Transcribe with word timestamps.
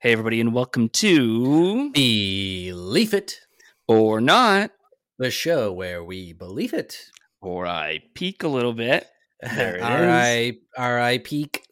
Hey, 0.00 0.12
everybody, 0.12 0.40
and 0.40 0.52
welcome 0.54 0.88
to 0.90 1.90
Belief 1.92 3.14
It 3.14 3.40
or 3.88 4.20
Not, 4.20 4.70
the 5.18 5.30
show 5.30 5.72
where 5.72 6.04
we 6.04 6.32
believe 6.32 6.72
it. 6.74 6.98
or 7.40 7.66
I 7.66 8.00
peek 8.14 8.42
a 8.42 8.48
little 8.48 8.72
bit. 8.72 9.06
There 9.40 9.76
it 9.76 9.80
is. 10.52 10.56
all 10.78 10.92
right, 10.94 11.22
peak. 11.22 11.66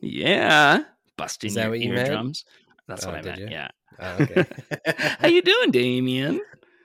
Yeah, 0.00 0.84
busting 1.16 1.48
Is 1.48 1.54
that 1.54 1.62
your 1.62 1.70
what 1.70 1.80
you 1.80 1.92
meant? 1.92 2.08
eardrums. 2.08 2.44
That's 2.88 3.04
Oh, 3.04 3.10
what 3.10 3.18
I 3.18 3.22
meant. 3.22 3.40
you? 3.40 3.48
Yeah. 3.50 3.68
Oh, 3.98 4.12
okay. 4.20 4.44
How 5.18 5.28
you 5.28 5.42
doing, 5.42 5.70
Damien? 5.70 6.40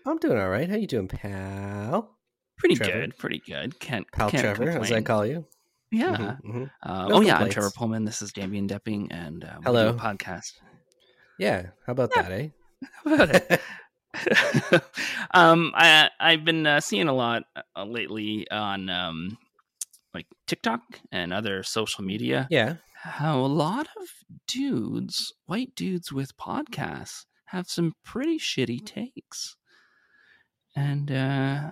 I'm 0.05 0.17
doing 0.17 0.37
all 0.39 0.49
right. 0.49 0.69
How 0.69 0.75
you 0.75 0.87
doing, 0.87 1.07
pal? 1.07 2.15
Pretty 2.57 2.75
Trevor? 2.75 2.91
good. 3.01 3.17
Pretty 3.17 3.41
good. 3.45 3.79
Can't 3.79 4.05
Pal 4.11 4.29
can't 4.29 4.41
Trevor, 4.43 4.69
as 4.81 4.91
I 4.91 5.01
call 5.01 5.25
you. 5.25 5.45
Yeah. 5.91 6.15
Mhm, 6.15 6.41
mhm. 6.45 6.71
Uh, 6.83 7.07
No 7.07 7.15
oh 7.15 7.21
yeah, 7.21 7.37
I'm. 7.37 7.49
Trevor 7.49 7.69
Poelman. 7.71 8.05
This 8.05 8.21
is 8.21 8.31
Damien 8.31 8.67
Doepping, 8.67 9.07
and 9.11 9.43
uh, 9.43 9.57
Hello. 9.63 9.93
podcast. 9.93 10.53
Yeah. 11.39 11.67
How 11.85 11.93
about 11.93 12.11
that, 12.13 12.31
eh? 12.31 12.49
How 13.03 13.13
about 13.15 13.35
it? 13.35 13.61
um, 15.33 15.71
I 15.75 16.09
I've 16.19 16.43
been 16.43 16.67
uh, 16.67 16.81
seeing 16.81 17.07
a 17.07 17.13
lot 17.13 17.43
uh, 17.75 17.85
lately 17.85 18.49
on 18.51 18.89
um, 18.89 19.37
like 20.13 20.25
TikTok 20.47 20.81
and 21.11 21.33
other 21.33 21.63
social 21.63 22.03
media. 22.03 22.47
yeah. 22.51 22.75
How 23.01 23.39
a 23.39 23.47
lot 23.47 23.87
of 24.01 24.07
dudes, 24.45 25.33
white 25.45 25.73
dudes 25.73 26.11
with 26.11 26.35
podcasts, 26.35 27.25
have 27.45 27.69
some 27.69 27.93
pretty 28.03 28.37
shitty 28.37 28.85
takes, 28.85 29.55
and 30.75 31.09
uh, 31.09 31.71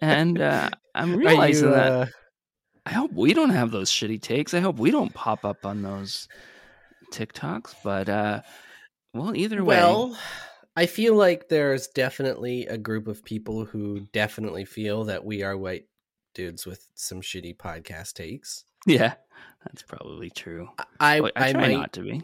and 0.00 0.40
uh, 0.40 0.70
I'm 0.94 1.16
realizing 1.16 1.70
you, 1.70 1.74
that 1.74 1.92
uh, 1.92 2.06
I 2.84 2.90
hope 2.90 3.12
we 3.12 3.34
don't 3.34 3.50
have 3.50 3.72
those 3.72 3.90
shitty 3.90 4.22
takes. 4.22 4.54
I 4.54 4.60
hope 4.60 4.78
we 4.78 4.92
don't 4.92 5.12
pop 5.12 5.44
up 5.44 5.66
on 5.66 5.82
those 5.82 6.28
TikToks. 7.10 7.74
But 7.82 8.08
uh, 8.08 8.42
well, 9.14 9.34
either 9.36 9.64
way, 9.64 9.76
well, 9.76 10.16
I 10.76 10.86
feel 10.86 11.14
like 11.14 11.48
there's 11.48 11.86
definitely 11.88 12.66
a 12.66 12.76
group 12.78 13.08
of 13.08 13.24
people 13.24 13.64
who 13.64 14.00
definitely 14.12 14.64
feel 14.64 15.04
that 15.04 15.24
we 15.24 15.42
are 15.42 15.56
white 15.56 15.86
dudes 16.34 16.66
with 16.66 16.86
some 16.94 17.20
shitty 17.20 17.56
podcast 17.56 18.12
takes. 18.14 18.64
yeah, 18.86 19.14
that's 19.64 19.82
probably 19.82 20.30
true. 20.30 20.68
I 21.00 21.20
Well, 21.20 21.32
I, 21.36 21.48
I, 21.48 21.52
try 21.52 21.60
might 21.62 21.72
not 21.72 21.92
to 21.94 22.02
be. 22.02 22.22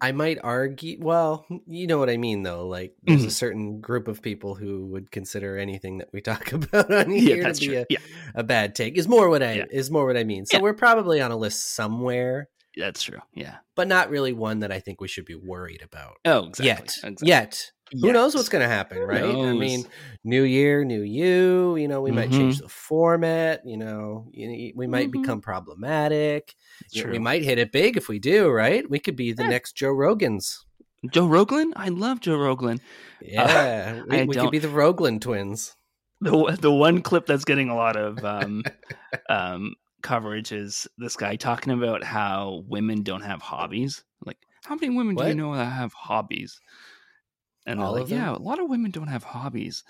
I 0.00 0.10
might 0.10 0.38
argue. 0.42 0.96
Well, 1.00 1.46
you 1.68 1.86
know 1.86 1.96
what 1.98 2.10
I 2.10 2.16
mean, 2.16 2.42
though. 2.42 2.66
Like, 2.66 2.96
there's 3.04 3.22
Mhm. 3.22 3.26
a 3.28 3.30
certain 3.30 3.80
group 3.80 4.08
of 4.08 4.20
people 4.20 4.56
who 4.56 4.86
would 4.86 5.12
consider 5.12 5.56
anything 5.56 5.98
that 5.98 6.08
we 6.12 6.20
talk 6.20 6.52
about 6.52 6.92
on 6.92 7.10
Yeah, 7.12 7.20
here 7.20 7.42
that's 7.44 7.60
to 7.60 7.68
be 7.68 7.76
a, 7.76 7.86
Yeah, 7.88 7.98
a 8.34 8.42
bad 8.42 8.74
take. 8.74 8.98
Is 8.98 9.06
more 9.06 9.28
what 9.28 9.44
I 9.44 9.52
Yeah. 9.58 9.64
is 9.70 9.92
more 9.92 10.04
what 10.04 10.16
I 10.16 10.24
mean. 10.24 10.44
So 10.44 10.56
Yeah. 10.56 10.62
we're 10.62 10.74
probably 10.74 11.20
on 11.20 11.30
a 11.30 11.36
list 11.36 11.72
somewhere, 11.76 12.48
that's 12.76 13.02
true. 13.02 13.20
Yeah. 13.34 13.56
but 13.74 13.88
not 13.88 14.10
really 14.10 14.32
one 14.32 14.60
that 14.60 14.72
I 14.72 14.80
think 14.80 15.00
we 15.00 15.08
should 15.08 15.24
be 15.24 15.34
worried 15.34 15.82
about 15.82 16.16
Oh, 16.24 16.46
exactly. 16.46 16.66
yet. 16.66 16.82
exactly. 17.04 17.28
Yet, 17.28 17.72
who 18.00 18.12
knows 18.12 18.34
what's 18.34 18.48
going 18.48 18.62
to 18.62 18.68
happen, 18.68 18.98
right? 19.02 19.22
I 19.24 19.52
mean, 19.52 19.84
new 20.24 20.42
year, 20.44 20.82
new 20.84 21.02
you. 21.02 21.76
You 21.76 21.88
know, 21.88 22.00
we 22.00 22.10
might 22.10 22.30
change 22.30 22.56
Mhm. 22.58 22.62
the 22.62 22.68
format. 22.68 23.60
You 23.66 23.76
know, 23.76 24.30
we 24.34 24.86
might 24.86 25.08
Mhm. 25.08 25.12
become 25.22 25.40
problematic. 25.42 26.54
You 26.90 27.04
know, 27.04 27.10
We 27.10 27.18
might 27.18 27.42
hit 27.42 27.58
it 27.58 27.70
big 27.72 27.96
if 27.96 28.08
we 28.08 28.18
do, 28.18 28.48
right? 28.50 28.88
We 28.88 28.98
could 28.98 29.16
be 29.16 29.32
the 29.32 29.42
Yeah. 29.42 29.50
next 29.50 29.76
Joe 29.76 29.92
Rogans. 29.92 30.64
Joe 31.10 31.26
Rogan. 31.26 31.72
I 31.76 31.88
love 31.88 32.20
Joe 32.20 32.36
Rogan. 32.36 32.80
Yeah, 33.20 34.02
we, 34.08 34.24
we 34.24 34.36
could 34.36 34.50
be 34.50 34.58
the 34.58 34.68
Roglin 34.68 35.20
twins. 35.20 35.76
the 36.20 36.56
the 36.60 36.72
one 36.72 37.02
clip 37.02 37.26
that's 37.26 37.44
getting 37.44 37.68
a 37.68 37.74
lot 37.74 37.96
of 37.96 38.24
um, 38.24 38.62
um, 39.28 39.74
coverage 40.02 40.52
is 40.52 40.86
this 40.98 41.16
guy 41.16 41.36
talking 41.36 41.72
about 41.72 42.02
how 42.04 42.64
women 42.68 43.02
don't 43.02 43.22
have 43.22 43.40
hobbies. 43.42 44.04
Like, 44.24 44.38
how 44.64 44.74
many 44.74 44.90
women 44.90 45.16
do 45.16 45.26
you 45.26 45.34
know 45.34 45.54
that 45.54 45.64
have 45.66 45.92
hobbies? 45.92 46.60
And 47.66 47.80
All 47.80 47.92
like, 47.92 48.08
yeah, 48.08 48.34
a 48.34 48.38
lot 48.38 48.58
of 48.60 48.68
women 48.68 48.90
don't 48.90 49.08
have 49.08 49.24
hobbies. 49.24 49.84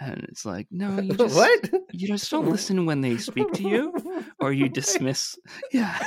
And 0.00 0.24
it's 0.28 0.44
like, 0.44 0.66
no, 0.70 1.00
you 1.00 1.14
just 1.16 1.34
what? 1.36 1.70
you 1.92 2.08
just 2.08 2.30
don't 2.30 2.48
listen 2.50 2.86
when 2.86 3.00
they 3.00 3.16
speak 3.18 3.52
to 3.54 3.62
you, 3.62 4.24
or 4.40 4.52
you 4.52 4.68
dismiss. 4.80 5.36
Yeah, 5.72 5.98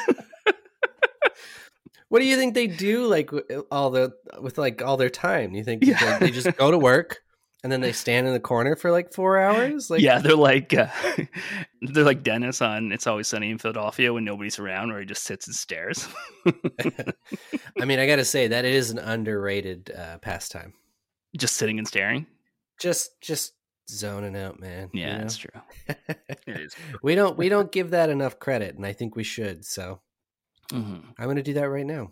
What 2.10 2.20
do 2.20 2.26
you 2.26 2.38
think 2.38 2.54
they 2.54 2.68
do? 2.68 3.06
Like 3.06 3.32
all 3.70 3.90
the 3.90 4.14
with 4.42 4.58
like 4.58 4.82
all 4.82 4.96
their 4.98 5.10
time? 5.10 5.54
You 5.54 5.64
think 5.64 5.84
Yeah. 5.86 6.20
they 6.20 6.32
just 6.32 6.56
go 6.58 6.72
to 6.72 6.78
work 6.78 7.20
and 7.64 7.72
then 7.72 7.82
they 7.82 7.92
stand 7.92 8.28
in 8.28 8.34
the 8.34 8.40
corner 8.40 8.76
for 8.76 8.92
like 8.92 9.14
four 9.14 9.38
hours? 9.40 9.90
Like 9.90 10.02
yeah, 10.02 10.20
they're 10.20 10.36
like 10.36 10.74
uh, 10.74 10.88
they're 11.82 12.04
like 12.04 12.24
Dennis 12.24 12.62
on 12.62 12.92
"It's 12.92 13.08
Always 13.08 13.28
Sunny 13.28 13.50
in 13.52 13.58
Philadelphia" 13.58 14.14
when 14.14 14.24
nobody's 14.26 14.60
around, 14.60 14.90
where 14.92 15.00
he 15.00 15.06
just 15.06 15.24
sits 15.24 15.48
and 15.48 15.56
stares. 15.56 16.08
I 17.80 17.86
mean, 17.86 18.00
I 18.00 18.08
got 18.08 18.18
to 18.18 18.26
say 18.26 18.48
that 18.48 18.66
it 18.66 18.74
is 18.74 18.90
an 18.92 19.00
underrated 19.00 19.92
uh, 19.98 20.18
pastime. 20.20 20.74
just 21.38 21.56
sitting 21.56 21.78
and 21.78 21.88
staring. 21.88 22.26
Just 22.80 23.20
just 23.22 23.54
zoning 23.90 24.36
out, 24.36 24.60
man. 24.60 24.90
you 24.94 25.02
Yeah, 25.02 25.14
know? 25.14 25.20
that's 25.22 25.38
true. 25.38 25.62
Is. 26.48 26.76
we 27.04 27.16
don't 27.16 27.38
we 27.38 27.50
don't 27.50 27.72
give 27.72 27.92
that 27.92 28.10
enough 28.10 28.40
credit, 28.40 28.76
and 28.76 28.86
I 28.86 28.94
think 28.94 29.16
we 29.16 29.24
should. 29.24 29.66
So 29.66 30.02
Mhm. 30.72 31.04
I'm 31.18 31.26
going 31.26 31.38
to 31.38 31.44
do 31.44 31.54
that 31.54 31.70
right 31.70 31.86
now. 31.86 32.12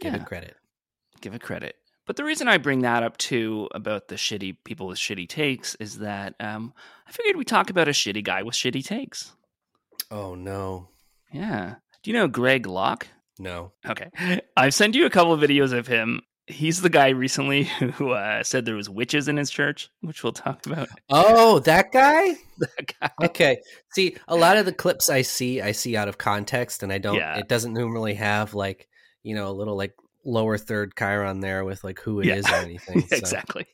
Give 0.00 0.12
Yeah. 0.14 0.20
it 0.20 0.26
credit. 0.26 0.56
give 1.20 1.34
it 1.34 1.40
credit. 1.42 1.76
But 2.12 2.18
the 2.18 2.24
reason 2.24 2.46
I 2.46 2.58
bring 2.58 2.80
that 2.80 3.02
up 3.02 3.16
too 3.16 3.70
about 3.74 4.08
the 4.08 4.16
shitty 4.16 4.58
people 4.64 4.86
with 4.86 4.98
shitty 4.98 5.26
takes 5.26 5.76
is 5.76 6.00
that 6.00 6.34
um, 6.40 6.74
I 7.08 7.10
figured 7.10 7.36
we 7.36 7.44
talk 7.46 7.70
about 7.70 7.88
a 7.88 7.92
shitty 7.92 8.22
guy 8.22 8.42
with 8.42 8.54
shitty 8.54 8.84
takes. 8.84 9.32
Oh 10.10 10.34
no, 10.34 10.90
Yeah. 11.32 11.76
Do 12.02 12.10
you 12.10 12.14
know 12.18 12.28
Greg 12.28 12.66
Locke? 12.66 13.06
no. 13.38 13.72
Okay. 13.88 14.10
I've 14.58 14.74
sent 14.74 14.94
you 14.94 15.06
a 15.06 15.10
couple 15.10 15.32
of 15.32 15.40
videos 15.40 15.72
of 15.72 15.86
him. 15.86 16.20
He's 16.46 16.82
the 16.82 16.90
guy 16.90 17.08
recently 17.08 17.62
who 17.94 18.10
uh, 18.10 18.42
said 18.42 18.66
there 18.66 18.74
was 18.74 18.90
witches 18.90 19.26
in 19.26 19.38
his 19.38 19.50
church, 19.50 19.88
which 20.02 20.22
we'll 20.22 20.34
talk 20.34 20.66
about. 20.66 20.90
Oh, 21.08 21.60
that 21.60 21.92
guy. 21.92 22.34
That 22.58 22.92
guy. 23.00 23.10
Okay. 23.24 23.56
See, 23.94 24.18
a 24.28 24.36
lot 24.36 24.58
of 24.58 24.66
the 24.66 24.72
clips 24.74 25.08
I 25.08 25.22
see, 25.22 25.62
I 25.62 25.72
see 25.72 25.96
out 25.96 26.08
of 26.08 26.18
context, 26.18 26.82
and 26.82 26.92
I 26.92 26.98
don't. 26.98 27.14
Yeah. 27.16 27.38
It 27.38 27.48
doesn't 27.48 27.72
normally 27.72 28.12
have 28.16 28.52
like 28.52 28.86
you 29.22 29.34
know 29.34 29.48
a 29.48 29.50
little 29.50 29.76
like 29.76 29.94
lower 30.24 30.56
third 30.58 30.94
chiron 30.96 31.40
there 31.40 31.64
with 31.64 31.82
like 31.84 31.98
who 32.00 32.20
it 32.20 32.28
is 32.28 32.46
Yeah. 32.48 32.60
or 32.60 32.64
anything. 32.64 33.00
so- 33.08 33.16
exactly. 33.16 33.66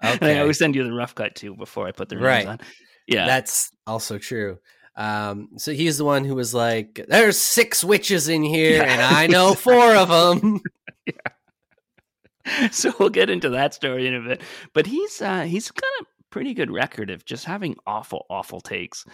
And 0.00 0.22
I 0.22 0.38
always 0.40 0.58
send 0.58 0.74
you 0.74 0.84
the 0.84 0.92
rough 0.92 1.14
cut 1.14 1.34
too 1.34 1.54
before 1.56 1.86
I 1.86 1.92
put 1.92 2.08
the 2.08 2.18
Right. 2.18 2.46
on. 2.46 2.58
Yeah. 3.06 3.26
That's 3.26 3.70
also 3.86 4.18
true. 4.18 4.58
Um, 4.96 5.48
so 5.56 5.72
he's 5.72 5.98
the 5.98 6.04
one 6.04 6.24
who 6.24 6.34
was 6.34 6.52
like, 6.54 7.04
"There's 7.08 7.38
six 7.38 7.82
witches 7.82 8.28
in 8.28 8.42
here, 8.42 8.76
Yeah. 8.76 8.92
and 8.92 9.02
I 9.02 9.26
know 9.26 9.54
four 9.54 9.94
of 9.96 10.08
them." 10.40 10.60
so 12.70 12.92
we'll 12.98 13.08
get 13.08 13.30
into 13.30 13.50
that 13.50 13.74
story 13.74 14.06
in 14.06 14.14
a 14.14 14.20
bit. 14.20 14.42
But 14.72 14.86
he's 14.86 15.20
uh, 15.22 15.42
he's 15.42 15.70
got 15.70 15.88
a 16.00 16.04
pretty 16.30 16.54
good 16.54 16.70
record 16.70 17.10
of 17.10 17.24
just 17.24 17.44
having 17.44 17.76
awful, 17.86 18.26
awful 18.30 18.60
takes. 18.60 19.04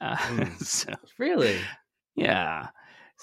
Uh, 0.00 0.16
Hmm. 0.16 0.42
so 0.62 0.92
really? 1.18 1.58
yeah. 2.16 2.68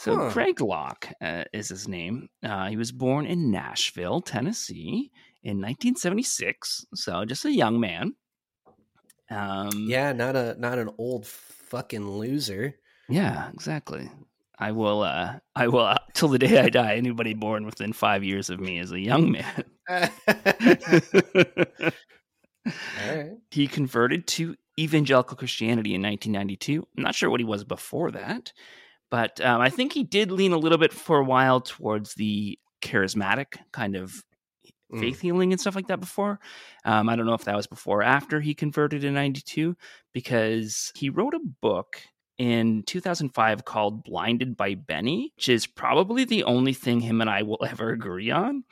So 0.01 0.15
Huh. 0.15 0.29
Greg 0.31 0.59
Locke 0.61 1.13
uh, 1.21 1.43
is 1.53 1.69
his 1.69 1.87
name. 1.87 2.29
Uh, 2.43 2.69
he 2.69 2.75
was 2.75 2.91
born 2.91 3.27
in 3.27 3.51
Nashville, 3.51 4.19
Tennessee, 4.19 5.11
in 5.43 5.57
1976. 5.57 6.87
So 6.95 7.23
just 7.23 7.45
a 7.45 7.51
young 7.51 7.79
man. 7.79 8.15
Um, 9.29 9.69
Yeah, 9.87 10.11
not 10.13 10.35
a 10.35 10.55
not 10.59 10.79
an 10.79 10.89
old 10.97 11.27
fucking 11.27 12.09
loser. 12.09 12.75
Yeah, 13.09 13.49
exactly. 13.53 14.09
I 14.57 14.71
will. 14.71 15.03
Uh, 15.03 15.39
I 15.55 15.67
will 15.67 15.85
uh, 15.85 15.97
till 16.13 16.29
the 16.29 16.39
day 16.39 16.59
I 16.59 16.69
die. 16.69 16.95
Anybody 16.95 17.35
born 17.35 17.65
within 17.65 17.93
five 17.93 18.23
years 18.23 18.49
of 18.49 18.59
me 18.59 18.79
is 18.79 18.91
a 18.91 18.99
young 18.99 19.31
man. 19.31 19.63
All 19.87 19.99
right. 23.07 23.31
he 23.51 23.67
converted 23.67 24.27
to 24.27 24.55
evangelical 24.79 25.37
Christianity 25.37 25.93
in 25.93 26.01
1992. 26.01 26.87
I'm 26.97 27.03
not 27.03 27.15
sure 27.15 27.29
what 27.29 27.39
he 27.39 27.45
was 27.45 27.63
before 27.63 28.11
that, 28.11 28.51
but 29.11 29.39
um, 29.41 29.61
I 29.61 29.69
think 29.69 29.93
he 29.93 30.03
did 30.03 30.31
lean 30.31 30.51
a 30.53 30.57
little 30.57 30.79
bit 30.79 30.91
for 30.93 31.19
a 31.19 31.23
while 31.23 31.61
towards 31.61 32.15
the 32.15 32.57
charismatic 32.81 33.57
kind 33.71 33.95
of 33.95 34.23
Mm. 34.93 34.99
faith 34.99 35.21
healing 35.21 35.53
and 35.53 35.61
stuff 35.61 35.73
like 35.75 35.87
that 35.87 36.01
before. 36.01 36.37
Um, 36.83 37.07
I 37.07 37.15
don't 37.15 37.25
know 37.25 37.33
if 37.33 37.45
that 37.45 37.55
was 37.55 37.65
before 37.65 37.99
or 37.99 38.03
after 38.03 38.41
he 38.41 38.53
converted 38.53 39.05
in 39.05 39.13
92 39.13 39.77
because 40.11 40.91
he 40.95 41.09
wrote 41.09 41.33
a 41.33 41.39
book 41.61 42.01
in 42.37 42.83
2005 42.83 43.63
called 43.63 44.03
Blinded 44.03 44.57
by 44.57 44.75
Benny, 44.75 45.31
which 45.37 45.47
is 45.47 45.65
probably 45.65 46.25
the 46.25 46.43
only 46.43 46.73
thing 46.73 46.99
him 46.99 47.21
and 47.21 47.29
I 47.29 47.43
will 47.43 47.59
ever 47.69 47.91
agree 47.91 48.31
on. 48.31 48.65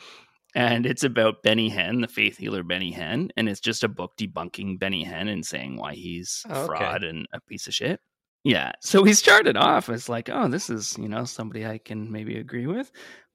And 0.54 0.86
it's 0.86 1.06
about 1.06 1.42
Benny 1.42 1.72
Hinn, 1.72 2.02
the 2.02 2.08
faith 2.10 2.36
healer 2.38 2.64
Benny 2.64 2.92
Hinn. 2.94 3.30
And 3.38 3.48
it's 3.48 3.62
just 3.62 3.86
a 3.86 3.88
book 3.88 4.18
debunking 4.18 4.78
Benny 4.78 5.06
Hinn 5.06 5.30
and 5.32 5.46
saying 5.46 5.78
why 5.78 5.94
he's 5.94 6.44
Oh, 6.50 6.52
okay. 6.54 6.66
fraud 6.66 7.04
and 7.06 7.28
a 7.32 7.40
piece 7.40 7.66
of 7.68 7.74
shit. 7.74 8.02
Yeah. 8.44 8.72
So 8.82 9.04
he 9.04 9.14
started 9.14 9.58
off 9.58 9.90
as 9.90 10.08
like, 10.10 10.30
oh, 10.32 10.48
this 10.48 10.70
is, 10.70 10.98
you 10.98 11.10
know, 11.10 11.26
somebody 11.26 11.66
I 11.66 11.78
can 11.78 12.12
maybe 12.12 12.38
agree 12.38 12.68
with. 12.68 12.92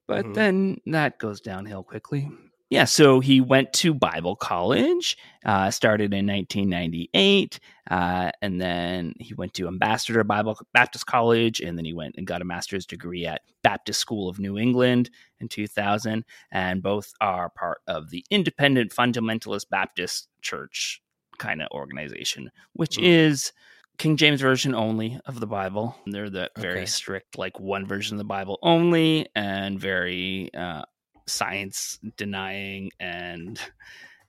But 0.07 0.25
Mhm. 0.25 0.33
then 0.33 0.77
that 0.87 1.19
goes 1.19 1.41
downhill 1.41 1.83
quickly. 1.83 2.29
Yeah, 2.71 2.85
so 2.85 3.19
he 3.19 3.41
went 3.41 3.73
to 3.73 3.93
Bible 3.93 4.35
college, 4.35 5.17
uh, 5.45 5.69
started 5.69 6.11
in 6.15 6.25
1998, 6.25 7.59
uh, 7.91 8.31
and 8.41 8.59
then 8.59 9.13
he 9.19 9.35
went 9.35 9.53
to 9.53 9.67
Ambassador 9.67 10.23
Bible 10.23 10.59
Baptist 10.73 11.05
College, 11.05 11.61
and 11.61 11.77
then 11.77 11.85
he 11.85 11.93
went 11.93 12.15
and 12.17 12.25
got 12.25 12.41
a 12.41 12.45
master's 12.45 12.87
degree 12.87 13.27
at 13.27 13.41
Baptist 13.61 13.99
School 13.99 14.27
of 14.27 14.39
New 14.39 14.57
England 14.57 15.11
in 15.39 15.47
2000, 15.47 16.25
and 16.51 16.81
both 16.81 17.13
are 17.21 17.49
part 17.49 17.81
of 17.87 18.09
the 18.09 18.25
Independent 18.31 18.91
Fundamentalist 18.91 19.69
Baptist 19.69 20.27
Church 20.41 21.03
kind 21.37 21.61
of 21.61 21.67
organization, 21.71 22.49
which 22.73 22.97
Mm. 22.97 23.03
is 23.03 23.53
King 23.97 24.17
James 24.17 24.41
version 24.41 24.75
only 24.75 25.19
of 25.25 25.39
the 25.39 25.47
Bible. 25.47 25.95
They're 26.05 26.29
the 26.29 26.49
very 26.57 26.79
Okay. 26.79 26.85
strict, 26.85 27.37
like 27.37 27.59
one 27.59 27.85
version 27.85 28.15
of 28.15 28.17
the 28.19 28.23
Bible 28.25 28.59
only, 28.61 29.27
and 29.35 29.79
very 29.79 30.53
uh, 30.53 30.83
science 31.27 31.99
denying 32.17 32.91
and 32.99 33.59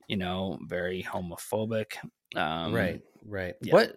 you 0.09 0.17
know 0.17 0.59
very 0.67 1.03
homophobic. 1.03 1.97
Um, 2.35 2.75
right, 2.75 3.01
right. 3.25 3.55
yeah. 3.61 3.73
What 3.73 3.97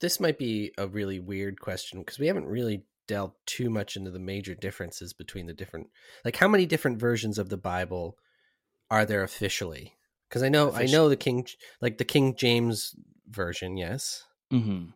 this 0.00 0.20
might 0.20 0.38
be 0.38 0.72
a 0.78 0.86
really 0.86 1.20
weird 1.20 1.60
question 1.60 2.00
because 2.00 2.18
we 2.18 2.26
haven't 2.26 2.46
really 2.46 2.84
delved 3.06 3.36
too 3.46 3.68
much 3.68 3.96
into 3.96 4.10
the 4.10 4.18
major 4.18 4.54
differences 4.54 5.12
between 5.12 5.46
the 5.46 5.52
different 5.52 5.88
like 6.24 6.36
how 6.36 6.48
many 6.48 6.66
different 6.66 6.98
versions 6.98 7.38
of 7.38 7.48
the 7.48 7.56
Bible 7.56 8.16
are 8.90 9.04
there 9.04 9.22
officially? 9.22 9.94
Because 10.28 10.42
I 10.42 10.48
know 10.48 10.72
I 10.72 10.86
know 10.86 11.08
the 11.08 11.16
King 11.16 11.46
like 11.80 11.98
the 11.98 12.04
King 12.04 12.34
James 12.36 12.94
version, 13.28 13.76
yes. 13.76 14.24
Mhm. 14.52 14.92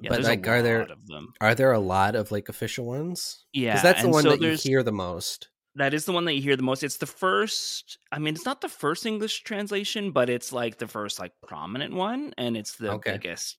Yeah, 0.00 0.10
But, 0.10 0.22
like, 0.22 0.46
are 0.46 0.62
there- 0.62 0.82
of 0.82 1.06
them. 1.08 1.32
Are 1.40 1.54
there 1.56 1.72
a 1.72 1.80
lot 1.80 2.14
of 2.14 2.30
like 2.30 2.48
official 2.48 2.86
ones? 2.86 3.44
Yeah, 3.52 3.72
Because 3.72 3.82
that's 3.82 4.02
the 4.02 4.08
one 4.08 4.22
so 4.22 4.30
that 4.30 4.40
you 4.40 4.52
hear 4.54 4.82
the 4.84 4.92
most. 4.92 5.48
That 5.74 5.92
is 5.94 6.04
the 6.04 6.12
one 6.12 6.24
that 6.26 6.34
you 6.34 6.42
hear 6.42 6.56
the 6.56 6.62
most. 6.62 6.82
It's 6.84 6.96
the 6.98 7.06
first. 7.06 7.98
I 8.12 8.18
mean, 8.18 8.34
it's 8.34 8.44
not 8.44 8.60
the 8.60 8.68
first 8.68 9.06
English 9.06 9.42
translation, 9.42 10.12
but 10.12 10.30
it's 10.30 10.52
like 10.52 10.78
the 10.78 10.86
first 10.88 11.18
like 11.18 11.32
prominent 11.46 11.94
one, 11.94 12.32
and 12.38 12.56
it's 12.56 12.76
the 12.76 12.92
Okay. 12.92 13.12
biggest. 13.12 13.56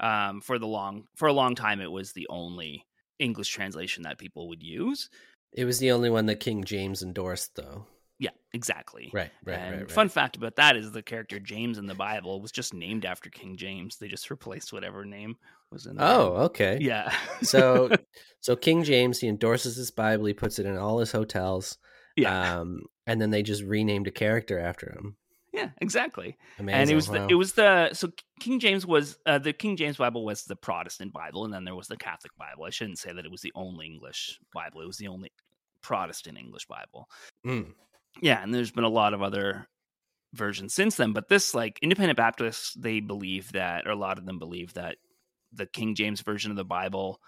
Um, 0.00 0.40
for 0.40 0.58
the 0.58 0.66
long 0.66 1.04
for 1.16 1.28
a 1.28 1.32
long 1.32 1.54
time, 1.54 1.80
it 1.80 1.90
was 1.90 2.12
the 2.12 2.26
only 2.30 2.84
English 3.18 3.48
translation 3.50 4.02
that 4.04 4.18
people 4.18 4.48
would 4.48 4.62
use. 4.62 5.08
It 5.52 5.64
was 5.66 5.78
the 5.78 5.92
only 5.92 6.10
one 6.10 6.26
that 6.26 6.40
King 6.40 6.64
James 6.64 7.02
endorsed 7.02 7.54
though. 7.56 7.86
Yeah, 8.24 8.30
exactly. 8.54 9.10
Right, 9.12 9.30
right, 9.44 9.54
and 9.58 9.70
right, 9.72 9.80
right. 9.82 9.90
fun 9.90 10.08
fact 10.08 10.36
about 10.36 10.56
that 10.56 10.78
is 10.78 10.90
the 10.90 11.02
character 11.02 11.38
James 11.38 11.76
in 11.76 11.84
the 11.84 11.94
Bible 11.94 12.40
was 12.40 12.52
just 12.52 12.72
named 12.72 13.04
after 13.04 13.28
King 13.28 13.58
James. 13.58 13.98
They 13.98 14.08
just 14.08 14.30
replaced 14.30 14.72
whatever 14.72 15.04
name 15.04 15.36
was 15.70 15.84
in 15.84 15.96
there. 15.96 16.08
Oh, 16.08 16.28
okay. 16.46 16.78
yeah. 16.80 17.14
so 17.42 17.90
so 18.40 18.56
King 18.56 18.82
James 18.82 19.18
he 19.18 19.28
endorses 19.28 19.76
this 19.76 19.90
Bible, 19.90 20.24
he 20.24 20.32
puts 20.32 20.58
it 20.58 20.64
in 20.64 20.78
all 20.78 21.00
his 21.00 21.12
hotels. 21.12 21.76
yeah, 22.16 22.60
Um 22.60 22.84
and 23.06 23.20
then 23.20 23.28
they 23.28 23.42
just 23.42 23.62
renamed 23.62 24.08
a 24.08 24.10
character 24.10 24.58
after 24.58 24.90
him. 24.90 25.16
yeah, 25.52 25.68
exactly. 25.82 26.38
Amazing. 26.58 26.80
and 26.80 26.90
it 26.90 26.94
was 26.94 27.10
wow. 27.10 27.26
the, 27.26 27.32
it 27.34 27.34
was 27.34 27.52
the 27.52 27.92
so 27.92 28.10
King 28.40 28.58
James 28.58 28.86
was 28.86 29.18
uh, 29.26 29.36
the 29.36 29.52
King 29.52 29.76
James 29.76 29.98
Bible 29.98 30.24
was 30.24 30.44
the 30.44 30.56
Protestant 30.56 31.12
Bible, 31.12 31.44
and 31.44 31.52
then 31.52 31.64
there 31.64 31.74
was 31.74 31.88
the 31.88 31.98
Catholic 31.98 32.34
Bible. 32.38 32.64
I 32.64 32.70
shouldn't 32.70 33.00
say 33.00 33.12
that 33.12 33.26
it 33.26 33.30
was 33.30 33.42
the 33.42 33.52
only 33.54 33.84
English 33.84 34.40
Bible; 34.54 34.80
it 34.80 34.86
was 34.86 34.96
the 34.96 35.08
only 35.08 35.30
Protestant 35.82 36.38
English 36.38 36.64
Bible. 36.64 37.10
Mm. 37.46 37.74
Yeah, 38.22 38.42
and 38.42 38.54
there's 38.54 38.70
been 38.70 38.84
a 38.84 38.88
lot 38.88 39.14
of 39.14 39.22
other 39.22 39.66
versions 40.32 40.74
since 40.74 40.96
then, 40.96 41.12
but 41.12 41.28
this 41.28 41.54
like 41.54 41.78
Independent 41.82 42.16
Baptists, 42.16 42.74
they 42.74 43.00
believe 43.00 43.52
that, 43.52 43.86
or 43.86 43.90
a 43.90 43.96
lot 43.96 44.18
of 44.18 44.26
them 44.26 44.38
believe 44.38 44.74
that 44.74 44.96
the 45.52 45.66
King 45.66 45.94
James 45.94 46.20
version 46.20 46.50
of 46.50 46.56
the 46.56 46.64
Bible. 46.64 47.20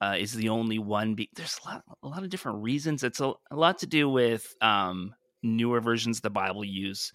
Uh, 0.00 0.16
is 0.18 0.32
the 0.32 0.48
only 0.48 0.80
one. 0.80 1.14
Be- 1.14 1.30
There's 1.36 1.60
a 1.64 1.68
lot, 1.68 1.84
a 2.02 2.08
lot 2.08 2.24
of 2.24 2.28
different 2.28 2.60
reasons. 2.64 3.04
It's 3.04 3.20
a, 3.20 3.34
a 3.52 3.54
lot 3.56 3.78
to 3.78 3.86
do 3.86 4.08
with 4.08 4.52
um, 4.60 5.14
newer 5.44 5.80
versions 5.80 6.18
of 6.18 6.22
the 6.22 6.30
Bible 6.30 6.64
use 6.64 7.12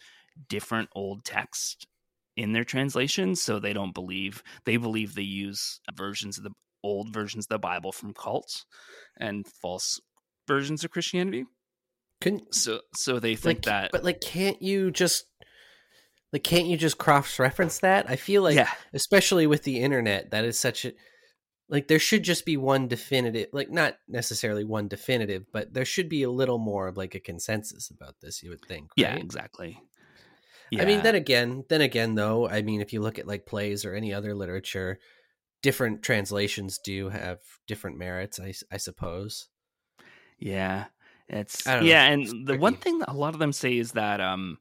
different 0.49 0.89
old 0.95 1.25
text 1.25 1.85
in 2.35 2.51
their 2.53 2.63
translations 2.63 3.41
so 3.41 3.59
they 3.59 3.73
don't 3.73 3.93
believe 3.93 4.43
they 4.65 4.77
believe 4.77 5.15
they 5.15 5.21
use 5.21 5.79
versions 5.95 6.37
of 6.37 6.43
the 6.43 6.51
old 6.83 7.11
versions 7.13 7.45
of 7.45 7.49
the 7.49 7.59
bible 7.59 7.91
from 7.91 8.13
cults 8.13 8.65
and 9.19 9.47
false 9.47 9.99
versions 10.47 10.83
of 10.83 10.91
christianity 10.91 11.45
Couldn't 12.19 12.53
so 12.53 12.81
so 12.95 13.19
they 13.19 13.31
like 13.31 13.39
think 13.39 13.63
that 13.65 13.91
but 13.91 14.03
like 14.03 14.21
can't 14.21 14.61
you 14.61 14.89
just 14.89 15.25
like 16.33 16.43
can't 16.43 16.65
you 16.65 16.77
just 16.77 16.97
cross 16.97 17.39
reference 17.39 17.79
that? 17.79 18.09
I 18.09 18.15
feel 18.15 18.41
like 18.41 18.55
yeah. 18.55 18.71
especially 18.93 19.47
with 19.47 19.63
the 19.63 19.79
internet 19.79 20.31
that 20.31 20.45
is 20.45 20.59
such 20.59 20.85
a 20.85 20.93
like 21.69 21.87
there 21.87 21.99
should 21.99 22.23
just 22.23 22.45
be 22.45 22.57
one 22.57 22.87
definitive 22.87 23.47
like 23.53 23.69
not 23.69 23.97
necessarily 24.07 24.63
one 24.63 24.87
definitive 24.87 25.45
but 25.51 25.73
there 25.73 25.85
should 25.85 26.09
be 26.09 26.23
a 26.23 26.31
little 26.31 26.57
more 26.57 26.87
of 26.87 26.97
like 26.97 27.13
a 27.13 27.19
consensus 27.19 27.89
about 27.89 28.15
this 28.21 28.41
you 28.41 28.49
would 28.49 28.63
think 28.65 28.89
yeah 28.95 29.11
right? 29.11 29.21
exactly. 29.23 29.79
I 30.77 30.83
mean 30.83 31.01
then 31.01 31.15
again 31.15 31.63
then 31.69 31.81
again 31.81 32.15
though 32.15 32.49
I 32.49 32.61
mean 32.61 32.81
if 32.81 32.91
you 32.91 32.99
look 32.99 33.19
at 33.19 33.27
like 33.27 33.45
plays 33.45 33.85
or 33.85 33.93
any 33.93 34.13
other 34.13 34.33
literature 34.33 34.99
different 35.61 36.03
translations 36.03 36.77
do 36.77 37.09
have 37.09 37.39
different 37.67 37.97
merits 37.97 38.39
I, 38.39 38.53
I 38.71 38.77
suppose. 38.77 39.47
Yeah, 40.39 40.85
it's 41.29 41.63
don't 41.65 41.79
know. 41.79 41.85
yeah, 41.85 42.09
It's 42.09 42.31
and 42.31 42.47
the 42.47 42.57
one 42.57 42.75
thing 42.75 42.99
that 42.99 43.09
a 43.09 43.13
lot 43.13 43.33
of 43.33 43.39
them 43.39 43.51
say 43.53 43.77
is 43.77 43.91
that 43.93 44.21
um, 44.21 44.57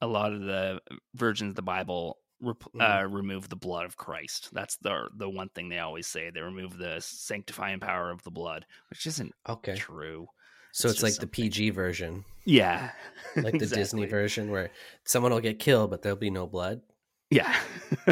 a 0.00 0.06
lot 0.06 0.32
of 0.32 0.40
the 0.40 0.80
versions 1.14 1.50
of 1.50 1.56
the 1.56 1.62
Bible 1.62 2.18
rep- 2.40 2.58
Mhm. 2.74 3.04
uh, 3.04 3.08
remove 3.08 3.48
the 3.48 3.56
blood 3.56 3.86
of 3.86 3.96
Christ. 3.96 4.50
That's 4.52 4.76
the 4.78 5.08
the 5.16 5.28
one 5.28 5.48
thing 5.50 5.68
they 5.68 5.78
always 5.78 6.06
say. 6.06 6.30
They 6.30 6.40
remove 6.40 6.76
the 6.76 7.00
sanctifying 7.00 7.80
power 7.80 8.10
of 8.10 8.22
the 8.22 8.30
blood, 8.30 8.66
which 8.90 9.06
isn't 9.06 9.32
okay 9.48 9.74
true. 9.76 10.26
so 10.72 10.88
it's 10.88 10.96
it's, 10.96 11.02
like 11.02 11.10
just 11.12 11.20
the 11.20 11.26
PG 11.26 11.70
version 11.70 12.24
Yeah, 12.44 12.90
like 13.36 13.58
the 13.58 13.66
Disney 13.66 14.04
version 14.06 14.50
where 14.50 14.70
someone 15.04 15.32
will 15.32 15.40
get 15.40 15.58
killed 15.58 15.90
but 15.90 16.02
there'll 16.02 16.16
be 16.18 16.30
no 16.30 16.46
blood 16.46 16.82
Yeah, 17.30 17.56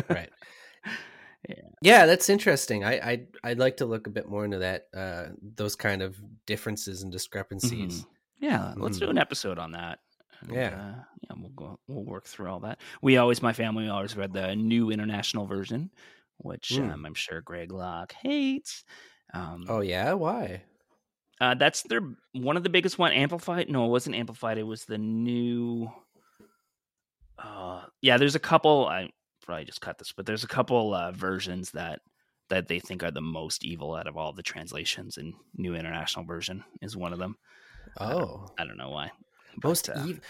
right 0.09 0.31
Yeah. 1.49 1.57
yeah 1.83 2.07
that's 2.07 2.29
interesting 2.31 2.85
i 2.85 2.95
i 3.13 3.27
i'd 3.45 3.59
like 3.59 3.77
to 3.79 3.87
look 3.87 4.07
a 4.07 4.11
bit 4.11 4.29
more 4.29 4.45
into 4.45 4.59
that 4.59 4.87
uh 4.97 5.27
those 5.57 5.77
kind 5.77 6.01
of 6.03 6.17
differences 6.47 7.03
and 7.03 7.13
discrepancies 7.13 8.03
Mhm. 8.03 8.07
Yeah, 8.41 8.75
let's 8.77 8.99
do 8.99 9.07
Mhm. 9.07 9.11
an 9.11 9.19
episode 9.19 9.59
on 9.59 9.73
that. 9.73 10.01
Yeah. 10.51 10.69
uh, 10.99 11.03
yeah, 11.23 11.37
we'll 11.37 11.51
go. 11.51 11.79
We'll 11.89 12.05
work 12.05 12.27
through 12.27 12.51
all 12.51 12.61
that. 12.61 12.81
We 13.01 13.17
always, 13.17 13.41
my 13.41 13.55
family 13.55 13.89
always 13.89 14.17
read 14.17 14.35
the 14.35 14.55
New 14.55 14.91
International 14.91 15.47
Version, 15.47 15.91
which 16.39 16.71
Mm. 16.71 16.93
um, 16.93 17.07
I'm 17.07 17.15
sure 17.15 17.41
Greg 17.41 17.73
Locke 17.73 18.13
hates. 18.13 18.85
Um, 19.33 19.65
oh 19.69 19.81
yeah 19.81 20.13
why 20.15 20.63
Uh, 21.41 21.55
that's 21.55 21.83
their 21.85 22.03
one 22.33 22.57
of 22.59 22.65
the 22.65 22.69
biggest 22.69 22.99
one. 22.99 23.13
Amplified? 23.13 23.71
No, 23.71 23.87
it 23.87 23.91
wasn't 23.91 24.17
amplified. 24.17 24.59
It 24.59 24.65
was 24.65 24.85
the 24.85 24.99
new. 24.99 25.91
Uh, 27.39 27.85
yeah, 28.03 28.17
there's 28.19 28.35
a 28.37 28.41
couple. 28.41 28.87
I 28.87 29.11
probably 29.45 29.65
just 29.65 29.81
cut 29.81 29.99
this, 29.99 30.13
but 30.13 30.27
there's 30.27 30.45
a 30.45 30.49
couple 30.49 30.95
uh, 30.95 31.13
versions 31.13 31.71
that 31.73 32.01
that 32.51 32.69
they 32.69 32.79
think 32.79 33.03
are 33.03 33.11
the 33.11 33.23
most 33.23 33.65
evil 33.65 33.95
out 33.95 34.07
of 34.07 34.17
all 34.17 34.33
the 34.33 34.43
translations. 34.43 35.17
And 35.17 35.33
New 35.57 35.75
International 35.75 36.27
Version 36.27 36.63
is 36.83 36.97
one 36.97 37.13
of 37.13 37.19
them. 37.19 37.37
oh 37.99 38.49
I 38.59 38.65
don't 38.65 38.77
know 38.77 38.91
why. 38.91 39.11
but, 39.57 39.69
most 39.69 39.89
uh, 39.89 39.95
ev- 39.95 40.21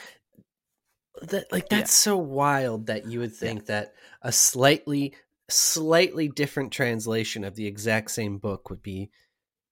that 1.23 1.51
like 1.53 1.65
yeah. 1.71 1.79
that's 1.79 1.93
so 1.93 2.17
wild 2.17 2.87
that 2.87 3.07
you 3.07 3.21
would 3.21 3.35
think 3.35 3.67
that 3.67 3.95
a 4.23 4.33
slightly 4.33 5.15
slightly 5.49 6.29
different 6.29 6.73
translation 6.73 7.45
of 7.45 7.55
the 7.55 7.67
exact 7.67 8.11
same 8.11 8.39
book 8.39 8.71
would 8.71 8.83
be 8.83 9.11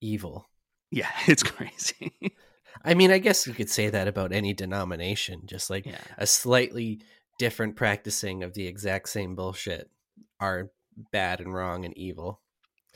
evil 0.01 0.47
yeah, 0.91 1.09
it's 1.27 1.43
crazy. 1.43 2.13
i 2.85 2.95
mean 2.95 3.11
i 3.11 3.19
guess 3.19 3.47
you 3.47 3.55
could 3.55 3.71
say 3.71 3.91
that 3.91 4.09
about 4.09 4.33
any 4.33 4.53
denomination 4.53 5.43
just 5.45 5.71
like 5.71 5.87
yeah, 5.87 5.99
a 6.19 6.27
slightly 6.27 7.01
different 7.43 7.75
practicing 7.75 8.45
of 8.45 8.55
the 8.55 8.67
exact 8.67 9.09
same 9.09 9.35
bullshit 9.35 9.91
are 10.39 10.71
bad 11.11 11.41
and 11.41 11.53
wrong 11.53 11.85
and 11.85 11.97
evil 11.99 12.41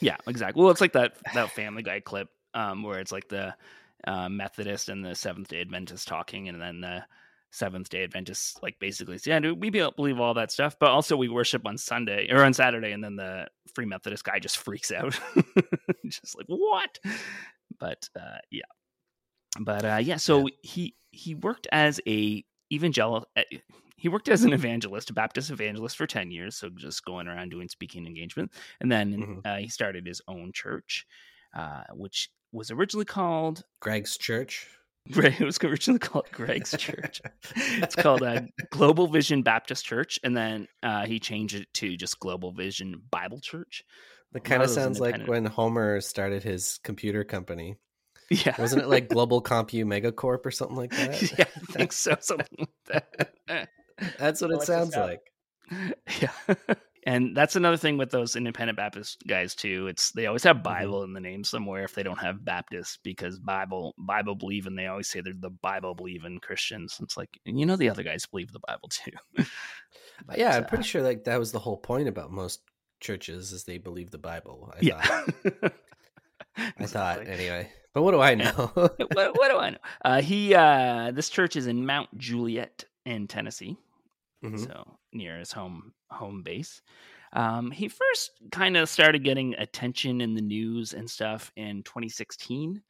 yeah, 0.00 0.16
exactly. 0.26 0.62
Well, 0.62 0.70
it's 0.70 0.80
like 0.80 0.92
that 0.92 1.16
that 1.34 1.50
Family 1.50 1.82
Guy 1.82 2.00
clip 2.00 2.28
um, 2.54 2.82
where 2.82 2.98
it's 3.00 3.12
like 3.12 3.28
the 3.28 3.54
uh, 4.06 4.28
Methodist 4.28 4.88
and 4.88 5.04
the 5.04 5.14
Seventh 5.14 5.48
Day 5.48 5.60
Adventist 5.60 6.06
talking, 6.06 6.48
and 6.48 6.60
then 6.60 6.80
the 6.80 7.04
Seventh 7.50 7.88
Day 7.88 8.04
Adventist 8.04 8.62
like 8.62 8.78
basically 8.78 9.18
say, 9.18 9.30
"Yeah, 9.30 9.40
dude, 9.40 9.60
we 9.60 9.70
believe 9.70 10.20
all 10.20 10.34
that 10.34 10.52
stuff, 10.52 10.76
but 10.78 10.90
also 10.90 11.16
we 11.16 11.28
worship 11.28 11.66
on 11.66 11.78
Sunday 11.78 12.28
or 12.30 12.44
on 12.44 12.52
Saturday." 12.52 12.92
And 12.92 13.02
then 13.02 13.16
the 13.16 13.46
Free 13.74 13.86
Methodist 13.86 14.24
guy 14.24 14.38
just 14.38 14.58
freaks 14.58 14.92
out, 14.92 15.18
just 16.06 16.36
like 16.36 16.46
what? 16.46 16.98
But 17.78 18.08
uh, 18.14 18.38
yeah, 18.50 18.62
but 19.58 19.84
uh, 19.84 20.00
yeah. 20.02 20.16
So 20.16 20.48
he 20.62 20.94
he 21.10 21.34
worked 21.34 21.68
as 21.72 22.00
a 22.06 22.44
evangelical. 22.72 23.28
eh, 23.36 23.44
He 23.98 24.08
worked 24.10 24.28
as 24.28 24.44
an 24.44 24.52
evangelist, 24.52 25.08
a 25.10 25.14
Baptist 25.14 25.50
evangelist, 25.50 25.96
for 25.96 26.06
ten 26.06 26.30
years. 26.30 26.56
So 26.56 26.68
just 26.68 27.04
going 27.04 27.26
around 27.28 27.50
doing 27.50 27.68
speaking 27.68 28.06
engagement, 28.06 28.52
and 28.80 28.92
then 28.92 29.16
Mhm. 29.16 29.46
uh, 29.46 29.56
he 29.56 29.68
started 29.68 30.06
his 30.06 30.20
own 30.28 30.52
church, 30.52 31.06
uh, 31.54 31.84
which 31.94 32.28
was 32.52 32.70
originally 32.70 33.06
called 33.06 33.64
Greg's 33.80 34.18
church. 34.18 34.66
It 35.40 35.40
was 35.40 35.56
originally 35.62 36.00
called 36.00 36.26
Greg's 36.32 36.76
Church. 36.76 37.22
it's 37.54 37.94
called 38.04 38.24
uh, 38.24 38.40
Global 38.70 39.06
Vision 39.06 39.42
Baptist 39.42 39.84
Church, 39.84 40.18
and 40.24 40.36
then 40.36 40.66
uh, 40.82 41.06
he 41.06 41.20
changed 41.20 41.54
it 41.54 41.72
to 41.74 41.96
just 41.96 42.18
Global 42.18 42.50
Vision 42.52 43.00
Bible 43.10 43.40
Church. 43.40 43.84
That 44.32 44.42
kind 44.44 44.64
of 44.64 44.68
sounds 44.70 44.98
like 44.98 45.24
when 45.26 45.44
Homer 45.46 46.00
started 46.00 46.42
his 46.42 46.80
computer 46.82 47.22
company. 47.22 47.76
Yeah, 48.30 48.54
Wasn't 48.58 48.82
it 48.82 48.88
like 48.88 49.08
Global 49.08 49.40
Compu 49.40 49.84
Megacorp 49.84 50.44
or 50.44 50.50
something 50.50 50.76
like 50.76 50.90
that? 50.90 51.22
yeah, 51.38 51.44
I 51.54 51.72
think 51.72 51.92
so. 51.92 52.16
Something 52.20 52.66
like 52.90 53.04
that. 53.46 53.68
That's 54.18 54.40
what 54.40 54.50
it 54.50 54.54
Alexis 54.54 54.66
sounds 54.66 54.96
like. 54.96 55.20
yeah. 56.20 56.56
And 57.06 57.36
that's 57.36 57.54
another 57.54 57.76
thing 57.76 57.98
with 57.98 58.10
those 58.10 58.34
independent 58.34 58.76
Baptist 58.76 59.22
guys 59.28 59.54
too. 59.54 59.86
It's 59.86 60.10
they 60.10 60.26
always 60.26 60.42
have 60.42 60.56
Mm-hmm. 60.56 60.64
Bible 60.64 61.02
in 61.04 61.12
the 61.12 61.20
name 61.20 61.44
somewhere 61.44 61.84
if 61.84 61.94
they 61.94 62.02
don't 62.02 62.18
have 62.18 62.44
Baptist 62.44 62.98
because 63.04 63.38
Bible 63.38 63.94
Bible 63.96 64.34
believe 64.34 64.66
and 64.66 64.76
they 64.76 64.86
always 64.88 65.08
say 65.08 65.20
they're 65.20 65.32
the 65.38 65.50
Bible 65.50 65.94
believing 65.94 66.40
Christians. 66.40 66.98
It's 67.00 67.16
like 67.16 67.30
you 67.44 67.64
know 67.64 67.76
the 67.76 67.90
other 67.90 68.02
guys 68.02 68.26
believe 68.26 68.50
the 68.52 68.60
Bible 68.66 68.88
too. 68.88 69.12
But, 70.26 70.38
yeah, 70.38 70.56
I'm 70.56 70.64
uh, 70.64 70.66
pretty 70.66 70.82
sure 70.84 71.02
like 71.02 71.24
that 71.24 71.38
was 71.38 71.52
the 71.52 71.60
whole 71.60 71.76
point 71.76 72.08
about 72.08 72.32
most 72.32 72.60
churches 73.00 73.52
is 73.52 73.64
they 73.64 73.78
believe 73.78 74.10
the 74.10 74.18
Bible. 74.18 74.72
I 74.74 74.78
yeah. 74.80 75.24
I 76.56 76.86
thought 76.86 77.26
anyway. 77.26 77.70
But 77.94 78.02
what 78.02 78.10
do 78.12 78.20
I 78.20 78.34
know? 78.34 78.50
what, 78.74 79.38
what 79.38 79.50
do 79.50 79.58
I 79.58 79.70
know? 79.70 79.78
Uh, 80.04 80.20
he 80.20 80.54
uh, 80.54 81.12
this 81.12 81.28
church 81.30 81.56
is 81.56 81.66
in 81.66 81.86
Mount 81.86 82.16
Juliet 82.18 82.84
in 83.04 83.26
Tennessee, 83.26 83.76
Mhm. 84.44 84.58
so 84.64 84.98
near 85.12 85.38
his 85.38 85.52
home 85.52 85.92
home 86.10 86.42
base. 86.42 86.82
Um, 87.32 87.70
he 87.70 87.88
first 87.88 88.30
kind 88.52 88.76
of 88.76 88.88
started 88.88 89.24
getting 89.24 89.54
attention 89.54 90.20
in 90.20 90.34
the 90.34 90.42
news 90.42 90.94
and 90.94 91.10
stuff 91.10 91.50
in 91.56 91.82
2016 91.82 92.82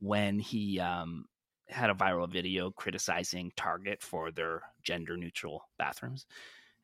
when 0.00 0.38
he 0.38 0.80
um, 0.80 1.26
had 1.68 1.90
a 1.90 1.94
viral 1.94 2.28
video 2.30 2.70
criticizing 2.70 3.52
Target 3.56 4.02
for 4.02 4.30
their 4.30 4.62
gender 4.82 5.16
neutral 5.16 5.68
bathrooms. 5.78 6.26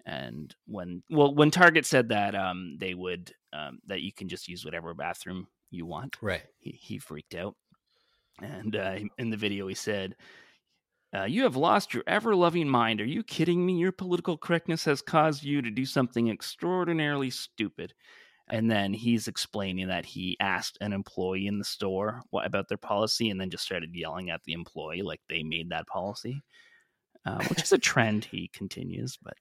And 0.06 0.54
when 0.66 1.02
well, 1.10 1.34
when 1.34 1.50
Target 1.50 1.86
said 1.86 2.08
that 2.10 2.34
um, 2.34 2.76
they 2.78 2.94
would 2.94 3.32
um, 3.52 3.78
that 3.86 4.00
you 4.02 4.12
can 4.12 4.28
just 4.28 4.48
use 4.48 4.64
whatever 4.64 4.94
bathroom 4.94 5.46
you 5.70 5.86
want, 5.86 6.16
right. 6.20 6.42
he, 6.58 6.70
he 6.70 6.98
freaked 6.98 7.34
out. 7.34 7.54
And 8.40 8.76
uh, 8.76 8.98
in 9.18 9.30
the 9.30 9.36
video, 9.36 9.66
he 9.66 9.74
said, 9.74 10.14
uh, 11.16 11.24
You 11.24 11.42
have 11.42 11.56
lost 11.56 11.94
your 11.94 12.04
ever 12.06 12.34
loving 12.34 12.68
mind. 12.68 13.00
Are 13.00 13.06
you 13.06 13.22
kidding 13.22 13.64
me? 13.64 13.78
Your 13.78 13.92
political 13.92 14.38
correctness 14.38 14.84
has 14.84 15.02
caused 15.02 15.42
you 15.42 15.62
to 15.62 15.70
do 15.70 15.84
something 15.84 16.28
extraordinarily 16.28 17.30
stupid. 17.30 17.94
And 18.50 18.70
then 18.70 18.94
he's 18.94 19.28
explaining 19.28 19.88
that 19.88 20.06
he 20.06 20.36
asked 20.40 20.78
an 20.80 20.92
employee 20.92 21.46
in 21.46 21.58
the 21.58 21.64
store 21.64 22.22
what, 22.30 22.46
about 22.46 22.68
their 22.68 22.78
policy 22.78 23.28
and 23.28 23.38
then 23.38 23.50
just 23.50 23.64
started 23.64 23.94
yelling 23.94 24.30
at 24.30 24.42
the 24.44 24.54
employee 24.54 25.02
like 25.02 25.20
they 25.28 25.42
made 25.42 25.68
that 25.70 25.86
policy, 25.86 26.42
uh, 27.26 27.42
which 27.48 27.62
is 27.62 27.72
a 27.72 27.78
trend 27.78 28.24
he 28.24 28.48
continues. 28.54 29.18
But 29.22 29.34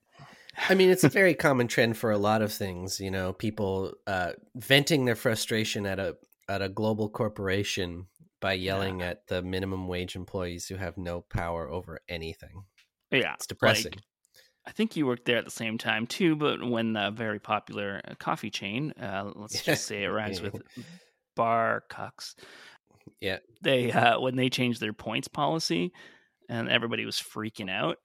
I 0.68 0.74
mean, 0.74 0.90
it's 0.90 1.04
a 1.04 1.08
very 1.08 1.34
common 1.34 1.68
trend 1.68 1.96
for 1.96 2.10
a 2.10 2.18
lot 2.18 2.42
of 2.42 2.52
things. 2.52 3.00
You 3.00 3.10
know, 3.10 3.32
people 3.32 3.94
uh, 4.06 4.32
venting 4.56 5.04
their 5.04 5.16
frustration 5.16 5.86
at 5.86 5.98
a 5.98 6.16
at 6.48 6.62
a 6.62 6.68
global 6.68 7.08
corporation 7.10 8.06
by 8.40 8.54
yelling 8.54 9.02
at 9.02 9.26
the 9.26 9.42
minimum 9.42 9.88
wage 9.88 10.16
employees 10.16 10.66
who 10.66 10.76
have 10.76 10.96
no 10.96 11.20
power 11.20 11.68
over 11.68 12.00
anything. 12.08 12.64
yeah, 13.10 13.34
It's 13.34 13.46
depressing. 13.46 13.92
Like, 13.92 14.04
I 14.66 14.70
think 14.70 14.96
you 14.96 15.06
worked 15.06 15.24
there 15.24 15.38
at 15.38 15.44
the 15.44 15.50
same 15.50 15.78
time 15.78 16.06
too, 16.06 16.36
but 16.36 16.62
when 16.62 16.92
the 16.92 17.10
very 17.10 17.40
popular 17.40 18.02
uh, 18.06 18.14
coffee 18.16 18.50
chain, 18.50 18.92
uh, 19.00 19.30
let's 19.34 19.62
just 19.64 19.86
say 19.86 20.04
it 20.04 20.08
rhymes 20.08 20.42
with 20.42 20.60
Bar 21.34 21.84
Cucks, 21.90 22.34
yeah, 23.20 23.38
they 23.62 23.90
uh, 23.90 24.20
when 24.20 24.36
they 24.36 24.50
changed 24.50 24.80
their 24.80 24.92
points 24.92 25.28
policy, 25.28 25.92
and 26.48 26.68
everybody 26.68 27.04
was 27.04 27.16
freaking 27.16 27.70
out. 27.70 27.98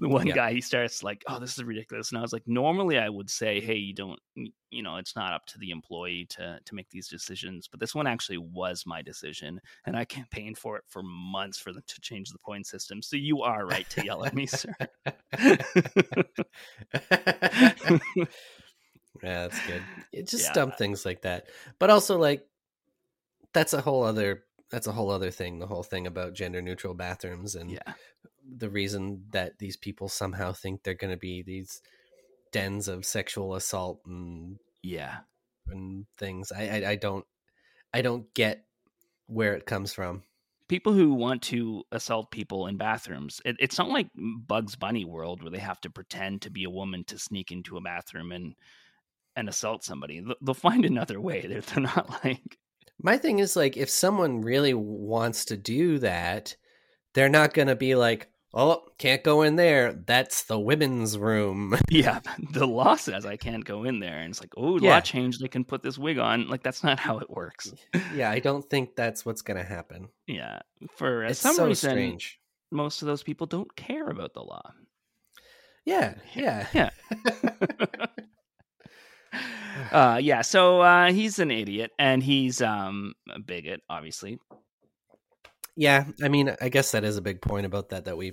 The 0.00 0.08
one 0.08 0.26
Yeah. 0.26 0.34
guy 0.34 0.52
he 0.52 0.60
starts 0.62 1.02
like, 1.02 1.22
"Oh, 1.28 1.38
this 1.38 1.58
is 1.58 1.62
ridiculous," 1.64 2.10
and 2.10 2.18
I 2.18 2.22
was 2.22 2.32
like, 2.32 2.46
"Normally, 2.46 2.98
I 2.98 3.08
would 3.08 3.28
say, 3.30 3.60
hey, 3.60 3.76
you 3.76 3.94
don't, 3.94 4.18
you 4.70 4.82
know, 4.82 4.96
it's 4.96 5.14
not 5.14 5.32
up 5.34 5.44
to 5.46 5.58
the 5.58 5.70
employee 5.70 6.26
to 6.30 6.58
to 6.64 6.74
make 6.74 6.88
these 6.90 7.08
decisions, 7.08 7.68
but 7.68 7.80
this 7.80 7.94
one 7.94 8.06
actually 8.06 8.38
was 8.38 8.84
my 8.86 9.02
decision, 9.02 9.60
and 9.84 9.96
I 9.96 10.04
campaigned 10.06 10.58
for 10.58 10.76
it 10.78 10.84
for 10.88 11.02
months 11.02 11.58
for 11.58 11.72
them 11.72 11.82
to 11.86 12.00
change 12.00 12.30
the 12.30 12.38
point 12.38 12.66
system. 12.66 13.02
So 13.02 13.16
you 13.16 13.42
are 13.42 13.66
right 13.66 13.88
to 13.90 14.02
yell 14.02 14.24
at 14.24 14.34
me, 14.34 14.46
sir." 14.46 14.74
yeah, 19.22 19.42
that's 19.42 19.60
good. 19.60 19.88
It's 20.12 20.30
just 20.30 20.44
Yeah. 20.44 20.54
dumb 20.54 20.72
things 20.72 21.04
like 21.04 21.22
that. 21.22 21.46
But 21.78 21.90
also 21.90 22.18
like 22.18 22.46
that's 23.52 23.72
a 23.72 23.80
whole 23.80 24.02
other 24.02 24.44
that's 24.70 24.86
a 24.86 24.92
whole 24.92 25.10
other 25.10 25.30
thing, 25.30 25.58
the 25.58 25.66
whole 25.66 25.82
thing 25.82 26.06
about 26.06 26.34
gender 26.34 26.62
neutral 26.62 26.94
bathrooms 26.94 27.54
and 27.56 27.70
yeah, 27.70 27.94
the 28.56 28.70
reason 28.70 29.24
that 29.30 29.58
these 29.58 29.76
people 29.76 30.08
somehow 30.08 30.52
think 30.52 30.82
they're 30.82 30.94
going 30.94 31.12
to 31.12 31.16
be 31.18 31.42
these 31.42 31.80
dens 32.52 32.88
of 32.88 33.04
sexual 33.06 33.54
assault 33.54 34.00
and 34.06 34.58
yeah. 34.82 35.18
and 35.68 36.06
things. 36.18 36.52
I, 36.52 36.68
I 36.68 36.90
I 36.90 36.96
don't 36.96 37.24
I 37.94 38.02
don't 38.02 38.32
get 38.34 38.64
where 39.26 39.54
it 39.54 39.66
comes 39.66 39.92
from. 39.92 40.22
people 40.68 40.92
who 40.92 41.14
want 41.14 41.42
to 41.42 41.84
assault 41.92 42.30
people 42.30 42.66
in 42.68 42.76
bathrooms 42.76 43.40
it, 43.44 43.56
it's 43.58 43.78
not 43.78 43.88
like 43.88 44.08
bugs 44.46 44.76
bunny 44.76 45.04
world 45.04 45.42
where 45.42 45.50
they 45.50 45.58
have 45.58 45.80
to 45.80 45.90
pretend 45.90 46.42
to 46.42 46.50
be 46.50 46.64
a 46.64 46.70
woman 46.70 47.04
to 47.04 47.18
sneak 47.18 47.50
into 47.50 47.76
a 47.76 47.80
bathroom 47.80 48.32
and 48.32 48.54
and 49.36 49.48
assault 49.48 49.84
somebody 49.84 50.20
They'll- 50.20 50.54
find 50.54 50.84
another 50.84 51.20
way 51.20 51.40
they're, 51.48 51.60
they're 51.62 51.82
not 51.82 52.08
like 52.24 52.58
My 53.02 53.16
thing 53.18 53.38
is 53.40 53.56
like 53.56 53.76
if 53.76 53.90
someone 53.90 54.42
really 54.42 54.74
wants 54.74 55.46
to 55.46 55.56
do 55.56 55.98
that, 56.00 56.56
they're 57.14 57.28
not 57.28 57.54
going 57.54 57.68
to 57.68 57.76
be 57.76 57.94
like, 57.94 58.29
"Oh, 58.52 58.82
can't 58.98 59.22
go 59.22 59.42
in 59.42 59.56
there. 59.56 59.92
That's 59.92 60.44
the 60.44 60.58
women's 60.58 61.16
room." 61.18 61.76
yeah 61.90 62.20
the 62.52 62.66
law 62.66 62.96
says 62.96 63.24
i 63.26 63.36
can't 63.36 63.64
go 63.64 63.84
in 63.84 64.00
there 64.00 64.18
and 64.18 64.30
it's 64.30 64.40
like 64.40 64.52
oh 64.56 64.78
Yeah. 64.80 64.90
law 64.94 65.00
change 65.00 65.38
they 65.38 65.48
can 65.48 65.64
put 65.64 65.82
this 65.82 65.98
wig 65.98 66.18
on 66.18 66.48
like 66.48 66.62
that's 66.62 66.82
not 66.84 66.98
how 67.06 67.18
it 67.18 67.30
works 67.30 67.72
yeah, 68.14 68.30
I 68.30 68.38
don't 68.40 68.68
think 68.68 68.96
that's 68.96 69.24
what's 69.26 69.42
going 69.42 69.56
to 69.58 69.64
happen. 69.64 70.08
yeah 70.26 70.60
for 70.96 71.24
uh, 71.24 71.30
It's 71.30 71.40
some 71.40 71.54
so 71.56 71.66
reason 71.66 71.90
strange. 71.90 72.38
most 72.70 73.02
of 73.02 73.06
those 73.06 73.22
people 73.22 73.46
don't 73.46 73.74
care 73.76 74.08
about 74.08 74.34
the 74.34 74.42
law 74.42 74.72
Yeah, 75.84 76.14
yeah. 76.34 76.66
Yeah. 76.72 76.90
uh 79.92 80.18
yeah 80.20 80.42
so 80.42 80.80
uh 80.80 81.12
he's 81.12 81.38
an 81.38 81.50
idiot 81.50 81.90
and 81.98 82.22
he's 82.22 82.60
um 82.60 83.14
a 83.32 83.38
bigot 83.38 83.80
obviously 83.88 84.38
Yeah, 85.76 86.04
I 86.22 86.28
mean, 86.28 86.54
I 86.60 86.68
guess 86.68 86.92
that 86.92 87.04
is 87.04 87.16
a 87.16 87.22
big 87.22 87.40
point 87.40 87.66
about 87.66 87.90
that 87.90 88.04
that 88.06 88.16
we 88.16 88.32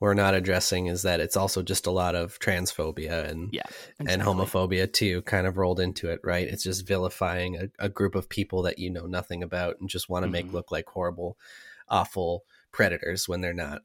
we're 0.00 0.14
not 0.14 0.34
addressing 0.34 0.86
is 0.86 1.02
that 1.02 1.20
it's 1.20 1.36
also 1.36 1.62
just 1.62 1.86
a 1.86 1.90
lot 1.90 2.14
of 2.14 2.38
transphobia 2.38 3.28
and 3.28 3.50
yeah 3.52 3.66
and 3.98 4.22
homophobia 4.22 4.90
too 4.90 5.20
kind 5.22 5.46
of 5.46 5.58
rolled 5.58 5.78
into 5.80 6.08
it, 6.08 6.20
right? 6.24 6.48
It's 6.48 6.62
just 6.64 6.86
vilifying 6.86 7.56
a, 7.56 7.68
a 7.78 7.88
group 7.90 8.14
of 8.14 8.28
people 8.28 8.62
that 8.62 8.78
you 8.78 8.90
know 8.90 9.04
nothing 9.06 9.42
about 9.42 9.76
and 9.78 9.90
just 9.90 10.08
want 10.08 10.24
to 10.24 10.30
make 10.30 10.46
Mhm. 10.46 10.52
look 10.54 10.70
like 10.72 10.86
horrible, 10.88 11.36
awful 11.88 12.44
predators 12.72 13.28
when 13.28 13.40
they're 13.42 13.52
not. 13.52 13.82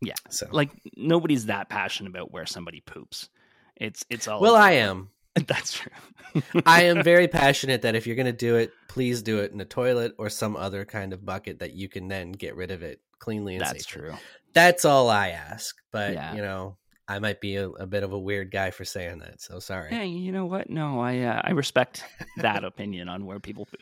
Yeah. 0.00 0.14
So 0.30 0.46
like 0.50 0.70
nobody's 0.96 1.46
that 1.46 1.68
passionate 1.68 2.10
about 2.10 2.32
where 2.32 2.46
somebody 2.46 2.80
poops 2.80 3.28
it's 3.76 4.04
it's 4.10 4.26
all 4.26 4.40
well, 4.40 4.56
I 4.56 4.72
am. 4.72 5.10
that's 5.46 5.72
true 5.74 5.92
I 6.66 6.82
am 6.84 7.02
very 7.02 7.26
passionate 7.26 7.82
that 7.82 7.94
if 7.96 8.06
you're 8.06 8.14
going 8.14 8.26
to 8.26 8.32
do 8.32 8.56
it, 8.56 8.70
please 8.88 9.22
do 9.22 9.38
it 9.38 9.50
in 9.52 9.60
a 9.62 9.64
toilet 9.64 10.12
or 10.18 10.28
some 10.28 10.56
other 10.56 10.84
kind 10.84 11.14
of 11.14 11.24
bucket 11.24 11.60
that 11.60 11.72
you 11.72 11.88
can 11.88 12.06
then 12.08 12.32
get 12.32 12.54
rid 12.54 12.70
of 12.70 12.82
it 12.82 13.00
cleanly 13.18 13.54
and 13.54 13.62
that's 13.64 13.84
safely. 13.86 14.10
true 14.10 14.14
That's 14.52 14.84
all 14.84 15.08
I 15.08 15.30
ask. 15.30 15.74
But 15.90 16.12
Yeah. 16.12 16.34
you 16.34 16.42
know, 16.42 16.76
I 17.08 17.18
might 17.18 17.40
be 17.40 17.56
a, 17.56 17.68
a 17.70 17.86
bit 17.86 18.02
of 18.02 18.12
a 18.12 18.18
weird 18.18 18.50
guy 18.50 18.70
for 18.70 18.84
saying 18.84 19.20
that. 19.20 19.40
So 19.40 19.58
sorry. 19.58 19.88
hey 19.90 20.06
you 20.06 20.30
know 20.30 20.44
what 20.44 20.68
no 20.68 21.00
i 21.00 21.18
uh, 21.20 21.40
i 21.42 21.50
respect 21.52 22.04
that 22.36 22.62
opinion 22.72 23.08
on 23.08 23.24
where 23.24 23.40
people 23.40 23.64
poop 23.64 23.80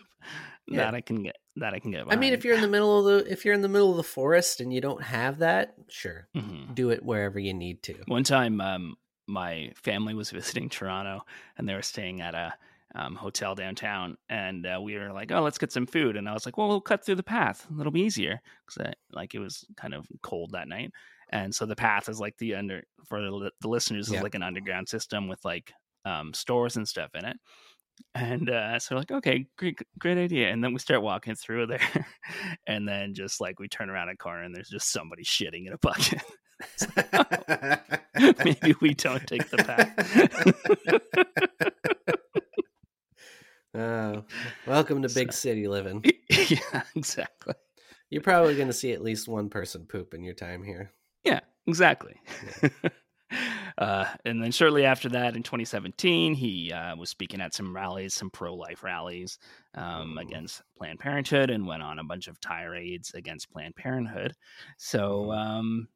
Yeah. 0.68 0.84
that 0.84 0.94
i 0.94 1.00
can 1.00 1.24
get 1.24 1.36
that 1.56 1.74
i 1.74 1.80
can 1.80 1.90
get 1.90 2.04
I 2.08 2.14
mean, 2.16 2.32
if 2.32 2.44
you're 2.44 2.54
in 2.54 2.60
the 2.60 2.68
middle 2.68 2.96
of 3.00 3.04
the 3.26 3.32
if 3.32 3.44
you're 3.44 3.54
in 3.54 3.62
the 3.62 3.68
middle 3.68 3.90
of 3.90 3.96
the 3.96 4.02
forest 4.04 4.60
and 4.60 4.72
you 4.72 4.80
don't 4.80 5.02
have 5.02 5.38
that, 5.38 5.74
sure, 5.88 6.28
Mhm. 6.36 6.74
do 6.76 6.90
it 6.90 7.04
wherever 7.04 7.38
you 7.40 7.54
need 7.54 7.82
to. 7.84 7.94
One 8.06 8.22
time, 8.24 8.60
um, 8.60 8.94
my 9.26 9.72
family 9.76 10.14
was 10.14 10.30
visiting 10.38 10.68
Toronto, 10.68 11.24
and 11.56 11.68
they 11.68 11.74
were 11.74 11.82
staying 11.82 12.20
at 12.20 12.34
a 12.34 12.54
um, 12.94 13.14
hotel 13.14 13.54
downtown, 13.54 14.16
and 14.28 14.66
uh, 14.66 14.80
we 14.82 14.96
were 14.96 15.12
like, 15.12 15.30
"Oh, 15.32 15.42
let's 15.42 15.58
get 15.58 15.72
some 15.72 15.86
food." 15.86 16.16
And 16.16 16.28
I 16.28 16.32
was 16.32 16.46
like, 16.46 16.56
"Well, 16.56 16.68
we'll 16.68 16.80
cut 16.80 17.04
through 17.04 17.16
the 17.16 17.22
path. 17.22 17.66
It'll 17.78 17.92
be 17.92 18.02
easier 18.02 18.40
because 18.66 18.92
like 19.12 19.34
it 19.34 19.38
was 19.38 19.64
kind 19.76 19.94
of 19.94 20.06
cold 20.22 20.52
that 20.52 20.68
night." 20.68 20.92
And 21.30 21.54
so 21.54 21.66
the 21.66 21.76
path 21.76 22.08
is 22.08 22.20
like 22.20 22.38
the 22.38 22.54
under 22.54 22.84
for 23.04 23.20
the, 23.20 23.50
the 23.60 23.68
listeners 23.68 24.08
Yeah. 24.10 24.18
is 24.18 24.22
like 24.22 24.36
an 24.36 24.42
underground 24.44 24.88
system 24.88 25.28
with 25.28 25.44
like 25.44 25.72
um, 26.04 26.32
stores 26.32 26.76
and 26.76 26.86
stuff 26.88 27.10
in 27.14 27.24
it. 27.24 27.36
And 28.14 28.50
uh, 28.50 28.78
so 28.78 28.94
we're 28.94 29.00
like, 29.00 29.10
okay, 29.12 29.46
great, 29.56 29.78
great 29.98 30.18
idea. 30.18 30.50
And 30.50 30.62
then 30.62 30.72
we 30.72 30.78
start 30.78 31.02
walking 31.02 31.34
through 31.34 31.66
there, 31.66 32.06
and 32.66 32.86
then 32.88 33.14
just 33.14 33.40
like 33.40 33.58
we 33.58 33.68
turn 33.68 33.90
around 33.90 34.08
a 34.10 34.16
corner, 34.16 34.42
and 34.42 34.54
there's 34.54 34.68
just 34.68 34.90
somebody 34.92 35.24
shitting 35.24 35.66
in 35.66 35.72
a 35.72 35.78
bucket. 35.78 36.22
Maybe 38.44 38.74
we 38.80 38.94
don't 38.94 39.26
take 39.26 39.48
the 39.50 39.58
path. 39.58 41.32
Oh, 43.78 44.24
welcome 44.66 45.02
to 45.02 45.08
big 45.10 45.34
city 45.34 45.68
living. 45.68 46.02
yeah, 46.30 46.82
exactly. 46.94 47.52
You're 48.08 48.22
probably 48.22 48.54
going 48.54 48.68
to 48.68 48.72
see 48.72 48.92
at 48.92 49.02
least 49.02 49.28
one 49.28 49.50
person 49.50 49.84
poop 49.84 50.14
in 50.14 50.24
your 50.24 50.32
time 50.32 50.62
here. 50.62 50.92
Yeah, 51.24 51.40
exactly. 51.66 52.14
uh, 53.76 54.06
and 54.24 54.42
then 54.42 54.50
shortly 54.50 54.86
after 54.86 55.10
that, 55.10 55.36
in 55.36 55.42
2017, 55.42 56.32
he 56.32 56.72
uh, 56.72 56.96
was 56.96 57.10
speaking 57.10 57.42
at 57.42 57.52
some 57.52 57.76
rallies, 57.76 58.14
some 58.14 58.30
pro-life 58.30 58.82
rallies 58.82 59.38
um, 59.74 60.16
against 60.16 60.62
Planned 60.78 61.00
Parenthood, 61.00 61.50
and 61.50 61.66
went 61.66 61.82
on 61.82 61.98
a 61.98 62.04
bunch 62.04 62.28
of 62.28 62.40
tirades 62.40 63.12
against 63.12 63.50
Planned 63.50 63.76
Parenthood. 63.76 64.32
So 64.78 65.32
um, 65.32 65.88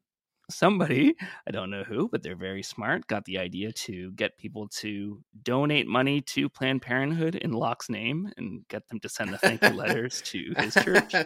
somebody, 0.51 1.15
I 1.47 1.51
don't 1.51 1.71
know 1.71 1.85
who, 1.85 2.09
but 2.09 2.23
they're 2.23 2.37
very 2.37 2.63
smart, 2.63 3.07
got 3.07 3.25
the 3.25 3.39
idea 3.39 3.73
to 3.73 4.13
get 4.13 4.39
people 4.39 4.69
to 4.79 5.23
donate 5.43 5.87
money 5.87 6.21
to 6.23 6.49
Planned 6.49 6.83
Parenthood 6.83 7.35
in 7.35 7.53
Locke's 7.53 7.89
name 7.89 8.31
and 8.37 8.67
get 8.69 8.89
them 8.89 9.01
to 9.01 9.09
send 9.09 9.33
the 9.33 9.39
thank 9.39 9.63
you 9.63 9.71
letters 9.71 10.23
to 10.23 10.53
his 10.59 10.75
church. 10.75 11.15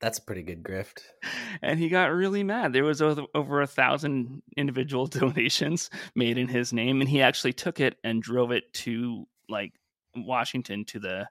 That's 0.00 0.18
a 0.18 0.22
pretty 0.22 0.42
good 0.42 0.62
grift. 0.62 1.00
and 1.62 1.78
he 1.80 1.88
got 1.88 2.12
really 2.12 2.44
mad. 2.44 2.72
There 2.72 2.84
was 2.84 3.00
over, 3.02 3.62
a 3.62 3.66
thousand 3.66 4.42
individual 4.56 5.06
donations 5.06 5.90
made 6.14 6.38
in 6.38 6.48
his 6.48 6.72
name, 6.72 7.00
and 7.00 7.08
he 7.08 7.22
actually 7.22 7.54
took 7.54 7.80
it 7.80 7.96
and 8.04 8.22
drove 8.22 8.50
it 8.52 8.72
to 8.74 9.26
like 9.48 9.72
Washington 10.14 10.84
to 10.86 10.98
the 10.98 11.28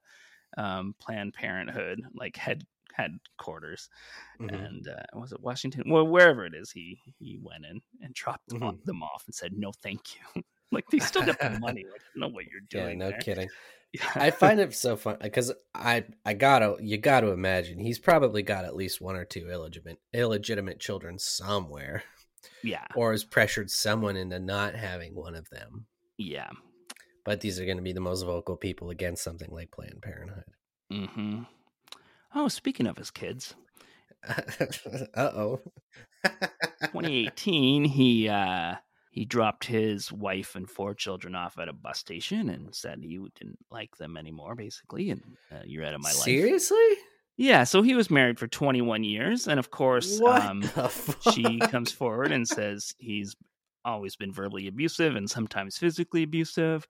um, 0.57 0.95
Planned 0.99 1.33
Parenthood 1.33 2.01
like 2.13 2.37
head 2.37 2.65
headquarters, 2.95 3.89
Mhm. 4.39 4.65
and 4.65 4.87
uh, 4.87 5.03
was 5.19 5.31
it 5.31 5.41
Washington? 5.41 5.83
Well, 5.87 6.07
wherever 6.07 6.45
it 6.45 6.53
is, 6.55 6.71
he 6.71 6.99
he 7.19 7.37
went 7.41 7.65
in 7.65 7.81
and 8.01 8.13
dropped 8.13 8.47
them, 8.49 8.59
Mhm. 8.61 8.83
them 8.85 9.03
off 9.03 9.23
and 9.25 9.35
said, 9.35 9.53
"No, 9.53 9.71
thank 9.83 10.01
you." 10.15 10.43
like 10.71 10.85
they 10.91 10.99
still 10.99 11.23
got 11.23 11.39
the 11.39 11.49
money. 11.59 11.85
Like, 11.91 12.01
I 12.01 12.19
don't 12.19 12.29
know 12.29 12.33
what 12.35 12.45
you're 12.45 12.61
Yeah, 12.71 12.85
doing. 12.87 12.97
no 12.99 13.09
there. 13.11 13.19
kidding. 13.19 13.49
Yeah. 13.93 14.11
I 14.15 14.31
find 14.31 14.59
it 14.59 14.73
so 14.75 14.97
fun 14.97 15.19
because 15.21 15.53
I 15.73 16.03
I 16.25 16.33
gotta 16.33 16.75
you 16.81 16.97
gotta 16.97 17.27
imagine 17.29 17.79
he's 17.79 17.97
probably 17.97 18.43
got 18.43 18.65
at 18.65 18.75
least 18.75 18.99
one 18.99 19.15
or 19.15 19.23
two 19.23 19.49
illegitimate 19.49 19.99
illegitimate 20.11 20.81
children 20.81 21.17
somewhere, 21.17 22.03
yeah, 22.61 22.83
or 22.93 23.11
has 23.11 23.23
pressured 23.23 23.71
someone 23.71 24.17
into 24.17 24.37
not 24.37 24.75
having 24.75 25.15
one 25.15 25.33
of 25.33 25.49
them. 25.49 25.85
yeah. 26.17 26.49
But 27.23 27.39
these 27.39 27.57
are 27.57 27.63
going 27.65 27.77
to 27.77 27.83
be 27.83 27.93
the 27.93 28.01
most 28.01 28.23
vocal 28.23 28.57
people 28.57 28.89
against 28.89 29.23
something 29.23 29.49
like 29.49 29.71
Planned 29.71 30.01
Parenthood. 30.01 30.43
hmm 30.91 31.43
Oh, 32.35 32.49
speaking 32.49 32.85
of 32.85 32.97
his 32.97 33.11
kids, 33.11 33.55
uh 34.27 35.31
oh. 35.33 35.61
2018, 36.23 37.85
he 37.85 38.27
uh, 38.27 38.75
he 39.11 39.23
dropped 39.23 39.63
his 39.63 40.11
wife 40.11 40.55
and 40.55 40.69
four 40.69 40.93
children 40.93 41.35
off 41.35 41.57
at 41.57 41.69
a 41.69 41.73
bus 41.73 41.99
station 41.99 42.49
and 42.49 42.75
said 42.75 42.99
he 43.01 43.17
didn't 43.39 43.59
like 43.71 43.95
them 43.95 44.17
anymore, 44.17 44.55
basically, 44.55 45.11
and 45.11 45.21
uh, 45.51 45.61
you're 45.65 45.85
out 45.85 45.93
of 45.93 46.01
my 46.01 46.09
life. 46.09 46.17
Seriously? 46.17 46.77
Yeah, 47.37 47.63
so 47.63 47.81
he 47.81 47.95
was 47.95 48.09
married 48.09 48.39
for 48.39 48.47
21 48.47 49.03
years, 49.03 49.47
and 49.47 49.59
of 49.59 49.71
course, 49.71 50.21
um, 50.21 50.63
she 51.33 51.59
comes 51.59 51.91
forward 51.91 52.31
and 52.31 52.47
says 52.47 52.93
he's 52.97 53.35
always 53.85 54.15
been 54.15 54.33
verbally 54.33 54.67
abusive 54.67 55.15
and 55.15 55.29
sometimes 55.29 55.77
physically 55.77 56.23
abusive. 56.23 56.87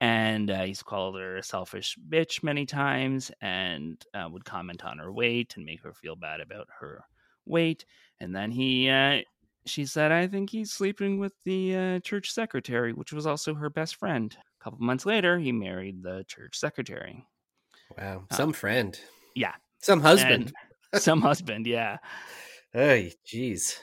And 0.00 0.50
uh, 0.50 0.62
he's 0.62 0.82
called 0.82 1.18
her 1.18 1.36
a 1.36 1.42
selfish 1.42 1.96
bitch 2.08 2.42
many 2.42 2.64
times 2.64 3.30
and 3.42 4.02
uh, 4.14 4.28
would 4.30 4.44
comment 4.44 4.84
on 4.84 4.98
her 4.98 5.12
weight 5.12 5.54
and 5.56 5.66
make 5.66 5.82
her 5.82 5.92
feel 5.92 6.16
bad 6.16 6.40
about 6.40 6.68
her 6.80 7.04
weight. 7.44 7.84
And 8.18 8.34
then 8.34 8.50
he, 8.50 8.88
uh, 8.88 9.18
she 9.66 9.84
said, 9.84 10.10
I 10.10 10.26
think 10.26 10.48
he's 10.48 10.72
sleeping 10.72 11.18
with 11.18 11.34
the 11.44 11.76
uh, 11.76 11.98
church 12.00 12.32
secretary, 12.32 12.92
which 12.94 13.12
was 13.12 13.26
also 13.26 13.54
her 13.54 13.68
best 13.68 13.96
friend. 13.96 14.34
A 14.60 14.64
couple 14.64 14.78
months 14.80 15.04
later, 15.04 15.38
he 15.38 15.52
married 15.52 16.02
the 16.02 16.24
church 16.26 16.58
secretary. 16.58 17.26
Wow. 17.98 18.24
Some 18.32 18.52
friend. 18.54 18.98
Yeah. 19.34 19.54
Some 19.80 20.00
husband. 20.00 20.52
And 20.92 21.02
some 21.02 21.20
husband, 21.20 21.66
yeah. 21.66 21.98
Hey, 22.72 23.12
jeez. 23.26 23.78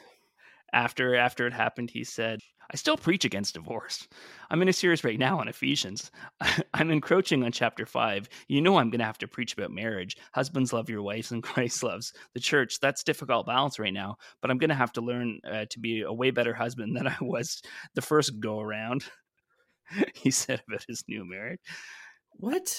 after 0.73 1.15
after 1.15 1.45
it 1.47 1.53
happened 1.53 1.89
he 1.89 2.03
said 2.03 2.39
i 2.71 2.75
still 2.75 2.97
preach 2.97 3.25
against 3.25 3.53
divorce. 3.53 4.08
I'm 4.49 4.62
in 4.62 4.69
a 4.69 4.73
series 4.73 5.03
right 5.03 5.19
now 5.19 5.39
on 5.39 5.47
ephesians. 5.47 6.12
I'm 6.73 6.91
encroaching 6.91 7.43
on 7.43 7.51
chapter 7.51 7.86
5 7.86 8.30
you 8.47 8.62
know 8.62 8.77
i'm 8.77 8.89
going 8.89 8.99
to 8.99 9.06
have 9.06 9.17
to 9.19 9.27
preach 9.27 9.53
about 9.53 9.71
marriage. 9.71 10.17
Husbands 10.34 10.73
love 10.73 10.89
your 10.89 11.01
wives 11.01 11.32
and 11.32 11.43
christ 11.43 11.84
loves 11.84 12.13
the 12.34 12.39
church. 12.39 12.80
That's 12.80 13.03
difficult 13.03 13.45
balance 13.45 13.80
right 13.80 13.93
now 13.93 14.17
but 14.41 14.51
i'm 14.51 14.58
going 14.58 14.69
to 14.69 14.75
have 14.75 14.93
to 14.93 15.01
learn 15.01 15.39
uh, 15.49 15.65
to 15.69 15.80
be 15.80 16.01
a 16.01 16.13
way 16.13 16.32
better 16.32 16.53
husband 16.53 16.95
than 16.95 17.08
i 17.08 17.17
was 17.21 17.62
the 17.95 18.01
first 18.01 18.39
go 18.39 18.60
around 18.60 19.03
he 20.15 20.32
said 20.32 20.62
about 20.67 20.86
his 20.88 21.03
new 21.08 21.23
marriage. 21.25 21.62
What? 22.32 22.69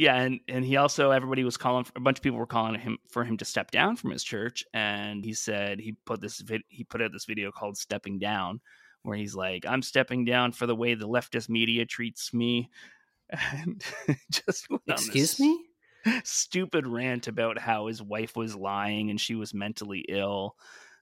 yeah, 0.00 0.16
and 0.16 0.40
and 0.48 0.64
he 0.64 0.78
also 0.78 1.10
everybody 1.10 1.44
was 1.44 1.58
calling 1.58 1.84
a 1.94 2.00
bunch 2.00 2.18
of 2.18 2.22
people 2.22 2.38
were 2.38 2.46
calling 2.46 2.80
him 2.80 2.96
for 3.10 3.22
him 3.22 3.36
to 3.36 3.44
step 3.44 3.70
down 3.70 3.96
from 3.96 4.10
his 4.10 4.24
church, 4.24 4.64
and 4.72 5.22
he 5.22 5.34
said 5.34 5.78
he 5.78 5.94
put 6.06 6.22
this 6.22 6.40
vid, 6.40 6.62
he 6.68 6.84
put 6.84 7.02
out 7.02 7.12
this 7.12 7.26
video 7.26 7.50
called 7.50 7.76
"Stepping 7.76 8.18
Down," 8.18 8.62
where 9.02 9.16
he's 9.16 9.34
like, 9.34 9.66
"I'm 9.66 9.82
stepping 9.82 10.24
down 10.24 10.52
for 10.52 10.66
the 10.66 10.76
way 10.76 10.94
the 10.94 11.08
leftist 11.08 11.48
media 11.48 11.86
treats 11.86 12.32
me," 12.34 12.70
and 13.30 13.84
just 14.32 14.70
went 14.70 14.90
on 14.90 15.08
this 15.08 15.26
Excuse 15.26 15.38
me? 15.40 15.66
stupid 16.24 16.86
rant 16.86 17.28
about 17.28 17.58
how 17.58 17.86
his 17.86 18.02
wife 18.02 18.36
was 18.36 18.56
lying 18.56 19.10
and 19.10 19.20
she 19.20 19.34
was 19.34 19.54
mentally 19.54 20.04
ill, 20.08 20.56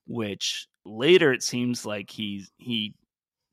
which 0.06 0.68
later 0.84 1.32
it 1.32 1.42
seems 1.42 1.84
like 1.86 2.10
he 2.10 2.44
he 2.58 2.94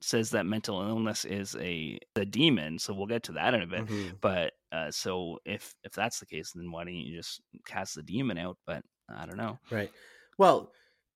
says 0.02 0.32
that 0.32 0.46
mental 0.46 0.82
illness 0.82 1.26
is 1.26 1.56
a 1.58 2.00
a 2.16 2.26
demon. 2.26 2.80
So 2.80 2.94
we'll 2.94 3.08
get 3.08 3.24
to 3.24 3.34
that 3.34 3.54
in 3.54 3.62
a 3.62 3.68
bit. 3.68 3.86
Mhm. 3.86 4.20
But 4.22 4.54
uh, 4.72 4.92
so 4.92 5.40
if 5.46 5.76
if 5.84 5.94
that's 5.94 6.20
the 6.20 6.26
case, 6.26 6.52
then 6.54 6.72
why 6.72 6.84
don't 6.84 6.96
you 6.96 7.16
just 7.18 7.42
cast 7.66 7.96
the 7.96 8.04
demon 8.04 8.38
out? 8.38 8.58
But 8.66 8.84
I 9.10 9.26
don't 9.26 9.38
know. 9.38 9.60
Right. 9.72 9.92
Well, 10.38 10.72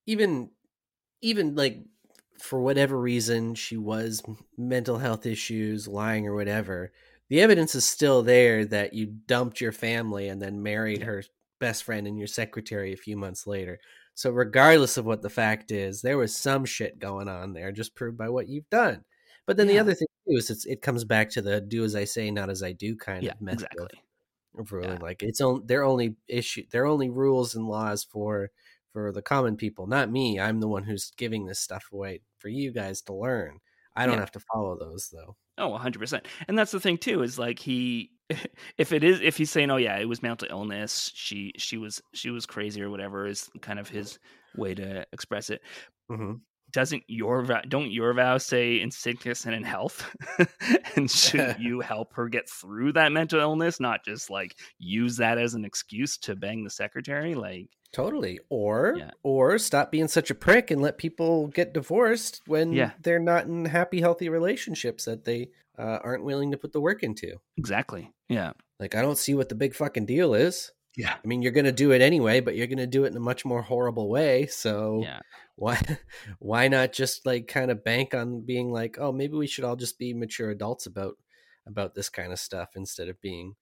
even 0.05 0.51
even 1.21 1.55
like 1.55 1.85
for 2.41 2.61
whatever 2.61 2.99
reason 2.99 3.55
she 3.55 3.77
was 3.77 4.23
mental 4.57 4.97
health 4.97 5.25
issues, 5.25 5.87
lying 5.87 6.27
or 6.27 6.35
whatever, 6.35 6.91
the 7.29 7.41
evidence 7.41 7.75
is 7.75 7.85
still 7.85 8.23
there 8.23 8.65
that 8.65 8.93
you 8.93 9.05
dumped 9.27 9.61
your 9.61 9.71
family 9.71 10.29
and 10.29 10.41
then 10.41 10.63
married 10.63 11.03
her 11.03 11.23
best 11.59 11.83
friend 11.83 12.07
and 12.07 12.17
your 12.17 12.27
secretary 12.27 12.93
a 12.93 12.97
few 12.97 13.17
months 13.17 13.45
later. 13.45 13.79
So 14.15 14.31
regardless 14.31 14.97
of 14.97 15.05
what 15.05 15.21
the 15.21 15.29
fact 15.29 15.71
is, 15.71 16.01
there 16.01 16.17
was 16.17 16.35
some 16.35 16.65
shit 16.65 16.99
going 16.99 17.29
on 17.29 17.53
there 17.53 17.71
just 17.71 17.95
proved 17.95 18.17
by 18.17 18.29
what 18.29 18.49
you've 18.49 18.69
done. 18.69 19.05
But 19.45 19.57
then 19.57 19.67
the 19.67 19.79
other 19.79 19.93
thing 19.93 20.07
too 20.27 20.35
is 20.37 20.49
it's, 20.49 20.65
it 20.65 20.81
comes 20.81 21.03
back 21.03 21.29
to 21.31 21.41
the 21.41 21.61
do 21.61 21.83
as 21.83 21.95
I 21.95 22.03
say, 22.03 22.29
not 22.29 22.49
as 22.49 22.61
I 22.61 22.71
do 22.71 22.95
kind 22.95 23.23
Yeah, 23.23 23.31
of 23.31 23.41
method 23.41 23.63
exactly. 23.63 24.03
of 24.57 24.71
ruling. 24.71 24.91
Yeah. 24.91 24.97
Like 25.01 25.23
it's 25.23 25.41
on 25.41 25.63
they're 25.65 25.83
only 25.83 26.15
issue 26.27 26.63
they're 26.71 26.85
only 26.85 27.09
rules 27.09 27.55
and 27.55 27.67
laws 27.67 28.03
for 28.03 28.51
for 28.93 29.11
the 29.11 29.21
common 29.21 29.55
people, 29.57 29.87
not 29.87 30.11
me. 30.11 30.39
I'm 30.39 30.59
the 30.59 30.67
one 30.67 30.83
who's 30.83 31.11
giving 31.17 31.45
this 31.45 31.59
stuff 31.59 31.85
away 31.91 32.21
for 32.39 32.49
you 32.49 32.71
guys 32.71 33.01
to 33.03 33.13
learn. 33.13 33.59
I 33.95 34.05
don't 34.05 34.15
Yeah. 34.15 34.19
have 34.21 34.31
to 34.31 34.39
follow 34.53 34.77
those 34.79 35.09
though. 35.11 35.35
Oh, 35.57 35.69
100%. 35.77 36.25
And 36.47 36.57
that's 36.57 36.71
the 36.71 36.79
thing 36.79 36.97
too 36.97 37.21
is 37.21 37.37
like 37.37 37.59
he 37.59 38.11
if 38.77 38.91
it 38.93 39.03
is 39.03 39.19
if 39.21 39.35
he's 39.37 39.51
saying 39.51 39.71
oh 39.71 39.77
yeah, 39.77 39.97
it 39.97 40.05
was 40.07 40.21
mental 40.23 40.47
illness, 40.49 41.11
she 41.15 41.51
she 41.57 41.77
was 41.77 42.01
she 42.13 42.29
was 42.29 42.45
crazy 42.45 42.81
or 42.81 42.89
whatever 42.89 43.27
is 43.27 43.49
kind 43.61 43.79
of 43.79 43.89
his 43.89 44.19
way 44.55 44.73
to 44.75 45.05
express 45.11 45.49
it. 45.49 45.61
Mm-hmm. 46.11 46.33
Doesn't 46.71 47.03
your 47.07 47.41
vow, 47.43 47.61
don't 47.67 47.91
your 47.91 48.13
vows 48.13 48.45
say 48.45 48.79
in 48.79 48.91
sickness 48.91 49.45
and 49.45 49.55
in 49.55 49.63
health? 49.63 50.07
and 50.95 51.09
should 51.09 51.55
you 51.59 51.79
help 51.79 52.13
her 52.13 52.29
get 52.29 52.47
through 52.47 52.93
that 52.93 53.11
mental 53.11 53.39
illness, 53.39 53.79
not 53.79 54.05
just 54.05 54.29
like 54.29 54.55
use 54.77 55.17
that 55.17 55.39
as 55.39 55.55
an 55.55 55.65
excuse 55.65 56.15
to 56.19 56.35
bang 56.35 56.63
the 56.63 56.69
secretary? 56.69 57.33
Like 57.33 57.69
Totally. 57.91 58.39
Or 58.49 58.95
Yeah. 58.97 59.11
or 59.23 59.57
stop 59.57 59.91
being 59.91 60.07
such 60.07 60.29
a 60.29 60.35
prick 60.35 60.69
and 60.71 60.81
let 60.81 60.97
people 60.97 61.47
get 61.47 61.73
divorced 61.73 62.41
when 62.45 62.71
Yeah. 62.73 62.91
they're 63.01 63.19
not 63.19 63.45
in 63.45 63.65
happy, 63.65 63.99
healthy 64.01 64.29
relationships 64.29 65.05
that 65.05 65.25
they 65.25 65.49
uh, 65.77 65.99
aren't 66.03 66.25
willing 66.25 66.51
to 66.51 66.57
put 66.57 66.73
the 66.73 66.81
work 66.81 67.03
into. 67.03 67.37
exactly. 67.57 68.11
Yeah. 68.27 68.51
Like 68.79 68.95
I 68.95 69.01
don't 69.01 69.17
see 69.17 69.33
what 69.33 69.47
the 69.49 69.55
big 69.55 69.73
fucking 69.73 70.05
deal 70.05 70.33
is. 70.33 70.71
Yeah. 70.97 71.15
I 71.23 71.25
mean, 71.27 71.41
you're 71.41 71.53
going 71.53 71.65
to 71.65 71.71
do 71.71 71.91
it 71.91 72.01
anyway, 72.01 72.41
but 72.41 72.55
you're 72.57 72.67
going 72.67 72.79
to 72.79 72.87
do 72.87 73.05
it 73.05 73.11
in 73.11 73.17
a 73.17 73.21
much 73.21 73.45
more 73.45 73.61
horrible 73.61 74.09
way. 74.09 74.45
So 74.47 75.01
Yeah. 75.03 75.19
why 75.55 75.77
why 76.39 76.67
not 76.67 76.91
just 76.91 77.25
like 77.25 77.47
kind 77.47 77.71
of 77.71 77.83
bank 77.83 78.13
on 78.13 78.41
being 78.41 78.71
like, 78.71 78.97
oh, 78.99 79.11
maybe 79.13 79.37
we 79.37 79.47
should 79.47 79.63
all 79.63 79.77
just 79.77 79.97
be 79.97 80.13
mature 80.13 80.49
adults 80.49 80.85
about 80.85 81.15
about 81.65 81.95
this 81.95 82.09
kind 82.09 82.33
of 82.33 82.39
stuff 82.39 82.69
instead 82.75 83.07
of 83.07 83.21
being 83.21 83.55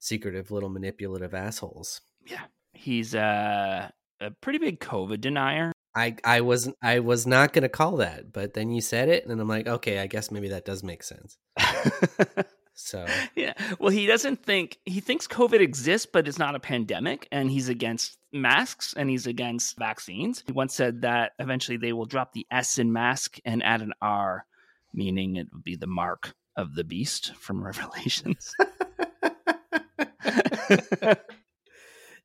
secretive 0.00 0.50
little 0.50 0.70
manipulative 0.70 1.34
assholes. 1.34 2.00
Yeah. 2.26 2.46
He's 2.80 3.14
uh, 3.14 3.90
a 4.20 4.30
pretty 4.40 4.58
big 4.58 4.80
COVID 4.80 5.20
denier. 5.20 5.72
I 5.94 6.16
I 6.24 6.40
wasn't 6.40 6.76
I 6.82 7.00
was 7.00 7.26
not 7.26 7.52
going 7.52 7.62
to 7.62 7.68
call 7.68 7.96
that, 7.96 8.32
but 8.32 8.54
then 8.54 8.70
you 8.70 8.80
said 8.80 9.08
it 9.08 9.26
and 9.26 9.40
I'm 9.40 9.48
like, 9.48 9.66
okay, 9.66 9.98
I 9.98 10.06
guess 10.06 10.30
maybe 10.30 10.48
that 10.48 10.64
does 10.64 10.82
make 10.82 11.02
sense. 11.02 11.36
So 12.80 13.06
yeah. 13.34 13.52
Well, 13.78 13.90
he 13.90 14.06
doesn't 14.06 14.42
think 14.42 14.78
he 14.86 15.00
thinks 15.00 15.26
COVID 15.26 15.60
exists, 15.60 16.08
but 16.10 16.26
it's 16.26 16.38
not 16.38 16.54
a 16.54 16.60
pandemic, 16.60 17.28
and 17.30 17.50
he's 17.50 17.68
against 17.68 18.16
masks 18.32 18.94
and 18.96 19.10
he's 19.10 19.26
against 19.26 19.76
vaccines. 19.76 20.42
He 20.46 20.52
once 20.52 20.74
said 20.74 21.02
that 21.02 21.32
eventually 21.38 21.76
they 21.76 21.92
will 21.92 22.06
drop 22.06 22.32
the 22.32 22.46
S 22.50 22.78
in 22.78 22.92
mask 22.92 23.38
and 23.44 23.62
add 23.62 23.82
an 23.82 23.92
R, 24.00 24.46
meaning 24.94 25.36
it 25.36 25.48
would 25.52 25.64
be 25.64 25.76
the 25.76 25.86
mark 25.86 26.32
of 26.56 26.74
the 26.74 26.84
beast 26.84 27.34
from 27.36 27.62
Revelations. 27.64 28.54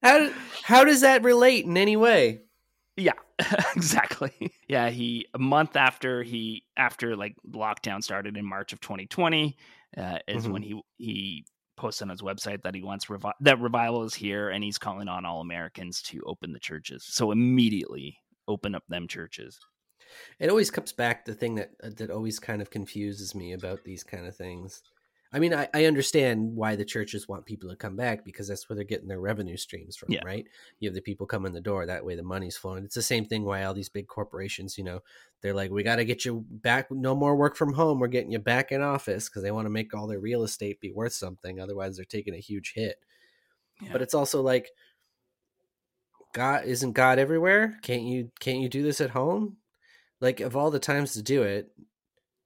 how 0.05 0.31
how 0.63 0.83
does 0.83 1.01
that 1.01 1.23
relate 1.23 1.65
in 1.65 1.77
any 1.77 1.95
way? 1.97 2.41
Yeah, 2.97 3.13
exactly. 3.75 4.51
Yeah, 4.67 4.89
he 4.89 5.27
a 5.33 5.39
month 5.39 5.75
after 5.75 6.23
he 6.23 6.65
after 6.77 7.15
like 7.15 7.35
lockdown 7.47 8.03
started 8.03 8.37
in 8.37 8.45
March 8.45 8.73
of 8.73 8.79
2020 8.79 9.57
uh, 9.97 10.19
is 10.27 10.47
Mhm. 10.47 10.51
when 10.51 10.61
he 10.61 10.81
he 10.97 11.45
posts 11.77 12.01
on 12.01 12.09
his 12.09 12.21
website 12.21 12.61
that 12.63 12.73
he 12.75 12.81
wants 12.81 13.05
revi- 13.07 13.33
that 13.41 13.59
revival 13.59 14.03
is 14.03 14.13
here 14.15 14.49
and 14.49 14.63
he's 14.63 14.77
calling 14.77 15.09
on 15.09 15.25
all 15.25 15.41
Americans 15.41 16.01
to 16.03 16.21
open 16.25 16.53
the 16.53 16.59
churches. 16.59 17.03
So 17.05 17.31
immediately 17.31 18.17
open 18.47 18.75
up 18.75 18.83
them 18.87 19.07
churches. 19.07 19.59
It 20.39 20.49
always 20.49 20.71
comes 20.71 20.93
back 20.93 21.25
the 21.25 21.33
thing 21.33 21.55
that 21.55 21.71
uh, 21.83 21.89
that 21.97 22.09
always 22.11 22.39
kind 22.39 22.61
of 22.61 22.69
confuses 22.69 23.35
me 23.35 23.53
about 23.53 23.83
these 23.83 24.03
kind 24.03 24.25
of 24.25 24.35
things. 24.35 24.81
I 25.35 25.39
mean, 25.39 25.53
I, 25.53 25.67
I 25.73 25.83
understand 25.83 26.55
why 26.55 26.77
the 26.77 26.85
churches 26.85 27.27
want 27.27 27.45
people 27.45 27.69
to 27.69 27.75
come 27.75 27.97
back 27.97 28.23
because 28.23 28.47
that's 28.47 28.69
where 28.69 28.75
they're 28.77 28.85
getting 28.85 29.09
their 29.09 29.19
revenue 29.19 29.57
streams 29.57 29.97
from, 29.97 30.13
Yeah. 30.13 30.21
right? 30.23 30.47
You 30.79 30.87
have 30.87 30.95
the 30.95 31.01
people 31.01 31.27
come 31.27 31.45
in 31.45 31.51
the 31.51 31.59
door, 31.59 31.85
that 31.85 32.05
way 32.05 32.15
the 32.15 32.23
money's 32.23 32.55
flowing. 32.55 32.85
It's 32.85 32.95
the 32.95 33.01
same 33.01 33.25
thing 33.25 33.43
why 33.43 33.63
all 33.65 33.73
these 33.73 33.89
big 33.89 34.07
corporations, 34.07 34.77
you 34.77 34.85
know, 34.85 35.01
they're 35.41 35.53
like, 35.53 35.71
we 35.71 35.83
got 35.83 35.97
to 35.97 36.05
get 36.05 36.23
you 36.23 36.45
back, 36.49 36.89
no 36.89 37.13
more 37.13 37.35
work 37.35 37.57
from 37.57 37.73
home. 37.73 37.99
We're 37.99 38.07
getting 38.07 38.31
you 38.31 38.39
back 38.39 38.71
in 38.71 38.81
office 38.81 39.27
because 39.27 39.43
they 39.43 39.51
want 39.51 39.65
to 39.65 39.69
make 39.69 39.93
all 39.93 40.07
their 40.07 40.21
real 40.21 40.43
estate 40.43 40.79
be 40.79 40.93
worth 40.93 41.11
something. 41.11 41.59
Otherwise, 41.59 41.97
they're 41.97 42.05
taking 42.05 42.33
a 42.33 42.37
huge 42.39 42.71
hit. 42.73 42.95
Yeah. 43.81 43.89
But 43.91 44.01
it's 44.01 44.13
also 44.13 44.41
like, 44.41 44.69
God 46.31 46.63
isn't 46.65 46.93
God 46.93 47.19
everywhere? 47.19 47.77
Can't 47.81 48.03
you 48.03 48.31
can't 48.39 48.59
you 48.59 48.69
do 48.69 48.83
this 48.83 49.01
at 49.01 49.09
home? 49.09 49.57
Like 50.21 50.39
of 50.39 50.55
all 50.55 50.71
the 50.71 50.79
times 50.79 51.13
to 51.13 51.21
do 51.21 51.43
it, 51.43 51.71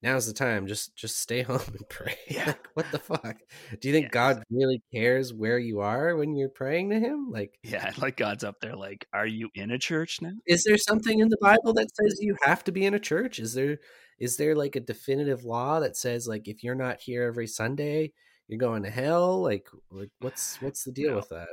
now's 0.01 0.27
the 0.27 0.33
time. 0.33 0.67
Just 0.67 0.95
just 0.95 1.19
stay 1.19 1.41
home 1.49 1.59
and 1.67 1.87
pray. 1.89 2.15
Yeah. 2.29 2.47
Like, 2.47 2.67
what 2.73 2.85
the 2.91 2.99
fuck? 2.99 3.37
Do 3.79 3.87
you 3.87 3.93
think 3.93 4.05
Yeah. 4.07 4.11
God 4.11 4.43
really 4.49 4.81
cares 4.93 5.33
where 5.33 5.59
you 5.59 5.79
are 5.81 6.15
when 6.15 6.35
you're 6.35 6.49
praying 6.49 6.89
to 6.91 6.99
him? 6.99 7.29
Like 7.31 7.57
Yeah, 7.63 7.91
like 7.97 8.17
God's 8.17 8.43
up 8.43 8.55
there 8.61 8.75
like, 8.75 9.07
are 9.13 9.27
you 9.27 9.49
in 9.55 9.71
a 9.71 9.77
church 9.79 10.21
now? 10.21 10.31
is 10.47 10.63
there 10.63 10.77
something 10.77 11.19
in 11.19 11.29
the 11.29 11.37
Bible 11.41 11.73
that 11.73 11.89
says 11.95 12.19
you 12.21 12.35
have 12.43 12.63
to 12.65 12.71
be 12.71 12.85
in 12.85 12.93
a 12.93 12.99
church? 12.99 13.39
Is 13.39 13.53
there 13.53 13.77
is 14.19 14.37
there 14.37 14.55
like 14.55 14.75
a 14.75 14.81
definitive 14.81 15.43
law 15.45 15.79
that 15.79 15.95
says 15.97 16.27
like 16.27 16.47
if 16.47 16.63
you're 16.63 16.75
not 16.75 16.99
here 17.01 17.23
every 17.23 17.47
Sunday, 17.47 18.11
you're 18.47 18.57
going 18.59 18.83
to 18.83 18.89
hell? 18.89 19.41
Like 19.41 19.67
like 19.91 20.09
what's 20.19 20.61
what's 20.61 20.83
the 20.83 20.91
deal 20.91 21.11
No. 21.11 21.15
with 21.17 21.29
that? 21.29 21.47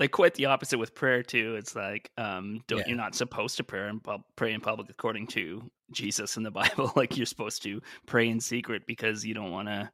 Like 0.00 0.10
quite 0.10 0.34
the 0.34 0.46
opposite 0.46 0.78
with 0.78 0.94
prayer 0.94 1.22
too. 1.22 1.56
It's 1.56 1.76
like, 1.76 2.10
um, 2.16 2.62
don't 2.66 2.78
Yeah. 2.80 2.84
you're 2.88 2.96
not 2.96 3.14
supposed 3.14 3.58
to 3.58 3.64
pray 3.64 3.88
in 3.88 4.00
pub- 4.00 4.24
pray 4.34 4.52
in 4.54 4.60
public 4.62 4.88
according 4.90 5.26
to 5.28 5.70
Jesus 5.92 6.36
in 6.38 6.42
the 6.42 6.50
Bible. 6.62 6.90
like 6.96 7.16
you're 7.16 7.26
supposed 7.26 7.62
to 7.64 7.80
pray 8.06 8.28
in 8.28 8.40
secret 8.40 8.82
because 8.86 9.24
you 9.24 9.34
don't 9.34 9.50
want 9.52 9.68
to 9.68 9.90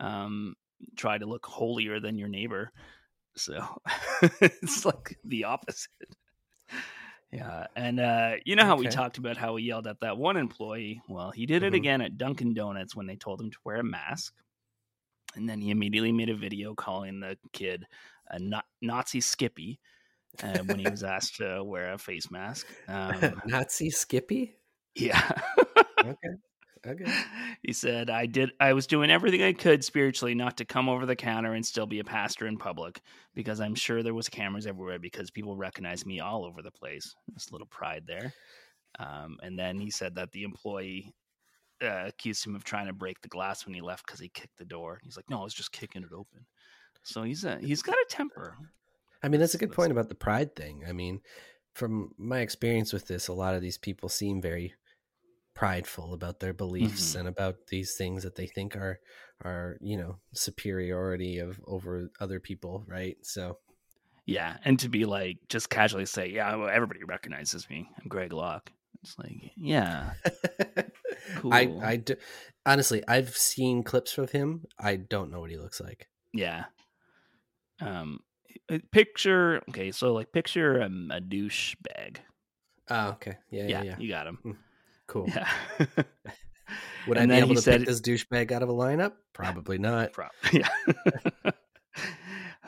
um, 0.00 0.54
try 0.96 1.16
to 1.18 1.26
look 1.26 1.46
holier 1.46 1.98
than 1.98 2.18
your 2.18 2.28
neighbor. 2.28 2.70
So 3.36 3.64
it's 4.40 4.84
like 4.84 5.16
the 5.24 5.44
opposite. 5.44 5.88
Yeah, 7.32 7.66
and 7.76 8.00
uh, 8.00 8.32
you 8.46 8.56
know 8.56 8.64
how 8.64 8.76
we 8.76 8.88
talked 8.88 9.18
about 9.18 9.36
how 9.36 9.56
he 9.56 9.64
yelled 9.66 9.86
at 9.86 10.00
that 10.00 10.16
one 10.16 10.36
employee. 10.38 11.02
Well, 11.08 11.30
he 11.30 11.44
did 11.46 11.62
it 11.62 11.72
Mhm. 11.72 11.76
again 11.76 12.00
at 12.00 12.16
Dunkin' 12.16 12.54
Donuts 12.54 12.96
when 12.96 13.06
they 13.06 13.16
told 13.16 13.40
him 13.40 13.50
to 13.50 13.58
wear 13.64 13.76
a 13.76 13.84
mask, 13.84 14.34
and 15.34 15.48
then 15.48 15.60
he 15.60 15.70
immediately 15.70 16.10
made 16.12 16.30
a 16.30 16.34
video 16.36 16.74
calling 16.74 17.20
the 17.20 17.36
kid 17.52 17.84
a 18.30 18.38
na- 18.38 18.62
Nazi 18.82 19.20
Skippy 19.20 19.80
uh, 20.42 20.58
when 20.60 20.78
he 20.78 20.88
was 20.88 21.02
asked 21.04 21.36
to 21.36 21.62
wear 21.64 21.92
a 21.92 21.98
face 21.98 22.30
mask. 22.30 22.66
Um, 22.88 23.40
Nazi 23.46 23.90
Skippy? 23.90 24.56
yeah. 24.94 25.30
Okay. 26.04 26.28
Okay. 26.86 27.12
he 27.62 27.72
said 27.72 28.08
i 28.08 28.24
did 28.26 28.52
i 28.60 28.72
was 28.72 28.86
doing 28.86 29.10
everything 29.10 29.42
i 29.42 29.52
could 29.52 29.82
spiritually 29.82 30.34
not 30.34 30.56
to 30.56 30.64
come 30.64 30.88
over 30.88 31.06
the 31.06 31.16
counter 31.16 31.54
and 31.54 31.66
still 31.66 31.86
be 31.86 31.98
a 31.98 32.04
pastor 32.04 32.46
in 32.46 32.56
public 32.56 33.00
because 33.34 33.60
i'm 33.60 33.74
sure 33.74 34.02
there 34.02 34.14
was 34.14 34.28
cameras 34.28 34.66
everywhere 34.66 34.98
because 34.98 35.30
people 35.30 35.56
recognize 35.56 36.06
me 36.06 36.20
all 36.20 36.44
over 36.44 36.62
the 36.62 36.70
place 36.70 37.14
this 37.34 37.50
little 37.50 37.66
pride 37.66 38.04
there 38.06 38.32
um, 39.00 39.36
and 39.42 39.58
then 39.58 39.78
he 39.78 39.90
said 39.90 40.14
that 40.14 40.30
the 40.32 40.44
employee 40.44 41.12
uh, 41.82 42.04
accused 42.06 42.46
him 42.46 42.54
of 42.56 42.64
trying 42.64 42.86
to 42.86 42.92
break 42.92 43.20
the 43.20 43.28
glass 43.28 43.66
when 43.66 43.74
he 43.74 43.80
left 43.80 44.06
because 44.06 44.20
he 44.20 44.28
kicked 44.28 44.56
the 44.56 44.64
door 44.64 45.00
he's 45.02 45.16
like 45.16 45.28
no 45.28 45.40
i 45.40 45.44
was 45.44 45.54
just 45.54 45.72
kicking 45.72 46.02
it 46.02 46.12
open 46.12 46.46
so 47.08 47.22
he's 47.22 47.44
a, 47.44 47.58
he's 47.58 47.82
got 47.82 47.94
a 47.96 48.06
temper 48.08 48.56
I 49.22 49.28
mean, 49.28 49.40
that's 49.40 49.54
a 49.54 49.58
good 49.58 49.72
point 49.72 49.90
about 49.90 50.08
the 50.08 50.14
pride 50.14 50.54
thing. 50.54 50.84
I 50.88 50.92
mean, 50.92 51.22
from 51.74 52.12
my 52.18 52.38
experience 52.38 52.92
with 52.92 53.08
this, 53.08 53.26
a 53.26 53.32
lot 53.32 53.56
of 53.56 53.60
these 53.60 53.76
people 53.76 54.08
seem 54.08 54.40
very 54.40 54.74
prideful 55.54 56.14
about 56.14 56.38
their 56.38 56.52
beliefs 56.54 57.14
Mhm. 57.14 57.18
and 57.20 57.28
about 57.28 57.66
these 57.66 57.96
things 57.96 58.22
that 58.22 58.36
they 58.36 58.46
think 58.46 58.76
are 58.76 59.00
are 59.44 59.76
you 59.80 59.96
know 59.96 60.20
superiority 60.32 61.38
of 61.38 61.60
over 61.66 62.10
other 62.20 62.38
people, 62.38 62.84
right? 62.86 63.16
So 63.22 63.58
yeah 64.24 64.58
and 64.64 64.78
to 64.78 64.88
be 64.88 65.04
like 65.04 65.38
just 65.48 65.68
casually 65.70 66.06
say 66.06 66.28
yeah 66.28 66.54
well, 66.54 66.68
everybody 66.68 67.02
recognizes 67.02 67.66
me 67.70 67.88
i'm 67.98 68.08
greg 68.08 68.30
locke 68.30 68.70
it's 69.02 69.16
like 69.18 69.52
yeah 69.56 70.10
I 71.50 71.74
I 71.82 71.96
do, 71.96 72.14
honestly, 72.66 73.02
I've 73.08 73.36
seen 73.36 73.82
clips 73.82 74.18
of 74.18 74.30
him. 74.32 74.64
I 74.78 74.96
don't 74.96 75.30
know 75.30 75.40
what 75.40 75.50
he 75.50 75.56
looks 75.56 75.80
like. 75.80 76.08
Yeah. 76.32 76.64
Um, 77.80 78.20
uh, 78.70 78.78
picture 78.92 79.62
okay, 79.70 79.92
so 79.92 80.12
like 80.12 80.32
picture 80.32 80.82
um, 80.82 81.10
a 81.12 81.20
douche 81.20 81.74
bag. 81.82 82.20
Oh, 82.90 83.08
okay, 83.10 83.36
yeah, 83.50 83.62
yeah, 83.62 83.68
Yeah, 83.68 83.82
yeah. 83.82 83.96
you 83.98 84.08
got 84.08 84.26
him. 84.26 84.58
Cool. 85.06 85.26
Yeah. 85.28 85.48
Would 87.06 87.16
And 87.16 87.32
I 87.32 87.36
be 87.36 87.40
able 87.40 87.54
to 87.54 87.62
said- 87.62 87.80
pick 87.80 87.88
this 87.88 88.00
douchebag 88.00 88.52
out 88.52 88.62
of 88.62 88.68
a 88.68 88.72
lineup? 88.74 89.12
Probably 89.32 89.78
not. 89.78 90.12
Prob- 90.12 90.30
yeah. 90.52 90.68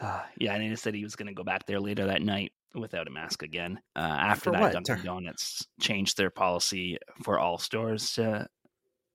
Uh, 0.00 0.22
yeah, 0.38 0.54
and 0.54 0.62
he 0.62 0.74
said 0.76 0.94
he 0.94 1.02
was 1.04 1.16
going 1.16 1.26
to 1.28 1.34
go 1.34 1.44
back 1.44 1.66
there 1.66 1.80
later 1.80 2.06
that 2.06 2.22
night 2.22 2.52
without 2.74 3.06
a 3.08 3.10
mask 3.10 3.42
again. 3.42 3.78
Uh, 3.96 3.98
after 4.00 4.44
For 4.44 4.52
that, 4.52 4.60
what? 4.60 4.72
Dunkin' 4.72 5.04
Donuts 5.04 5.66
changed 5.80 6.16
their 6.16 6.30
policy 6.30 6.98
for 7.22 7.38
all 7.38 7.58
stores 7.58 8.12
to, 8.14 8.46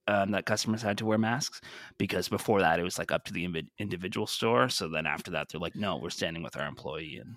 um, 0.07 0.31
that 0.31 0.45
customers 0.45 0.81
had 0.81 0.97
to 0.99 1.05
wear 1.05 1.17
masks 1.17 1.61
because 1.97 2.29
before 2.29 2.59
that 2.61 2.79
it 2.79 2.83
was 2.83 2.97
like 2.99 3.11
up 3.11 3.23
to 3.25 3.33
the 3.33 3.47
individual 3.79 4.27
store. 4.27 4.69
So 4.69 4.87
then 4.87 5.05
after 5.05 5.31
that, 5.31 5.49
they're 5.49 5.59
like, 5.61 5.75
no, 5.75 5.97
we're 5.97 6.09
standing 6.11 6.43
with 6.43 6.55
our 6.57 6.67
employee 6.67 7.17
and 7.21 7.35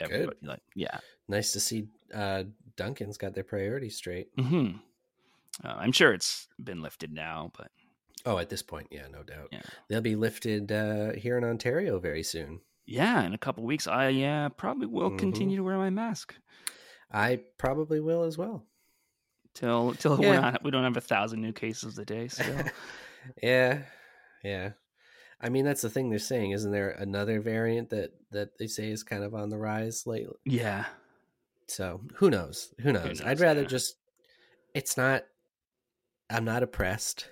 everybody. 0.00 0.38
Like, 0.42 0.62
yeah, 0.74 0.98
Nice 1.28 1.52
to 1.52 1.60
see 1.60 1.86
uh, 2.12 2.44
Dunkin's 2.76 3.16
got 3.18 3.34
their 3.34 3.44
priorities 3.44 3.96
straight. 3.96 4.28
hmm 4.38 4.70
Uh, 5.64 5.74
I'm 5.78 5.92
sure 5.92 6.12
it's 6.12 6.48
been 6.62 6.82
lifted 6.82 7.12
now, 7.12 7.52
but 7.56 7.70
Oh, 8.26 8.36
at 8.38 8.50
this 8.50 8.62
point, 8.62 8.88
yeah, 8.90 9.06
no 9.10 9.22
doubt. 9.22 9.48
Yeah. 9.50 9.62
They'll 9.88 10.00
be 10.02 10.14
lifted 10.16 10.70
uh, 10.72 11.12
here 11.12 11.38
in 11.38 11.44
Ontario 11.44 11.98
very 11.98 12.22
soon. 12.22 12.60
yeah, 12.86 13.22
in 13.24 13.32
a 13.34 13.38
couple 13.38 13.62
weeks, 13.64 13.86
I 13.86 14.08
yeah 14.08 14.48
probably 14.48 14.86
will 14.88 15.10
Mhm. 15.12 15.18
continue 15.18 15.56
to 15.56 15.62
wear 15.62 15.78
my 15.78 15.90
mask 15.90 16.34
I 17.12 17.40
probably 17.58 18.00
will 18.00 18.24
as 18.24 18.36
well. 18.38 18.64
Till 19.60 19.94
till 19.94 20.20
Yeah. 20.20 20.28
we're 20.30 20.40
not 20.40 20.64
we 20.64 20.70
don't 20.70 20.84
have 20.84 20.96
a 20.96 21.00
thousand 21.00 21.40
new 21.42 21.52
cases 21.52 21.98
a 21.98 22.04
day. 22.04 22.28
Still, 22.28 22.56
yeah, 23.42 23.82
yeah. 24.42 24.70
I 25.42 25.48
mean, 25.48 25.64
that's 25.64 25.80
the 25.82 25.88
thing 25.90 26.10
they're 26.10 26.18
saying. 26.18 26.50
Isn't 26.50 26.72
there 26.72 26.90
another 26.90 27.40
variant 27.40 27.90
that 27.90 28.10
that 28.32 28.58
they 28.58 28.66
say 28.66 28.90
is 28.90 29.02
kind 29.02 29.22
of 29.24 29.34
on 29.34 29.48
the 29.50 29.56
rise 29.58 30.06
lately? 30.06 30.36
yeah, 30.44 30.84
So 31.68 32.02
who 32.16 32.28
knows? 32.30 32.74
Who 32.80 32.92
knows? 32.92 33.20
I'd 33.22 33.40
rather 33.40 33.62
yeah. 33.62 33.68
just. 33.68 33.94
It's 34.74 34.96
not. 34.96 35.22
I'm 36.28 36.44
not 36.44 36.62
oppressed. 36.62 37.26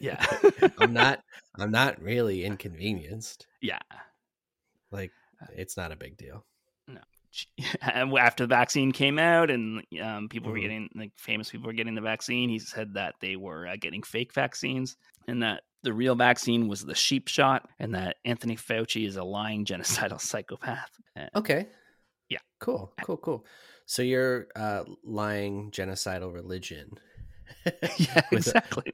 yeah, 0.00 0.24
I'm 0.78 0.92
not. 1.02 1.22
I'm 1.56 1.70
not 1.70 2.00
really 2.00 2.44
inconvenienced. 2.44 3.46
yeah. 3.60 3.78
Like 4.90 5.10
uh 5.42 5.46
it's 5.56 5.76
not 5.76 5.90
a 5.92 5.96
big 5.96 6.16
deal. 6.16 6.44
And 7.82 8.16
after 8.18 8.44
the 8.44 8.54
vaccine 8.54 8.92
came 8.92 9.18
out, 9.18 9.50
and 9.50 9.82
um, 10.02 10.28
people 10.28 10.50
were 10.52 10.58
Mhm. 10.58 10.62
getting 10.62 10.88
like 10.94 11.12
famous 11.16 11.50
people 11.50 11.66
were 11.66 11.72
getting 11.72 11.94
the 11.94 12.00
vaccine, 12.00 12.48
he 12.48 12.58
said 12.58 12.94
that 12.94 13.14
they 13.20 13.36
were 13.36 13.66
uh, 13.66 13.76
getting 13.80 14.02
fake 14.02 14.32
vaccines, 14.32 14.96
and 15.28 15.42
that 15.42 15.62
the 15.82 15.92
real 15.92 16.14
vaccine 16.14 16.66
was 16.68 16.84
the 16.84 16.94
sheep 16.94 17.28
shot, 17.28 17.68
and 17.78 17.94
that 17.94 18.16
Anthony 18.24 18.56
Fauci 18.56 19.06
is 19.06 19.16
a 19.16 19.24
lying 19.24 19.64
genocidal 19.70 20.20
psychopath. 20.20 20.90
Uh, 21.18 21.26
Okay. 21.36 21.66
Yeah. 22.30 22.38
Cool. 22.60 22.92
Cool. 23.02 23.18
Cool. 23.18 23.46
So 23.86 24.00
you're 24.02 24.46
uh, 24.56 24.84
lying 25.04 25.70
genocidal 25.70 26.32
religion, 26.32 26.90
yeah, 27.98 28.22
With 28.30 28.32
a- 28.32 28.36
exactly. 28.36 28.92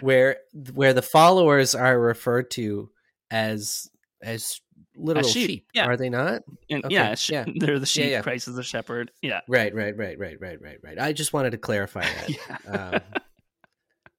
where 0.00 0.36
where 0.74 0.92
the 0.94 1.02
followers 1.02 1.74
are 1.74 1.98
referred 1.98 2.50
to 2.52 2.90
as 3.30 3.88
as 4.22 4.60
literal 4.98 5.28
sheep, 5.28 5.48
sheep, 5.48 5.66
yeah. 5.74 5.86
are 5.86 5.96
they 5.96 6.10
not? 6.10 6.42
And 6.70 6.84
Okay, 6.84 6.94
yeah, 6.94 7.14
yeah. 7.28 7.44
they're 7.56 7.78
the 7.78 7.86
sheep. 7.86 8.10
yeah. 8.10 8.22
Christ 8.22 8.48
is 8.48 8.56
the 8.56 8.62
shepherd. 8.62 9.10
Yeah, 9.22 9.40
Right. 9.48 9.74
Right. 9.74 9.96
Right. 9.96 10.18
Right. 10.18 10.40
Right. 10.40 10.60
Right. 10.60 10.78
Right. 10.82 10.98
I 10.98 11.12
just 11.12 11.32
wanted 11.32 11.50
to 11.50 11.58
clarify 11.58 12.00
that. 12.02 12.28
yeah. 12.30 12.72
Um, 12.72 13.00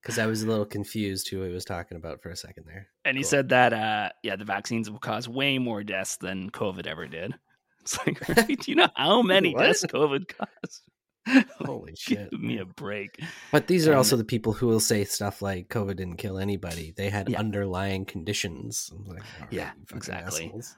because 0.01 0.17
I 0.17 0.25
was 0.27 0.43
a 0.43 0.47
little 0.47 0.65
confused 0.65 1.27
who 1.29 1.41
he 1.43 1.51
was 1.51 1.65
talking 1.65 1.97
about 1.97 2.21
for 2.21 2.29
a 2.29 2.35
second 2.35 2.63
there. 2.65 2.87
And 3.03 3.17
he 3.17 3.23
said 3.23 3.49
that, 3.49 3.73
uh, 3.73 4.09
yeah, 4.23 4.37
the 4.37 4.45
vaccines 4.45 4.89
will 4.89 4.99
cause 4.99 5.27
way 5.27 5.57
more 5.59 5.83
deaths 5.83 6.15
than 6.17 6.49
COVID 6.51 6.87
ever 6.87 7.05
did. 7.05 7.35
It's 7.81 7.97
like, 8.05 8.25
do 8.47 8.55
you 8.71 8.75
know 8.75 8.87
how 8.95 9.21
many 9.21 9.53
deaths 9.53 9.85
COVID 9.85 10.27
caused? 10.37 10.81
Holy 11.65 11.93
shit! 11.97 12.31
Give 12.31 12.39
me 12.41 12.57
a 12.59 12.65
break. 12.65 13.19
But 13.51 13.67
these 13.67 13.87
are 13.87 13.91
And- 13.91 13.97
also 13.97 14.15
the 14.17 14.23
people 14.23 14.53
who 14.53 14.67
will 14.67 14.79
say 14.79 15.03
stuff 15.05 15.41
like 15.41 15.69
COVID 15.69 15.95
didn't 15.97 16.17
kill 16.17 16.37
anybody. 16.39 16.93
They 16.95 17.09
had 17.09 17.29
Yeah. 17.29 17.39
underlying 17.39 18.05
conditions. 18.05 18.91
Like, 19.05 19.21
"All 19.35 19.41
right, 19.41 19.53
Yeah, 19.53 19.71
exactly. 19.93 20.45
assholes." 20.45 20.75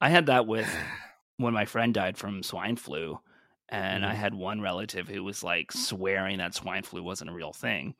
I 0.00 0.08
had 0.10 0.26
that 0.26 0.46
with 0.46 0.66
when 1.36 1.54
my 1.54 1.64
friend 1.64 1.92
died 1.94 2.16
from 2.18 2.42
swine 2.42 2.76
flu, 2.76 3.18
and 3.68 4.04
I 4.04 4.12
Mhm. 4.12 4.16
had 4.16 4.34
one 4.34 4.60
relative 4.60 5.08
who 5.08 5.22
was 5.24 5.42
like 5.44 5.72
swearing 5.72 6.38
that 6.38 6.54
swine 6.54 6.82
flu 6.82 7.02
wasn't 7.02 7.30
a 7.30 7.34
real 7.34 7.52
thing. 7.52 7.94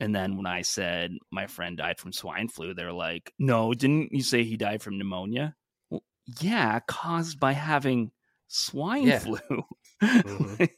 And 0.00 0.14
then 0.14 0.36
when 0.36 0.46
I 0.46 0.62
said 0.62 1.12
my 1.30 1.46
friend 1.46 1.76
died 1.76 1.98
from 2.00 2.12
swine 2.12 2.48
flu, 2.48 2.74
they're 2.74 2.92
like, 2.92 3.32
"No, 3.38 3.72
didn't 3.74 4.12
you 4.12 4.22
say 4.22 4.42
he 4.44 4.56
died 4.56 4.82
from 4.82 4.98
pneumonia?" 4.98 5.54
Well, 5.90 6.02
yeah, 6.40 6.80
caused 6.88 7.38
by 7.38 7.52
having 7.52 8.10
swine 8.48 9.04
Yeah. 9.06 9.18
flu. 9.20 9.38
Mhm. 10.02 10.68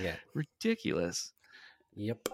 Yeah. 0.00 0.16
Ridiculous. 0.34 1.32
Yep. 1.94 2.28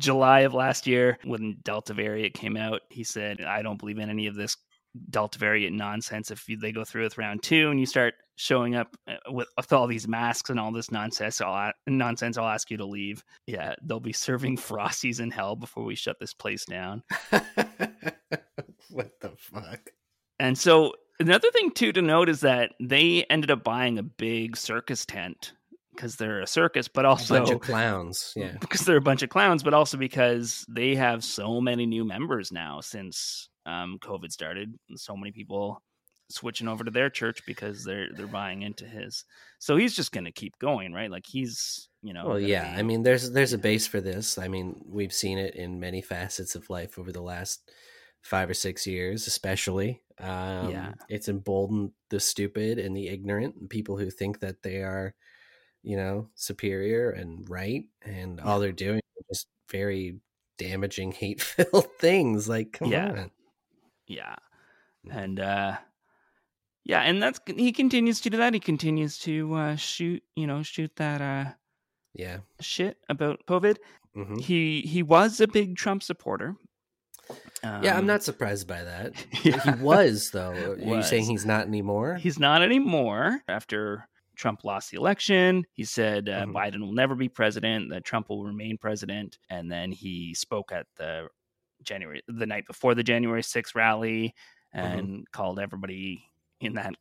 July 0.00 0.40
of 0.40 0.54
last 0.54 0.86
year, 0.86 1.18
when 1.24 1.58
Delta 1.62 1.92
variant 1.92 2.34
came 2.34 2.56
out, 2.56 2.80
he 2.88 3.04
said, 3.04 3.42
I 3.42 3.60
don't 3.62 3.78
believe 3.78 3.98
in 3.98 4.08
any 4.08 4.26
of 4.26 4.34
this 4.34 4.56
Delta 5.10 5.38
variant 5.38 5.76
nonsense. 5.76 6.30
If 6.30 6.46
they 6.46 6.72
go 6.72 6.84
through 6.84 7.04
with 7.04 7.18
round 7.18 7.42
two 7.42 7.70
and 7.70 7.78
you 7.78 7.86
start 7.86 8.14
showing 8.36 8.74
up 8.74 8.96
uh, 9.06 9.16
with, 9.28 9.48
with 9.56 9.72
all 9.72 9.86
these 9.86 10.08
masks 10.08 10.50
and 10.50 10.58
all 10.58 10.72
this 10.72 10.90
nonsense, 10.90 11.40
I'll, 11.40 11.72
nonsense, 11.86 12.36
I'll 12.38 12.48
ask 12.48 12.70
you 12.70 12.76
to 12.78 12.86
leave. 12.86 13.22
Yeah, 13.46 13.74
they'll 13.82 14.00
be 14.00 14.12
serving 14.12 14.56
Frosties 14.58 15.20
in 15.20 15.30
hell 15.30 15.56
before 15.56 15.84
we 15.84 15.94
shut 15.94 16.18
this 16.18 16.34
place 16.34 16.64
down. 16.64 17.02
what 18.90 19.20
the 19.20 19.32
fuck? 19.36 19.90
And 20.38 20.56
so 20.56 20.94
another 21.18 21.50
thing 21.50 21.70
too 21.70 21.92
to 21.92 22.02
note 22.02 22.28
is 22.28 22.40
that 22.40 22.72
they 22.80 23.24
ended 23.30 23.50
up 23.50 23.62
buying 23.62 23.98
a 23.98 24.02
big 24.02 24.56
circus 24.56 25.04
tent 25.04 25.52
because 25.94 26.16
they're 26.16 26.40
a 26.40 26.46
circus, 26.46 26.88
but 26.88 27.04
also 27.04 27.36
A 27.36 27.38
bunch 27.40 27.50
of 27.50 27.60
clowns. 27.60 28.32
Yeah. 28.34 28.56
because 28.60 28.80
they're 28.80 28.96
a 28.96 29.02
bunch 29.02 29.22
of 29.22 29.28
clowns, 29.28 29.62
but 29.62 29.74
also 29.74 29.98
because 29.98 30.64
they 30.68 30.94
have 30.94 31.22
so 31.22 31.60
many 31.60 31.84
new 31.84 32.04
members 32.04 32.50
now 32.50 32.80
since 32.80 33.48
um, 33.70 33.98
COVID 34.02 34.30
started. 34.32 34.74
So 34.96 35.16
many 35.16 35.32
people 35.32 35.82
switching 36.28 36.68
over 36.68 36.84
to 36.84 36.90
their 36.92 37.10
church 37.10 37.44
because 37.46 37.82
they're 37.84 38.08
they're 38.16 38.26
buying 38.26 38.62
into 38.62 38.84
his. 38.84 39.24
So 39.58 39.76
he's 39.76 39.94
just 39.96 40.12
going 40.12 40.24
to 40.26 40.32
keep 40.32 40.58
going, 40.58 40.92
right? 40.92 41.10
Like 41.10 41.24
he's 41.26 41.88
you 42.02 42.12
know. 42.14 42.26
Well, 42.26 42.40
yeah. 42.40 42.72
be- 42.74 42.78
I 42.78 42.82
mean, 42.82 43.02
there's 43.02 43.30
there's 43.30 43.52
a 43.52 43.58
base 43.58 43.86
for 43.86 44.00
this. 44.00 44.38
I 44.38 44.48
mean, 44.48 44.80
we've 44.86 45.12
seen 45.12 45.38
it 45.38 45.54
in 45.54 45.80
many 45.80 46.02
facets 46.02 46.54
of 46.54 46.70
life 46.70 46.98
over 46.98 47.12
the 47.12 47.22
last 47.22 47.70
five 48.22 48.50
or 48.50 48.54
six 48.54 48.86
years, 48.86 49.26
especially. 49.26 50.02
Um, 50.18 50.70
Yeah. 50.70 50.92
It's 51.08 51.28
emboldened 51.28 51.92
the 52.10 52.20
stupid 52.20 52.78
and 52.78 52.94
the 52.96 53.08
ignorant 53.08 53.56
and 53.56 53.70
people 53.70 53.96
who 53.96 54.10
think 54.10 54.40
that 54.40 54.62
they 54.62 54.82
are, 54.82 55.14
you 55.82 55.96
know, 55.96 56.28
superior 56.34 57.10
and 57.10 57.48
right, 57.48 57.84
and 58.02 58.38
all 58.40 58.60
they're 58.60 58.72
doing 58.72 59.00
is 59.16 59.24
just 59.38 59.46
very 59.70 60.18
damaging, 60.58 61.12
hate-filled 61.22 61.88
things. 61.98 62.46
Like, 62.48 62.72
come 62.72 62.92
Yeah. 62.92 63.10
on. 63.12 63.30
Yeah, 64.10 64.34
and 65.10 65.38
uh, 65.40 65.76
yeah, 66.84 67.00
and 67.02 67.22
that's 67.22 67.40
he 67.46 67.72
continues 67.72 68.20
to 68.22 68.30
do 68.30 68.36
that. 68.38 68.54
He 68.54 68.60
continues 68.60 69.18
to 69.20 69.54
uh, 69.54 69.76
shoot, 69.76 70.22
you 70.34 70.46
know, 70.46 70.62
shoot 70.62 70.90
that 70.96 71.20
uh, 71.20 71.52
Yeah. 72.14 72.38
shit 72.60 72.98
about 73.08 73.46
COVID. 73.46 73.76
hmm 74.14 74.38
He 74.38 74.80
he 74.82 75.02
was 75.02 75.40
a 75.40 75.46
big 75.48 75.76
Trump 75.76 76.02
supporter. 76.02 76.56
yeah, 77.62 77.94
I'm 77.94 78.00
Um, 78.00 78.06
not 78.06 78.22
surprised 78.22 78.66
by 78.66 78.82
that. 78.82 79.12
Yeah. 79.44 79.60
He 79.60 79.70
was 79.82 80.30
though. 80.32 80.72
Are 80.72 80.76
you 80.96 81.02
saying 81.02 81.24
he's 81.26 81.46
not 81.46 81.66
anymore? 81.66 82.16
He's 82.16 82.38
not 82.38 82.62
anymore. 82.62 83.40
After 83.48 84.08
Trump 84.36 84.64
lost 84.64 84.90
the 84.90 84.96
election, 84.96 85.64
he 85.74 85.84
said 85.84 86.28
uh, 86.28 86.46
Mhm. 86.46 86.52
Biden 86.54 86.80
will 86.80 86.92
never 86.94 87.14
be 87.14 87.28
president, 87.28 87.90
that 87.90 88.04
Trump 88.04 88.28
will 88.30 88.44
remain 88.44 88.78
president. 88.78 89.38
And 89.50 89.70
then 89.70 89.92
he 89.92 90.34
spoke 90.34 90.72
at 90.72 90.86
the 90.96 91.28
January, 91.82 92.22
the 92.28 92.46
night 92.46 92.66
before 92.66 92.94
the 92.94 93.02
January 93.02 93.42
6th 93.42 93.74
rally 93.74 94.34
mm-hmm. 94.74 94.98
and 94.98 95.30
called 95.32 95.58
everybody 95.58 96.24
in 96.60 96.74
that 96.74 96.94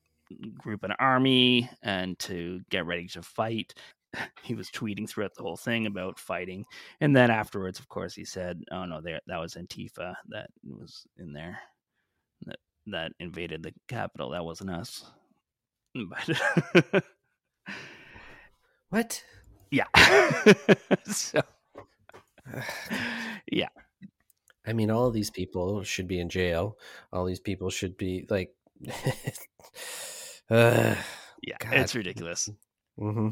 group 0.57 0.83
an 0.83 0.93
army 0.99 1.69
and 1.81 2.17
to 2.19 2.61
get 2.69 2.85
ready 2.85 3.07
to 3.07 3.21
fight. 3.21 3.73
He 4.41 4.55
was 4.55 4.71
tweeting 4.71 5.07
throughout 5.07 5.35
the 5.35 5.43
whole 5.43 5.55
thing 5.55 5.85
about 5.85 6.17
fighting. 6.17 6.65
And 6.99 7.15
then 7.15 7.29
afterwards, 7.29 7.77
of 7.77 7.87
course, 7.89 8.15
he 8.15 8.25
said, 8.25 8.63
oh 8.71 8.85
no, 8.85 9.01
there, 9.01 9.19
that 9.27 9.37
was 9.37 9.53
Antifa 9.53 10.15
that 10.29 10.49
was 10.67 11.05
in 11.19 11.31
there 11.31 11.59
that, 12.47 12.57
that 12.87 13.11
invaded 13.19 13.61
the 13.61 13.71
Capitol. 13.87 14.31
That 14.31 14.43
wasn't 14.43 14.71
us. 14.71 15.05
But 15.93 16.37
what? 18.89 19.23
yeah. 19.71 19.85
so 21.05 21.41
yeah. 23.51 23.69
I 24.69 24.73
mean, 24.73 24.91
all 24.91 25.07
of 25.07 25.13
these 25.13 25.31
people 25.31 25.83
should 25.83 26.07
be 26.07 26.19
in 26.19 26.29
jail. 26.29 26.77
All 27.11 27.25
these 27.25 27.39
people 27.39 27.69
should 27.69 27.97
be 27.97 28.25
like, 28.29 28.53
uh, 30.49 30.95
Yeah. 31.41 31.55
God. 31.59 31.73
It's 31.73 31.95
ridiculous. 31.95 32.49
hmm 32.97 33.29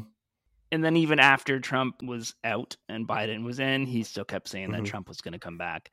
And 0.72 0.84
then 0.84 0.96
even 0.96 1.20
after 1.20 1.60
Trump 1.60 2.02
was 2.02 2.34
out 2.44 2.76
and 2.88 3.06
Biden 3.06 3.44
was 3.44 3.58
in, 3.60 3.86
he 3.86 4.02
still 4.02 4.24
kept 4.24 4.48
saying 4.48 4.72
that 4.72 4.82
Mhm. 4.82 4.86
Trump 4.86 5.08
was 5.08 5.20
going 5.20 5.32
to 5.32 5.38
come 5.38 5.58
back. 5.58 5.90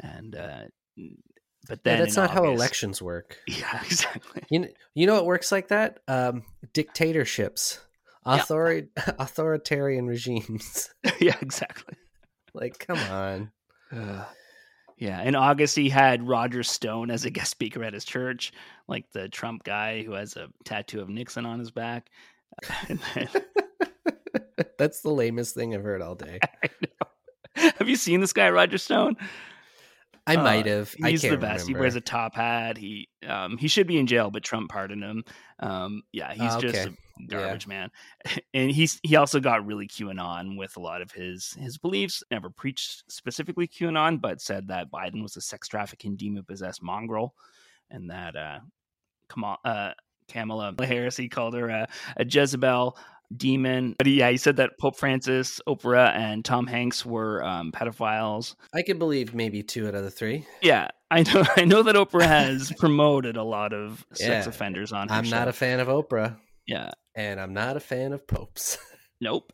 And 0.00 0.34
uh 0.34 0.64
but 1.68 1.80
Yeah, 1.84 1.96
that's 1.96 2.16
not 2.16 2.30
how 2.30 2.44
elections 2.44 3.00
work. 3.02 3.38
Yeah, 3.46 3.80
exactly. 3.84 4.42
You 4.50 4.58
know, 4.60 4.68
you 4.94 5.06
know 5.06 5.14
what 5.14 5.26
works 5.26 5.52
like 5.52 5.68
that? 5.68 6.00
Um, 6.08 6.44
dictatorships, 6.72 7.80
Yeah. 8.26 8.44
Authoritarian 9.18 10.06
regimes. 10.06 10.90
yeah, 11.20 11.36
exactly. 11.40 11.94
like, 12.54 12.78
come 12.78 12.98
on. 12.98 13.52
Yeah, 14.98 15.22
in 15.22 15.36
August 15.36 15.76
he 15.76 15.88
had 15.88 16.26
Roger 16.26 16.64
Stone 16.64 17.10
as 17.10 17.24
a 17.24 17.30
guest 17.30 17.52
speaker 17.52 17.84
at 17.84 17.94
his 17.94 18.04
church, 18.04 18.52
like 18.88 19.10
the 19.12 19.28
Trump 19.28 19.62
guy 19.62 20.02
who 20.02 20.12
has 20.12 20.36
a 20.36 20.48
tattoo 20.64 21.00
of 21.00 21.08
Nixon 21.08 21.46
on 21.46 21.60
his 21.60 21.70
back. 21.70 22.10
Then, 22.88 23.00
That's 24.78 25.00
the 25.00 25.10
lamest 25.10 25.54
thing 25.54 25.74
I've 25.74 25.84
heard 25.84 26.02
all 26.02 26.16
day. 26.16 26.40
Have 27.54 27.88
you 27.88 27.96
seen 27.96 28.20
this 28.20 28.32
guy, 28.32 28.50
Roger 28.50 28.78
Stone? 28.78 29.16
I 30.28 30.36
Uh, 30.36 30.42
might 30.42 30.66
have. 30.66 30.94
I 31.02 31.10
He's 31.10 31.22
the 31.22 31.36
best. 31.36 31.66
He 31.66 31.74
wears 31.74 31.94
a 31.96 32.00
top 32.00 32.34
hat. 32.34 32.76
He 32.76 33.08
um 33.26 33.56
he 33.58 33.66
should 33.68 33.86
be 33.86 33.98
in 33.98 34.06
jail, 34.06 34.30
but 34.30 34.42
Trump 34.42 34.70
pardoned 34.70 35.02
him. 35.02 35.24
Um 35.58 36.02
yeah, 36.12 36.32
he's 36.32 36.52
Ah, 36.52 36.60
just 36.60 36.74
a 36.86 36.92
garbage 37.26 37.66
man. 37.66 37.90
And 38.54 38.70
he's 38.70 39.00
he 39.02 39.16
also 39.16 39.40
got 39.40 39.66
really 39.66 39.88
QAnon 39.88 40.56
with 40.58 40.76
a 40.76 40.80
lot 40.80 41.02
of 41.02 41.10
his 41.12 41.52
his 41.58 41.78
beliefs. 41.78 42.22
Never 42.30 42.50
preached 42.50 43.04
specifically 43.10 43.66
QAnon, 43.66 44.20
but 44.20 44.40
said 44.40 44.68
that 44.68 44.90
Biden 44.90 45.22
was 45.22 45.36
a 45.36 45.40
sex 45.40 45.66
trafficking 45.68 46.16
demon 46.16 46.44
possessed 46.44 46.82
mongrel, 46.82 47.34
and 47.90 48.10
that 48.10 48.36
uh 48.36 48.58
Kamala, 49.28 49.58
uh 49.64 49.92
Kamala 50.28 50.74
Harris 50.78 51.16
he 51.16 51.28
called 51.28 51.54
her 51.54 51.68
a, 51.68 51.88
a 52.18 52.24
Jezebel 52.24 52.96
demon. 53.36 53.94
But 53.98 54.06
yeah, 54.06 54.30
he 54.30 54.36
said 54.36 54.56
that 54.56 54.78
Pope 54.78 54.96
Francis, 54.96 55.60
Oprah, 55.68 56.14
and 56.14 56.44
Tom 56.44 56.66
Hanks 56.66 57.04
were 57.04 57.42
um, 57.44 57.72
pedophiles. 57.72 58.54
I 58.72 58.82
could 58.82 58.98
believe 58.98 59.34
maybe 59.34 59.62
two 59.62 59.86
out 59.88 59.94
of 59.94 60.04
the 60.04 60.10
three. 60.10 60.46
Yeah, 60.62 60.88
I 61.10 61.22
know. 61.22 61.44
I 61.56 61.64
know 61.64 61.82
that 61.82 61.94
Oprah 61.94 62.22
has 62.26 62.72
promoted 62.78 63.36
a 63.36 63.44
lot 63.44 63.72
of 63.72 64.04
sex 64.12 64.46
Yeah. 64.46 64.48
offenders 64.48 64.92
on 64.92 65.08
her 65.08 65.14
I'm 65.14 65.28
not 65.28 65.48
a 65.48 65.52
fan 65.52 65.80
of 65.80 65.88
Oprah, 65.88 66.36
Yeah, 66.66 66.90
and 67.14 67.40
I'm 67.40 67.52
not 67.52 67.76
a 67.76 67.80
fan 67.80 68.12
of 68.12 68.26
popes. 68.26 68.78
nope. 69.20 69.52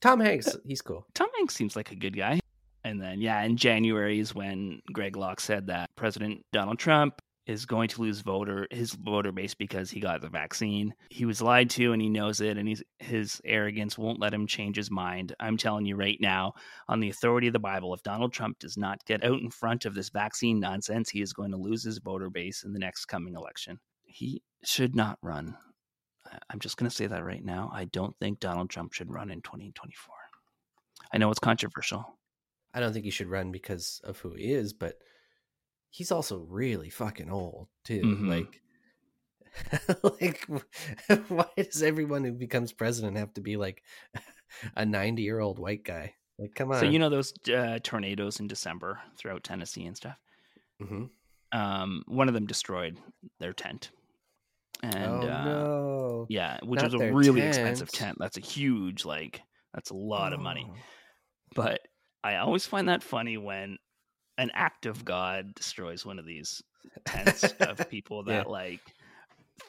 Tom 0.00 0.18
Hanks, 0.20 0.56
he's 0.66 0.82
cool. 0.82 1.06
Tom 1.14 1.28
Hanks 1.36 1.54
seems 1.54 1.76
like 1.76 1.92
a 1.92 1.96
good 1.96 2.16
guy. 2.16 2.40
And 2.84 3.00
then, 3.00 3.20
yeah, 3.20 3.40
in 3.44 3.56
January 3.56 4.18
is 4.18 4.34
when 4.34 4.82
Greg 4.92 5.16
Locke 5.16 5.38
said 5.38 5.68
that 5.68 5.94
President 5.94 6.44
Donald 6.52 6.80
Trump 6.80 7.22
is 7.46 7.66
going 7.66 7.88
to 7.88 8.02
lose 8.02 8.20
voter 8.20 8.68
his 8.70 8.92
voter 8.92 9.32
base 9.32 9.54
because 9.54 9.90
he 9.90 10.00
got 10.00 10.20
the 10.20 10.28
vaccine. 10.28 10.94
He 11.10 11.24
was 11.24 11.42
lied 11.42 11.70
to 11.70 11.92
and 11.92 12.00
he 12.00 12.08
knows 12.08 12.40
it 12.40 12.56
and 12.56 12.68
he's 12.68 12.82
his 12.98 13.40
arrogance 13.44 13.98
won't 13.98 14.20
let 14.20 14.32
him 14.32 14.46
change 14.46 14.76
his 14.76 14.90
mind. 14.90 15.34
I'm 15.40 15.56
telling 15.56 15.86
you 15.86 15.96
right 15.96 16.18
now, 16.20 16.52
on 16.88 17.00
the 17.00 17.10
authority 17.10 17.48
of 17.48 17.52
the 17.52 17.58
Bible, 17.58 17.92
if 17.94 18.02
Donald 18.02 18.32
Trump 18.32 18.58
does 18.58 18.76
not 18.76 19.04
get 19.06 19.24
out 19.24 19.40
in 19.40 19.50
front 19.50 19.84
of 19.84 19.94
this 19.94 20.10
vaccine 20.10 20.60
nonsense, 20.60 21.10
he 21.10 21.20
is 21.20 21.32
going 21.32 21.50
to 21.50 21.56
lose 21.56 21.82
his 21.82 21.98
voter 21.98 22.30
base 22.30 22.62
in 22.62 22.72
the 22.72 22.78
next 22.78 23.06
coming 23.06 23.34
election. 23.34 23.80
He 24.04 24.42
should 24.64 24.94
not 24.94 25.18
run. 25.22 25.56
I'm 26.48 26.60
just 26.60 26.76
going 26.76 26.88
to 26.88 26.94
say 26.94 27.06
that 27.06 27.24
right 27.24 27.44
now. 27.44 27.70
I 27.74 27.86
don't 27.86 28.16
think 28.18 28.40
Donald 28.40 28.70
Trump 28.70 28.92
should 28.92 29.10
run 29.10 29.30
in 29.30 29.42
2024. 29.42 30.14
I 31.12 31.18
know 31.18 31.30
it's 31.30 31.40
controversial. 31.40 32.18
I 32.72 32.80
don't 32.80 32.92
think 32.92 33.04
he 33.04 33.10
should 33.10 33.28
run 33.28 33.52
because 33.52 34.00
of 34.04 34.18
who 34.18 34.34
he 34.34 34.52
is, 34.52 34.72
but 34.72 34.94
he's 35.92 36.10
also 36.10 36.38
really 36.48 36.90
fucking 36.90 37.30
old 37.30 37.68
too. 37.84 38.00
Mhm. 38.02 38.28
Like, 38.28 38.60
like, 40.20 40.46
why 41.28 41.46
does 41.56 41.82
everyone 41.82 42.24
who 42.24 42.32
becomes 42.32 42.72
president 42.72 43.18
have 43.18 43.34
to 43.34 43.40
be 43.40 43.56
like 43.56 43.82
a 44.76 44.84
ninety-year-old 44.84 45.58
white 45.58 45.84
guy? 45.84 46.14
Like, 46.38 46.54
come 46.54 46.72
on. 46.72 46.80
So 46.80 46.86
you 46.86 46.98
know 46.98 47.10
those 47.10 47.32
uh, 47.54 47.78
tornadoes 47.82 48.40
in 48.40 48.48
December 48.48 49.00
throughout 49.18 49.44
Tennessee 49.44 49.84
and 49.84 49.96
stuff. 49.96 50.16
Mhm. 50.82 51.10
Um, 51.52 52.02
one 52.06 52.28
of 52.28 52.34
them 52.34 52.46
destroyed 52.46 52.96
their 53.38 53.52
tent, 53.52 53.90
and 54.82 54.94
oh 55.24 55.28
uh, 55.28 55.44
no! 55.44 56.26
yeah, 56.30 56.58
which 56.62 56.80
Not 56.80 56.92
was 56.92 57.00
a 57.02 57.12
really 57.12 57.42
expensive 57.42 57.92
tent. 57.92 58.16
tent. 58.16 58.18
That's 58.18 58.38
a 58.38 58.40
huge, 58.40 59.04
like, 59.04 59.42
that's 59.74 59.90
a 59.90 59.94
lot 59.94 60.32
of 60.32 60.40
money. 60.40 60.66
Oh. 60.66 60.74
But 61.54 61.80
I 62.24 62.36
always 62.36 62.64
find 62.64 62.88
that 62.88 63.02
funny 63.02 63.36
when 63.36 63.76
an 64.42 64.50
act 64.54 64.86
of 64.86 65.04
God 65.04 65.54
destroys 65.54 66.04
one 66.04 66.18
of 66.18 66.26
these 66.26 66.62
tents 67.04 67.44
of 67.60 67.88
people 67.90 68.24
that 68.24 68.46
Yeah. 68.46 68.50
like 68.52 68.80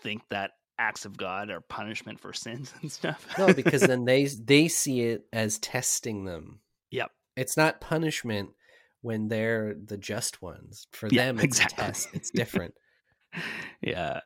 think 0.01 0.21
that 0.29 0.51
acts 0.79 1.05
of 1.05 1.15
God 1.15 1.49
are 1.51 1.61
punishment 1.61 2.19
for 2.19 2.33
sins 2.45 2.73
and 2.81 2.91
stuff. 2.91 3.25
No, 3.37 3.53
because 3.53 3.81
then 3.81 4.05
they 4.11 4.25
they 4.25 4.67
see 4.67 5.01
it 5.01 5.25
as 5.31 5.59
testing 5.59 6.25
them. 6.25 6.59
Yep. 6.91 7.11
It's 7.37 7.55
not 7.57 7.79
punishment 7.81 8.49
when 9.01 9.27
they're 9.27 9.75
the 9.75 9.97
just 9.97 10.41
ones. 10.41 10.87
For 10.91 11.07
Yeah, 11.11 11.25
them, 11.25 11.35
it's 11.37 11.45
exactly. 11.45 11.83
a 11.83 11.87
test. 11.87 12.09
It's 12.13 12.31
different. 12.31 12.73
yeah. 13.81 14.19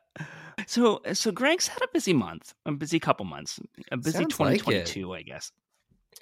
So 0.66 1.00
so 1.12 1.30
Greg's 1.32 1.66
had 1.68 1.82
a 1.82 1.88
busy 1.92 2.12
month, 2.12 2.54
a 2.66 2.72
busy 2.72 2.98
couple 3.00 3.24
months, 3.26 3.60
a 3.90 3.96
busy 3.96 4.18
Sounds 4.18 4.38
like 4.40 4.58
2022, 4.64 5.12
I 5.14 5.22
guess. 5.22 5.52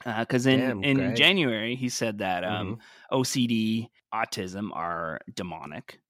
Because 0.05 0.47
in 0.47 0.61
Damn, 0.61 0.85
in 0.85 0.97
Greg. 0.99 1.17
January 1.17 1.75
he 1.77 1.89
said 1.89 2.19
that 2.19 2.45
um, 2.45 2.77
Mhm. 3.13 3.19
OCD, 3.21 3.89
autism 4.15 4.71
are 4.75 5.21
demonic, 5.35 6.01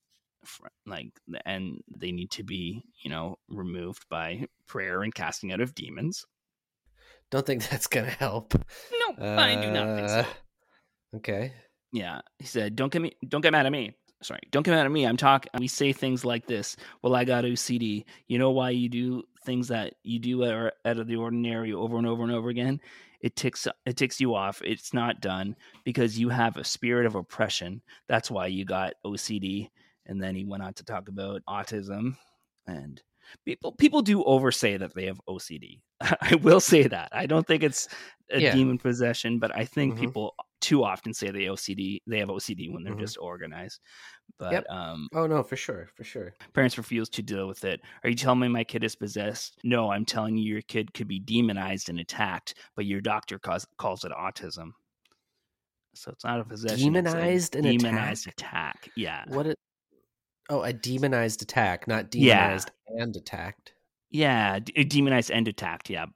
like, 0.86 1.08
and 1.44 1.82
they 1.96 2.12
need 2.12 2.30
to 2.32 2.42
be 2.42 2.82
you 3.02 3.10
know 3.10 3.38
removed 3.48 4.08
by 4.08 4.46
prayer 4.66 5.02
and 5.02 5.14
casting 5.14 5.52
out 5.52 5.60
of 5.60 5.74
demons. 5.74 6.24
Don't 7.30 7.46
think 7.46 7.62
that's 7.70 7.86
gonna 7.86 8.10
help. 8.10 8.54
No, 8.54 9.24
I 9.38 9.54
do 9.56 9.70
not 9.70 9.96
think 9.96 10.08
so. 10.08 10.20
Uh, 10.20 10.24
Okay. 11.14 11.52
Yeah, 11.92 12.20
he 12.38 12.44
said, 12.46 12.76
"Don't 12.76 12.92
get 12.92 13.00
me, 13.00 13.12
don't 13.28 13.40
get 13.40 13.52
mad 13.52 13.64
at 13.64 13.72
me. 13.72 13.94
Sorry, 14.22 14.40
don't 14.50 14.64
get 14.64 14.72
mad 14.72 14.84
at 14.84 14.90
me. 14.92 15.06
I'm 15.06 15.16
talking. 15.16 15.50
We 15.58 15.68
say 15.68 15.92
things 15.92 16.24
like 16.24 16.46
this. 16.46 16.76
Well, 17.00 17.14
I 17.14 17.24
got 17.24 17.44
OCD. 17.44 18.04
You 18.26 18.38
know 18.38 18.50
why 18.50 18.70
you 18.70 18.88
do 18.88 19.22
things 19.44 19.68
that 19.68 19.94
you 20.02 20.18
do 20.18 20.42
are 20.44 20.72
out 20.84 20.98
of 20.98 21.06
the 21.06 21.16
ordinary 21.16 21.72
over 21.72 21.96
and 21.96 22.06
over 22.06 22.22
and 22.22 22.32
over 22.32 22.48
again? 22.50 22.80
It 23.26 23.34
ticks, 23.34 23.66
it 23.84 23.96
ticks 23.96 24.20
you 24.20 24.36
off. 24.36 24.62
It's 24.62 24.94
not 24.94 25.20
done 25.20 25.56
because 25.84 26.16
you 26.16 26.28
have 26.28 26.56
a 26.56 26.62
spirit 26.62 27.06
of 27.06 27.16
oppression. 27.16 27.82
That's 28.06 28.30
why 28.30 28.46
you 28.46 28.64
got 28.64 28.94
OCD." 29.04 29.68
And 30.06 30.22
then 30.22 30.36
he 30.36 30.44
went 30.44 30.62
on 30.62 30.74
to 30.74 30.84
talk 30.84 31.08
about 31.08 31.42
autism, 31.48 32.16
and 32.68 33.02
people 33.44 33.72
people 33.72 34.02
do 34.02 34.22
oversay 34.24 34.76
that 34.76 34.94
they 34.94 35.06
have 35.06 35.20
OCD. 35.28 35.80
I 36.00 36.34
will 36.42 36.60
say 36.60 36.86
that. 36.88 37.08
I 37.12 37.26
don't 37.26 37.46
think 37.46 37.62
it's 37.62 37.88
a 38.30 38.40
Yeah. 38.40 38.52
demon 38.54 38.78
possession, 38.78 39.38
but 39.38 39.54
I 39.56 39.64
think 39.64 39.94
Mhm. 39.94 40.00
people 40.00 40.34
too 40.60 40.82
often 40.84 41.12
say 41.14 41.30
they 41.30 41.44
OCD 41.48 42.00
they 42.06 42.18
have 42.18 42.28
OCD 42.30 42.70
when 42.72 42.82
they're 42.82 42.94
Mhm. 42.94 43.00
just 43.00 43.18
organized. 43.18 43.80
But 44.38 44.52
Yep. 44.52 44.64
um, 44.70 45.08
Oh 45.14 45.26
no, 45.26 45.42
for 45.42 45.56
sure, 45.56 45.88
for 45.94 46.04
sure. 46.04 46.34
parents 46.54 46.76
refuse 46.78 47.08
to 47.10 47.22
deal 47.22 47.46
with 47.46 47.64
it. 47.64 47.80
Are 48.04 48.10
you 48.10 48.16
telling 48.16 48.40
me 48.40 48.48
my 48.48 48.64
kid 48.64 48.82
is 48.84 48.96
possessed? 48.96 49.58
No, 49.64 49.90
I'm 49.90 50.04
telling 50.04 50.36
you 50.36 50.52
your 50.52 50.62
kid 50.62 50.92
could 50.94 51.08
be 51.08 51.20
demonized 51.20 51.88
and 51.88 52.00
attacked, 52.00 52.54
but 52.74 52.84
your 52.86 53.00
doctor 53.00 53.38
calls 53.38 53.66
calls 53.78 54.04
it 54.04 54.12
autism. 54.12 54.72
So 55.94 56.10
it's 56.10 56.24
not 56.24 56.40
a 56.40 56.44
possession. 56.44 56.94
it's 56.96 57.08
a 57.08 57.14
Demonized 57.14 57.56
and 57.56 57.66
attacked 57.66 57.82
demonized 57.82 58.26
attack? 58.28 58.74
attack. 58.86 58.92
Yeah. 58.96 59.24
What? 59.28 59.46
It, 59.46 59.58
oh, 60.48 60.62
a 60.62 60.72
demonized 60.72 61.42
attack, 61.42 61.86
not 61.88 62.14
Yeah. 62.14 62.40
demonized 62.40 62.70
and 62.88 63.16
attacked. 63.16 63.72
Yeah, 64.10 64.58
d- 64.60 64.84
demonized 64.84 65.30
and 65.30 65.46
attacked. 65.48 65.90
Yeah, 65.90 66.06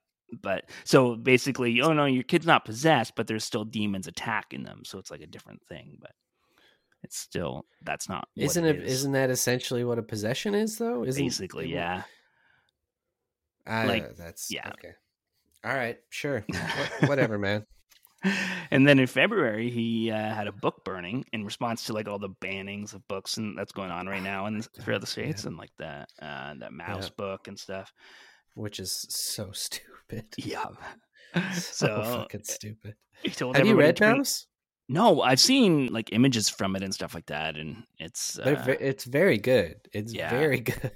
but 0.42 0.70
so 0.84 1.16
basically, 1.16 1.80
oh 1.80 1.92
no, 1.92 2.04
your 2.06 2.22
kid's 2.22 2.46
not 2.46 2.64
possessed, 2.64 3.14
but 3.16 3.26
there's 3.26 3.44
still 3.44 3.64
demons 3.64 4.06
attacking 4.06 4.62
them. 4.62 4.82
So 4.84 4.98
it's 4.98 5.10
like 5.10 5.20
a 5.22 5.26
different 5.26 5.60
thing, 5.68 5.98
but 6.00 6.12
it's 7.02 7.18
still 7.18 7.64
that's 7.82 8.08
not. 8.08 8.28
Isn't 8.36 8.64
it 8.64 8.76
it? 8.76 8.82
is. 8.84 8.92
Isn't 9.00 9.12
that 9.12 9.30
essentially 9.30 9.84
what 9.84 9.98
a 9.98 10.02
possession 10.02 10.54
is, 10.54 10.78
though? 10.78 11.04
Isn't 11.04 11.24
basically? 11.24 11.64
it- 11.66 11.74
Yeah, 11.74 12.02
Ah, 13.66 13.84
like, 13.86 14.16
that's 14.16 14.50
yeah. 14.52 14.68
Okay. 14.68 14.92
All 15.64 15.74
right. 15.74 15.98
Sure. 16.08 16.44
Wha- 17.02 17.08
Whatever, 17.08 17.38
man. 17.38 17.66
and 18.70 18.86
then 18.86 18.98
in 18.98 19.06
February, 19.06 19.70
he 19.70 20.10
uh, 20.10 20.16
had 20.34 20.46
a 20.46 20.52
book 20.52 20.84
burning 20.84 21.24
in 21.32 21.44
response 21.44 21.84
to 21.84 21.92
like 21.92 22.08
all 22.08 22.18
the 22.18 22.28
bannings 22.42 22.92
of 22.94 23.06
books 23.08 23.36
and 23.36 23.56
that's 23.56 23.72
going 23.72 23.90
on 23.90 24.06
right 24.06 24.22
now 24.22 24.46
in 24.46 24.62
throughout 24.62 25.00
the 25.00 25.06
states 25.06 25.44
and 25.44 25.56
like 25.56 25.70
that 25.78 26.08
uh, 26.20 26.54
that 26.58 26.72
Maus 26.72 27.04
Yeah. 27.04 27.08
book 27.16 27.48
and 27.48 27.58
stuff. 27.58 27.92
Which 28.54 28.78
is 28.80 29.06
so 29.08 29.50
stupid. 29.52 30.26
Yeah. 30.36 30.64
so 31.54 31.86
So 31.86 32.02
fucking 32.04 32.44
stupid. 32.44 32.94
Have 33.54 33.66
you 33.66 33.76
read 33.76 33.96
bring- 33.98 34.16
Maus? 34.22 34.46
No, 34.88 35.22
I've 35.22 35.38
seen 35.38 35.86
like 35.92 36.12
images 36.12 36.48
from 36.48 36.74
it 36.74 36.82
and 36.82 36.92
stuff 36.92 37.14
like 37.14 37.26
that, 37.26 37.56
and 37.56 37.84
it's 38.00 38.38
uh, 38.40 38.60
ve- 38.66 38.72
it's 38.80 39.04
very 39.04 39.38
good. 39.38 39.76
It's 39.92 40.12
yeah. 40.12 40.30
very 40.30 40.58
good. 40.60 40.90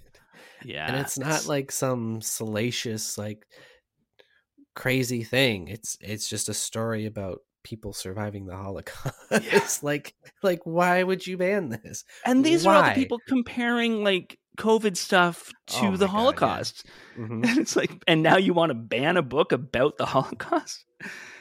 yeah, 0.65 0.89
and 0.89 0.97
it's 0.97 1.17
not 1.17 1.47
like 1.47 1.71
some 1.71 2.21
salacious 2.21 3.17
like 3.17 3.47
crazy 4.75 5.23
thing 5.23 5.69
it's 5.69 5.97
it's 6.01 6.29
just 6.29 6.49
a 6.49 6.55
story 6.55 7.07
about 7.07 7.41
people 7.63 7.93
surviving 7.93 8.45
the 8.47 8.57
holocaust 8.57 9.15
it's 9.31 9.83
like 9.91 10.15
like 10.43 10.61
why 10.65 11.03
would 11.03 11.27
you 11.27 11.37
ban 11.39 11.69
this 11.71 12.05
And 12.27 12.45
these 12.45 12.67
are 12.67 12.75
all 12.75 12.83
the 12.83 12.91
people 12.91 13.21
comparing 13.27 14.03
like 14.05 14.39
COVID 14.59 14.97
stuff 14.97 15.51
to 15.69 15.87
Oh 15.87 15.91
the 15.97 15.99
God, 15.99 16.01
yeah. 16.01 16.07
Holocaust. 16.07 16.87
Mhm. 17.19 17.45
And 17.47 17.59
it's 17.59 17.75
like, 17.77 17.91
and 18.09 18.23
now 18.25 18.37
you 18.37 18.53
want 18.55 18.71
to 18.71 18.75
ban 18.75 19.17
a 19.17 19.23
book 19.23 19.53
about 19.53 19.97
the 19.99 20.07
Holocaust? 20.07 20.85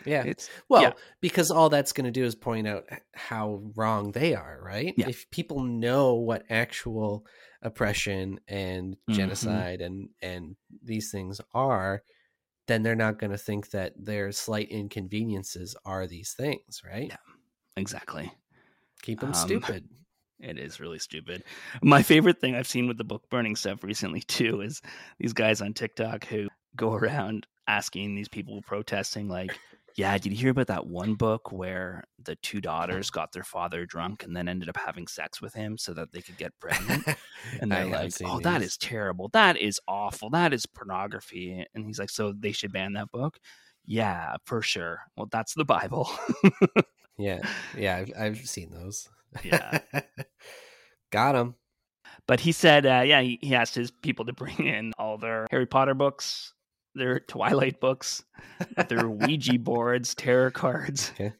yeah 0.05 0.23
It's 0.23 0.49
well 0.69 0.81
yeah. 0.83 0.91
because 1.21 1.49
all 1.51 1.69
that's 1.69 1.93
going 1.93 2.05
to 2.05 2.11
do 2.11 2.23
is 2.25 2.35
point 2.35 2.67
out 2.67 2.85
how 3.13 3.61
wrong 3.75 4.11
they 4.13 4.33
are 4.35 4.59
right 4.63 4.93
Yeah. 4.97 5.09
if 5.09 5.29
people 5.31 5.61
know 5.63 6.13
what 6.15 6.43
actual 6.49 7.25
oppression 7.61 8.39
and 8.47 8.97
Mhm. 9.09 9.13
genocide 9.15 9.81
and 9.81 10.09
and 10.21 10.55
these 10.83 11.11
things 11.11 11.39
are 11.53 12.03
then 12.67 12.81
they're 12.83 12.95
not 12.95 13.19
going 13.19 13.31
to 13.31 13.37
think 13.37 13.69
that 13.71 13.93
their 13.97 14.31
slight 14.31 14.69
inconveniences 14.69 15.75
are 15.85 16.07
these 16.07 16.33
things 16.33 16.81
right 16.85 17.09
Yeah. 17.09 17.17
exactly. 17.77 18.31
keep 19.01 19.19
them 19.19 19.29
Um, 19.29 19.35
stupid 19.35 19.87
It 20.39 20.57
is 20.57 20.79
really 20.79 20.99
stupid. 20.99 21.43
My 21.81 22.01
favorite 22.03 22.39
thing 22.41 22.55
I've 22.55 22.67
seen 22.67 22.87
with 22.87 22.97
the 22.97 23.03
book 23.03 23.23
burning 23.29 23.55
stuff 23.55 23.83
recently 23.83 24.21
too 24.21 24.61
is 24.61 24.81
these 25.19 25.33
guys 25.33 25.61
on 25.61 25.73
TikTok 25.73 26.25
who 26.25 26.47
go 26.75 26.93
around 26.93 27.47
asking 27.67 28.15
these 28.15 28.27
people 28.27 28.61
protesting 28.63 29.29
like, 29.29 29.57
"Yeah, 29.95 30.17
did 30.17 30.31
you 30.31 30.37
hear 30.37 30.51
about 30.51 30.67
that 30.67 30.87
one 30.87 31.15
book 31.15 31.51
where 31.51 32.03
the 32.23 32.35
two 32.37 32.61
daughters 32.61 33.09
got 33.09 33.31
their 33.31 33.43
father 33.43 33.85
drunk 33.85 34.23
and 34.23 34.35
then 34.35 34.47
ended 34.47 34.69
up 34.69 34.77
having 34.77 35.07
sex 35.07 35.41
with 35.41 35.53
him 35.53 35.77
so 35.77 35.93
that 35.93 36.11
they 36.11 36.21
could 36.21 36.37
get 36.37 36.57
pregnant?" 36.59 37.03
And 37.59 37.71
they're 37.71 37.85
like, 37.85 38.13
"Oh, 38.23 38.39
that 38.39 38.59
these. 38.59 38.69
is 38.69 38.77
terrible. 38.77 39.29
That 39.33 39.57
is 39.57 39.79
awful. 39.87 40.29
That 40.29 40.53
is 40.53 40.65
pornography." 40.65 41.65
And 41.73 41.85
he's 41.85 41.99
like, 41.99 42.09
"So 42.09 42.33
they 42.37 42.51
should 42.51 42.71
ban 42.71 42.93
that 42.93 43.11
book?" 43.11 43.37
Yeah, 43.85 44.37
for 44.45 44.61
sure. 44.61 45.01
Well, 45.17 45.27
that's 45.29 45.53
the 45.53 45.65
Bible. 45.65 46.09
Yeah, 47.17 47.41
yeah, 47.77 47.97
I've, 47.97 48.11
I've 48.17 48.49
seen 48.49 48.71
those. 48.71 49.09
Yeah. 49.43 49.79
got 51.11 51.33
him. 51.33 51.55
But 52.27 52.39
he 52.39 52.51
said, 52.51 52.85
uh, 52.85 53.01
yeah, 53.03 53.21
he, 53.21 53.39
he 53.41 53.55
asked 53.55 53.73
his 53.73 53.89
people 53.89 54.25
to 54.25 54.33
bring 54.33 54.67
in 54.67 54.93
all 54.99 55.17
their 55.17 55.47
Harry 55.49 55.65
Potter 55.65 55.95
books, 55.95 56.53
their 56.95 57.19
Twilight 57.19 57.79
books, 57.79 58.23
their 58.89 59.07
Ouija 59.09 59.57
boards, 59.59 60.13
tarot 60.15 60.51
cards, 60.51 61.11
Okay. 61.15 61.33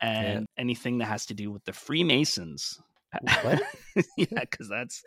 and 0.00 0.46
anything 0.56 0.98
that 0.98 1.06
has 1.06 1.26
to 1.26 1.34
do 1.34 1.50
with 1.50 1.64
the 1.64 1.72
Freemasons. 1.72 2.80
What? 3.42 3.62
yeah, 4.18 4.26
because 4.40 4.68
that's 4.68 5.02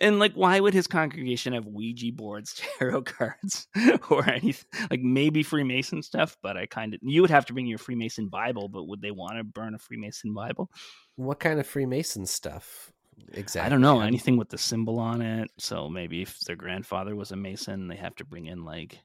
and 0.00 0.20
like, 0.20 0.34
why 0.34 0.60
would 0.60 0.74
his 0.74 0.86
congregation 0.86 1.54
have 1.54 1.66
Ouija 1.66 2.12
boards, 2.12 2.62
tarot 2.78 3.02
cards, 3.02 3.66
or 4.10 4.28
anything 4.30 4.64
like 4.92 5.00
maybe 5.00 5.42
Freemason 5.42 6.04
stuff? 6.04 6.36
But 6.40 6.56
I 6.56 6.66
kind 6.66 6.94
of 6.94 7.00
you 7.02 7.20
would 7.20 7.30
have 7.30 7.44
to 7.46 7.52
bring 7.52 7.66
your 7.66 7.78
Freemason 7.78 8.28
Bible, 8.28 8.68
but 8.68 8.84
would 8.86 9.02
they 9.02 9.10
want 9.10 9.38
to 9.38 9.42
burn 9.44 9.74
a 9.74 9.78
Freemason 9.78 10.32
Bible? 10.32 10.70
What 11.16 11.40
kind 11.40 11.58
of 11.58 11.66
Freemason 11.66 12.26
stuff? 12.26 12.92
Exactly. 13.32 13.66
I 13.66 13.68
don't 13.68 13.80
know 13.82 14.00
anything 14.00 14.36
with 14.36 14.48
the 14.48 14.56
symbol 14.58 15.00
on 15.00 15.20
it. 15.20 15.50
So 15.58 15.88
maybe 15.88 16.22
if 16.22 16.38
their 16.40 16.56
grandfather 16.56 17.16
was 17.16 17.32
a 17.32 17.36
Mason, 17.36 17.88
they 17.88 17.96
have 17.96 18.14
to 18.16 18.24
bring 18.24 18.46
in 18.46 18.64
like, 18.64 19.00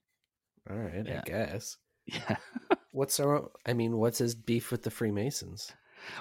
All 0.70 0.76
right, 0.78 1.05
Yeah. 1.05 1.22
I 1.26 1.30
guess. 1.30 1.78
yeah, 2.05 2.36
What's 2.91 3.20
our? 3.20 3.49
I 3.65 3.74
mean, 3.74 3.97
what's 3.97 4.18
his 4.20 4.34
beef 4.36 4.72
with 4.72 4.84
the 4.84 4.91
Freemasons? 4.91 5.72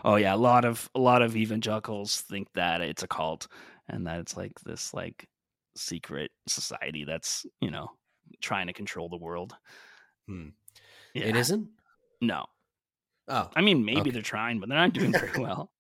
oh 0.05 0.17
yeah, 0.17 0.35
a 0.35 0.37
lot 0.37 0.65
of 0.65 0.89
a 0.95 0.99
lot 1.01 1.23
of 1.23 1.37
evangelicals 1.37 2.21
think 2.23 2.49
that 2.55 2.81
it's 2.81 3.03
a 3.03 3.09
cult 3.09 3.47
and 3.89 4.07
that 4.07 4.19
it's 4.21 4.37
like 4.37 4.53
this 4.65 4.93
like 4.95 5.29
secret 5.77 6.31
society 6.49 7.05
that's 7.05 7.45
you 7.61 7.71
know 7.71 7.91
trying 8.41 8.67
to 8.67 8.73
control 8.73 9.09
the 9.09 9.17
world. 9.19 9.55
Hmm. 10.27 10.49
Yeah. 11.15 11.27
It 11.27 11.37
isn't. 11.37 11.69
No, 12.21 12.47
Oh, 13.29 13.51
I 13.55 13.61
mean 13.61 13.85
maybe 13.85 14.01
Okay. 14.01 14.11
they're 14.11 14.23
trying, 14.23 14.61
but 14.61 14.69
they're 14.69 14.79
not 14.79 14.93
doing 14.93 15.13
very 15.13 15.31
well. 15.39 15.71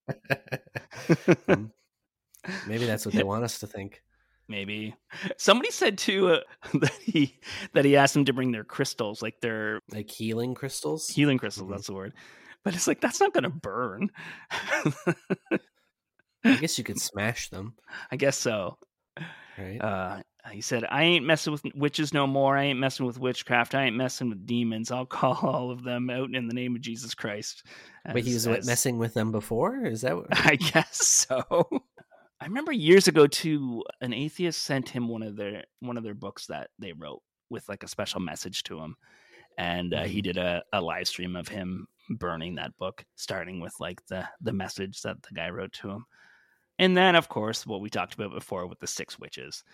Hmm. 1.46 1.66
Maybe 2.68 2.86
that's 2.86 3.04
what 3.04 3.14
they 3.14 3.24
want 3.24 3.42
us 3.44 3.58
to 3.60 3.66
think. 3.66 4.02
Maybe 4.48 4.94
somebody 5.38 5.70
said 5.72 5.98
too 5.98 6.28
uh, 6.28 6.40
that 6.74 6.92
he 7.02 7.36
that 7.74 7.84
he 7.84 7.96
asked 7.96 8.14
them 8.14 8.24
to 8.26 8.32
bring 8.32 8.52
their 8.52 8.62
crystals, 8.64 9.22
like 9.22 9.40
their 9.40 9.80
Like 9.92 10.08
healing 10.10 10.54
crystals. 10.54 11.08
healing 11.08 11.38
crystals. 11.38 11.68
Mhm. 11.68 11.72
That's 11.72 11.86
the 11.88 11.94
word. 11.94 12.12
But 12.62 12.74
it's 12.74 12.86
like 12.86 13.00
that's 13.00 13.20
not 13.20 13.32
going 13.32 13.44
to 13.44 13.50
burn. 13.50 14.10
I 14.50 14.92
guess 16.60 16.78
you 16.78 16.84
could 16.84 17.00
smash 17.00 17.48
them, 17.50 17.74
I 18.10 18.16
guess 18.16 18.36
so. 18.36 18.78
right? 19.58 19.78
Uh, 19.80 20.22
he 20.52 20.60
said, 20.60 20.84
"I 20.88 21.02
ain't 21.02 21.24
messing 21.26 21.52
with 21.52 21.62
witches 21.74 22.14
no 22.14 22.26
more. 22.26 22.56
I 22.56 22.64
ain't 22.64 22.78
messing 22.78 23.04
with 23.06 23.18
witchcraft. 23.18 23.74
I 23.74 23.84
ain't 23.86 23.96
messing 23.96 24.28
with 24.28 24.46
demons. 24.46 24.90
I'll 24.92 25.06
call 25.06 25.38
all 25.42 25.70
of 25.72 25.82
them 25.82 26.08
out 26.10 26.32
in 26.34 26.46
the 26.46 26.54
name 26.54 26.76
of 26.76 26.82
Jesus 26.82 27.14
Christ." 27.14 27.64
But 28.04 28.22
he 28.22 28.30
As- 28.30 28.34
was 28.34 28.48
what, 28.48 28.58
as- 28.60 28.66
messing 28.66 28.98
with 28.98 29.14
them 29.14 29.32
before? 29.32 29.84
Is 29.84 30.02
that 30.02 30.16
what? 30.16 30.26
I 30.30 30.54
guess 30.56 31.04
so. 31.06 31.68
I 32.40 32.44
remember 32.44 32.72
years 32.72 33.08
ago 33.08 33.26
too, 33.26 33.82
an 34.00 34.12
atheist 34.12 34.62
sent 34.62 34.88
him 34.88 35.08
one 35.08 35.22
of 35.22 35.36
their 35.36 35.64
one 35.80 35.96
of 35.96 36.04
their 36.04 36.14
books 36.14 36.46
that 36.46 36.70
they 36.78 36.92
wrote 36.92 37.22
with 37.48 37.68
like 37.68 37.82
a 37.82 37.88
special 37.88 38.20
message 38.20 38.62
to 38.64 38.78
him, 38.78 38.96
and 39.56 39.94
uh, 39.94 40.04
he 40.04 40.20
did 40.20 40.36
a, 40.36 40.62
a 40.72 40.80
live 40.80 41.08
stream 41.08 41.34
of 41.34 41.48
him 41.48 41.86
burning 42.10 42.56
that 42.56 42.76
book, 42.76 43.04
starting 43.14 43.60
with 43.60 43.72
like 43.80 44.04
the 44.06 44.28
the 44.42 44.52
message 44.52 45.00
that 45.02 45.22
the 45.22 45.34
guy 45.34 45.48
wrote 45.48 45.72
to 45.74 45.88
him, 45.90 46.04
and 46.78 46.96
then 46.96 47.16
of 47.16 47.28
course 47.28 47.66
what 47.66 47.80
we 47.80 47.88
talked 47.88 48.14
about 48.14 48.34
before 48.34 48.66
with 48.66 48.80
the 48.80 48.86
six 48.86 49.18
witches. 49.18 49.64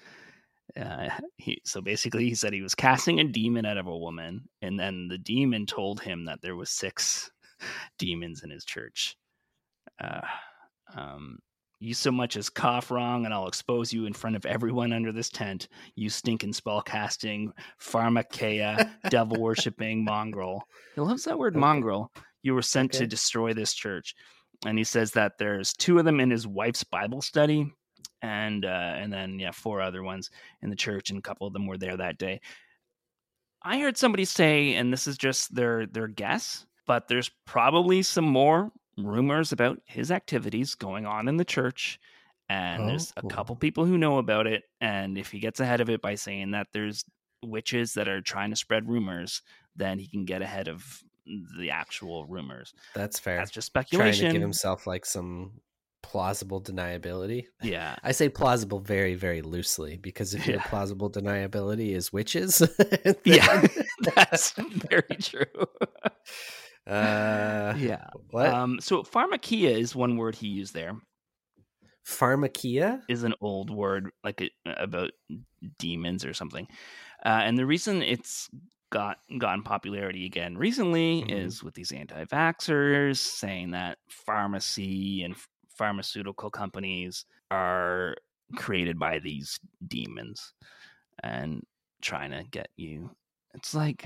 Uh, 0.80 1.08
he 1.36 1.60
so 1.64 1.80
basically 1.80 2.28
he 2.28 2.34
said 2.34 2.52
he 2.52 2.62
was 2.62 2.76
casting 2.76 3.18
a 3.18 3.24
demon 3.24 3.66
out 3.66 3.76
of 3.76 3.88
a 3.88 3.98
woman, 3.98 4.48
and 4.62 4.78
then 4.78 5.08
the 5.08 5.18
demon 5.18 5.66
told 5.66 6.00
him 6.00 6.26
that 6.26 6.40
there 6.42 6.56
was 6.56 6.70
six 6.70 7.28
demons 7.98 8.44
in 8.44 8.50
his 8.50 8.64
church. 8.64 9.16
Uh, 10.02 10.20
um, 10.96 11.38
you 11.82 11.94
so 11.94 12.12
much 12.12 12.36
as 12.36 12.48
cough 12.48 12.90
wrong, 12.90 13.24
and 13.24 13.34
I'll 13.34 13.48
expose 13.48 13.92
you 13.92 14.06
in 14.06 14.12
front 14.12 14.36
of 14.36 14.46
everyone 14.46 14.92
under 14.92 15.10
this 15.10 15.28
tent. 15.28 15.68
You 15.96 16.08
stinking 16.10 16.52
spell 16.52 16.80
casting, 16.80 17.52
pharmakeia, 17.80 18.90
devil 19.10 19.38
worshipping 19.40 20.04
mongrel. 20.04 20.62
He 20.94 21.00
loves 21.00 21.24
that 21.24 21.38
word 21.38 21.54
Okay. 21.54 21.60
mongrel. 21.60 22.12
You 22.42 22.54
were 22.54 22.62
sent 22.62 22.92
to 22.92 23.06
destroy 23.06 23.52
this 23.52 23.72
church, 23.74 24.14
and 24.64 24.78
he 24.78 24.84
says 24.84 25.12
that 25.12 25.38
there's 25.38 25.72
two 25.72 25.98
of 25.98 26.04
them 26.04 26.20
in 26.20 26.30
his 26.30 26.46
wife's 26.46 26.84
Bible 26.84 27.20
study, 27.22 27.72
and 28.20 28.64
uh, 28.64 28.94
and 28.96 29.12
then 29.12 29.38
yeah, 29.38 29.50
four 29.50 29.80
other 29.80 30.02
ones 30.02 30.30
in 30.62 30.70
the 30.70 30.76
church, 30.76 31.10
and 31.10 31.18
a 31.18 31.22
couple 31.22 31.46
of 31.46 31.52
them 31.52 31.66
were 31.66 31.78
there 31.78 31.96
that 31.96 32.18
day. 32.18 32.40
I 33.62 33.78
heard 33.78 33.96
somebody 33.96 34.24
say, 34.24 34.74
and 34.74 34.92
this 34.92 35.06
is 35.06 35.16
just 35.16 35.54
their 35.54 35.86
their 35.86 36.08
guess, 36.08 36.66
but 36.86 37.08
there's 37.08 37.30
probably 37.44 38.02
some 38.02 38.24
more 38.24 38.70
rumors 39.06 39.52
about 39.52 39.80
his 39.84 40.10
activities 40.10 40.74
going 40.74 41.06
on 41.06 41.28
in 41.28 41.36
the 41.36 41.44
church. 41.44 41.98
And 42.48 42.88
there's 42.88 43.12
a 43.16 43.22
Oh. 43.24 43.28
couple 43.28 43.56
people 43.56 43.84
who 43.86 43.96
know 43.96 44.18
about 44.18 44.46
it. 44.46 44.64
And 44.80 45.16
if 45.16 45.30
he 45.30 45.38
gets 45.38 45.60
ahead 45.60 45.80
of 45.80 45.88
it 45.88 46.02
by 46.02 46.16
saying 46.16 46.50
that 46.50 46.66
there's 46.72 47.04
witches 47.42 47.94
that 47.94 48.08
are 48.08 48.20
trying 48.20 48.50
to 48.50 48.56
spread 48.56 48.88
rumors, 48.88 49.42
then 49.74 49.98
he 49.98 50.06
can 50.06 50.24
get 50.24 50.42
ahead 50.42 50.68
of 50.68 51.02
the 51.58 51.70
actual 51.70 52.26
rumors. 52.26 52.74
That's 52.94 53.18
fair. 53.18 53.36
That's 53.38 53.50
just 53.50 53.66
speculation 53.66 54.20
Trying 54.24 54.30
to 54.30 54.38
give 54.38 54.42
himself 54.42 54.86
like 54.86 55.06
some 55.06 55.60
plausible 56.02 56.60
deniability. 56.60 57.46
yeah. 57.62 57.94
I 58.02 58.10
say 58.12 58.28
plausible 58.28 58.80
very, 58.80 59.14
very 59.14 59.40
loosely 59.40 59.96
because 59.98 60.34
if 60.34 60.46
your 60.48 60.58
plausible 60.60 61.08
deniability 61.10 61.94
is 61.94 62.12
witches, 62.12 62.60
Yeah. 63.24 63.66
That's 64.16 64.50
very 64.52 65.16
true. 65.20 65.44
uh, 66.86 67.74
yeah. 67.76 68.08
what 68.30 68.52
Um, 68.52 68.80
so 68.80 69.02
pharmakeia 69.02 69.70
is 69.78 69.94
one 69.94 70.16
word 70.16 70.34
he 70.34 70.48
used 70.48 70.74
there. 70.74 70.96
pharmakeia? 72.06 73.02
is 73.08 73.22
an 73.22 73.34
old 73.40 73.70
word 73.70 74.10
like 74.24 74.40
it, 74.40 74.52
about 74.66 75.10
demons 75.78 76.24
or 76.24 76.34
something. 76.34 76.66
Uh, 77.24 77.40
and 77.44 77.56
the 77.58 77.66
reason 77.66 78.02
it's 78.02 78.50
got 78.90 79.18
gotten 79.38 79.62
popularity 79.62 80.26
again 80.26 80.56
recently 80.58 81.22
Mhm. 81.22 81.30
is 81.30 81.62
with 81.62 81.74
these 81.74 81.92
anti-vaxxers 81.92 83.16
saying 83.18 83.70
that 83.70 83.98
pharmacy 84.08 85.22
and 85.22 85.34
pharmaceutical 85.78 86.50
companies 86.50 87.24
are 87.50 88.16
created 88.56 88.98
by 88.98 89.18
these 89.18 89.58
demons 89.86 90.52
and 91.22 91.64
trying 92.02 92.32
to 92.32 92.44
get 92.50 92.68
you. 92.76 93.16
It's 93.54 93.74
like, 93.74 94.04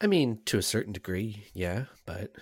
I 0.00 0.06
mean, 0.06 0.40
to 0.46 0.58
a 0.58 0.62
certain 0.62 0.92
degree, 0.92 1.44
yeah, 1.54 1.86
but 2.06 2.32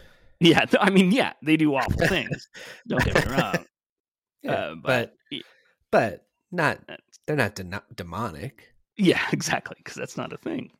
yeah, 0.40 0.64
th- 0.66 0.82
I 0.82 0.90
mean, 0.90 1.10
yeah, 1.12 1.32
they 1.42 1.56
do 1.56 1.74
awful 1.74 2.06
things. 2.06 2.48
Don't 2.86 3.04
get 3.04 3.26
me 3.26 3.32
wrong. 3.32 3.54
yeah, 4.42 4.52
Uh, 4.52 4.74
but 4.74 5.14
but 5.30 5.40
but 5.90 6.26
not 6.52 6.80
they're 7.26 7.36
not 7.36 7.54
de- 7.54 7.82
demonic. 7.94 8.72
Yeah, 8.96 9.22
exactly, 9.32 9.76
because 9.78 9.94
that's 9.94 10.16
not 10.16 10.32
a 10.32 10.36
thing. 10.38 10.70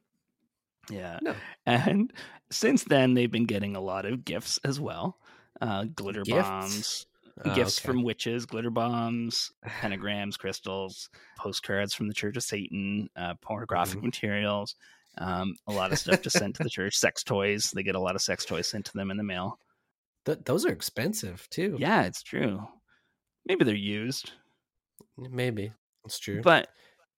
Yeah. 0.91 1.19
No. 1.23 1.35
And 1.65 2.13
since 2.51 2.85
then, 2.85 3.15
they've 3.15 3.31
been 3.31 3.47
getting 3.47 3.75
a 3.75 3.81
lot 3.81 4.07
of 4.07 4.25
gifts 4.25 4.59
as 4.65 4.79
well. 4.79 5.19
Uh, 5.61 5.85
glitter 5.85 6.23
Gifts? 6.23 6.49
bombs, 6.49 7.07
Oh, 7.45 7.55
gifts 7.55 7.79
okay. 7.81 7.87
from 7.89 8.03
witches, 8.03 8.47
glitter 8.47 8.71
bombs, 8.71 9.51
pentagrams, 9.67 10.39
crystals, 10.39 11.11
postcards 11.37 11.93
from 11.93 12.09
the 12.09 12.15
Church 12.15 12.37
of 12.37 12.43
Satan, 12.45 13.09
uh, 13.17 13.35
pornographic 13.43 13.99
Mhm. 13.99 14.05
materials, 14.05 14.77
um, 15.19 15.55
a 15.67 15.73
lot 15.73 15.93
of 15.93 15.99
stuff 15.99 16.23
just 16.23 16.39
sent 16.39 16.57
to 16.57 16.63
the 16.63 16.71
church. 16.71 16.97
Sex 16.97 17.23
toys. 17.23 17.71
They 17.75 17.83
get 17.83 17.95
a 17.95 18.01
lot 18.01 18.15
of 18.15 18.23
sex 18.23 18.45
toys 18.45 18.67
sent 18.67 18.87
to 18.87 18.93
them 18.95 19.11
in 19.11 19.17
the 19.17 19.23
mail. 19.23 19.59
Th- 20.25 20.39
those 20.45 20.67
are 20.67 20.73
expensive 20.73 21.47
too. 21.51 21.77
Yeah, 21.79 22.05
it's 22.05 22.23
true. 22.23 22.67
Maybe 23.47 23.65
they're 23.65 23.75
used, 23.75 24.33
maybe 25.17 25.73
it's 26.05 26.19
true. 26.19 26.43
but 26.43 26.69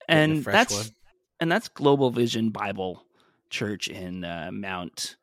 and 0.09 0.45
that's 0.45 0.75
one. 0.75 0.87
and 1.41 1.51
that's 1.51 1.69
Global 1.69 2.11
Vision 2.11 2.51
Bible 2.51 3.03
Church 3.51 3.89
in 3.89 4.25
uh, 4.25 4.51
Mount 4.53 5.17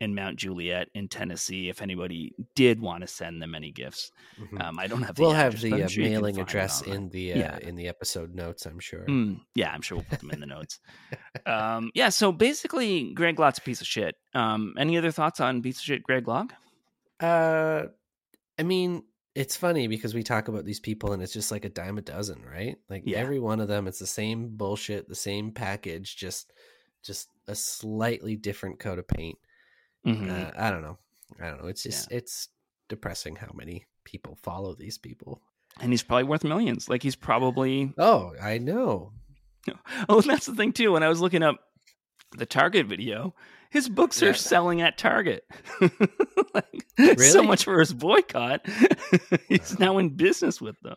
in 0.00 0.14
Mount 0.14 0.36
Juliet 0.36 0.88
in 0.94 1.08
Tennessee. 1.08 1.68
If 1.68 1.82
anybody 1.82 2.32
did 2.54 2.80
want 2.80 3.00
to 3.02 3.06
send 3.06 3.42
them 3.42 3.54
any 3.54 3.72
gifts, 3.72 4.12
Mhm. 4.38 4.60
um, 4.62 4.78
I 4.78 4.86
don't 4.86 5.02
have. 5.02 5.16
The 5.16 5.22
we'll 5.22 5.32
have 5.32 5.60
the 5.60 5.82
uh, 5.82 5.88
sure 5.88 6.04
mailing 6.04 6.38
address 6.38 6.82
in 6.82 7.08
the 7.08 7.32
uh, 7.32 7.38
Yeah. 7.38 7.58
in 7.58 7.74
the 7.74 7.88
episode 7.88 8.34
notes. 8.34 8.66
I'm 8.66 8.78
sure. 8.78 9.04
Mm, 9.06 9.40
yeah, 9.54 9.72
I'm 9.72 9.82
sure 9.82 9.98
we'll 9.98 10.06
put 10.08 10.20
them 10.20 10.30
in 10.30 10.40
the 10.40 10.46
notes. 10.46 10.78
Um, 11.46 11.90
yeah, 11.94 12.10
so 12.10 12.32
basically, 12.32 13.12
Greg 13.14 13.38
Locke's 13.38 13.58
a 13.58 13.62
piece 13.62 13.80
of 13.80 13.86
shit. 13.86 14.14
Um, 14.34 14.74
any 14.78 14.96
other 14.98 15.10
thoughts 15.10 15.40
on 15.40 15.62
piece 15.62 15.78
of 15.78 15.84
shit 15.84 16.02
Greg 16.02 16.28
Locke? 16.28 16.52
Uh, 17.20 17.84
I 18.58 18.62
mean, 18.62 19.02
it's 19.34 19.56
funny 19.56 19.86
because 19.86 20.14
we 20.14 20.22
talk 20.22 20.48
about 20.48 20.64
these 20.64 20.80
people 20.80 21.12
and 21.12 21.22
it's 21.22 21.32
just 21.32 21.50
like 21.50 21.64
a 21.64 21.68
dime 21.68 21.98
a 21.98 22.02
dozen, 22.02 22.42
right? 22.42 22.76
Like 22.88 23.02
Yeah. 23.04 23.18
every 23.18 23.38
one 23.38 23.60
of 23.60 23.68
them, 23.68 23.86
it's 23.86 23.98
the 23.98 24.06
same 24.06 24.56
bullshit, 24.56 25.08
the 25.08 25.14
same 25.14 25.52
package, 25.52 26.16
just 26.16 26.52
just 27.02 27.28
a 27.46 27.54
slightly 27.54 28.34
different 28.34 28.80
coat 28.80 28.98
of 28.98 29.06
paint. 29.06 29.38
Mhm. 30.06 30.30
Uh, 30.30 30.52
I 30.56 30.70
don't 30.70 30.82
know. 30.82 30.98
I 31.40 31.48
don't 31.48 31.60
know. 31.62 31.68
It's 31.68 31.82
just 31.82 32.10
it's 32.12 32.48
depressing 32.88 33.36
how 33.36 33.50
many 33.54 33.86
people 34.04 34.36
follow 34.42 34.74
these 34.74 34.98
people. 34.98 35.42
and 35.80 35.92
he's 35.92 36.02
probably 36.02 36.24
worth 36.24 36.44
millions. 36.44 36.88
Like 36.88 37.02
he's 37.02 37.16
probably 37.16 37.92
Oh, 37.98 38.32
I 38.40 38.58
know. 38.58 39.12
Oh, 40.08 40.20
and 40.20 40.30
that's 40.30 40.46
the 40.46 40.54
thing 40.54 40.72
too. 40.72 40.92
When 40.92 41.02
I 41.02 41.08
was 41.08 41.20
looking 41.20 41.42
up 41.42 41.56
the 42.36 42.46
Target 42.46 42.86
video, 42.86 43.34
his 43.70 43.88
books 43.88 44.22
Yeah. 44.22 44.28
are 44.28 44.34
selling 44.34 44.80
at 44.80 44.96
Target. 44.96 45.44
like, 46.54 47.18
So 47.18 47.42
much 47.42 47.64
for 47.64 47.80
his 47.80 47.92
boycott. 47.92 48.64
He's 49.48 49.78
now 49.80 49.98
in 49.98 50.10
business 50.10 50.60
with 50.60 50.76
them. 50.82 50.96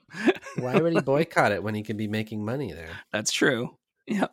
Why 0.60 0.78
would 0.80 0.94
he 0.94 1.02
boycott 1.02 1.52
it 1.52 1.64
when 1.64 1.74
he 1.76 1.82
can 1.82 1.98
be 1.98 2.08
making 2.08 2.46
money 2.46 2.72
there? 2.72 2.90
That's 3.12 3.32
true. 3.32 3.76
Yeah. 4.06 4.28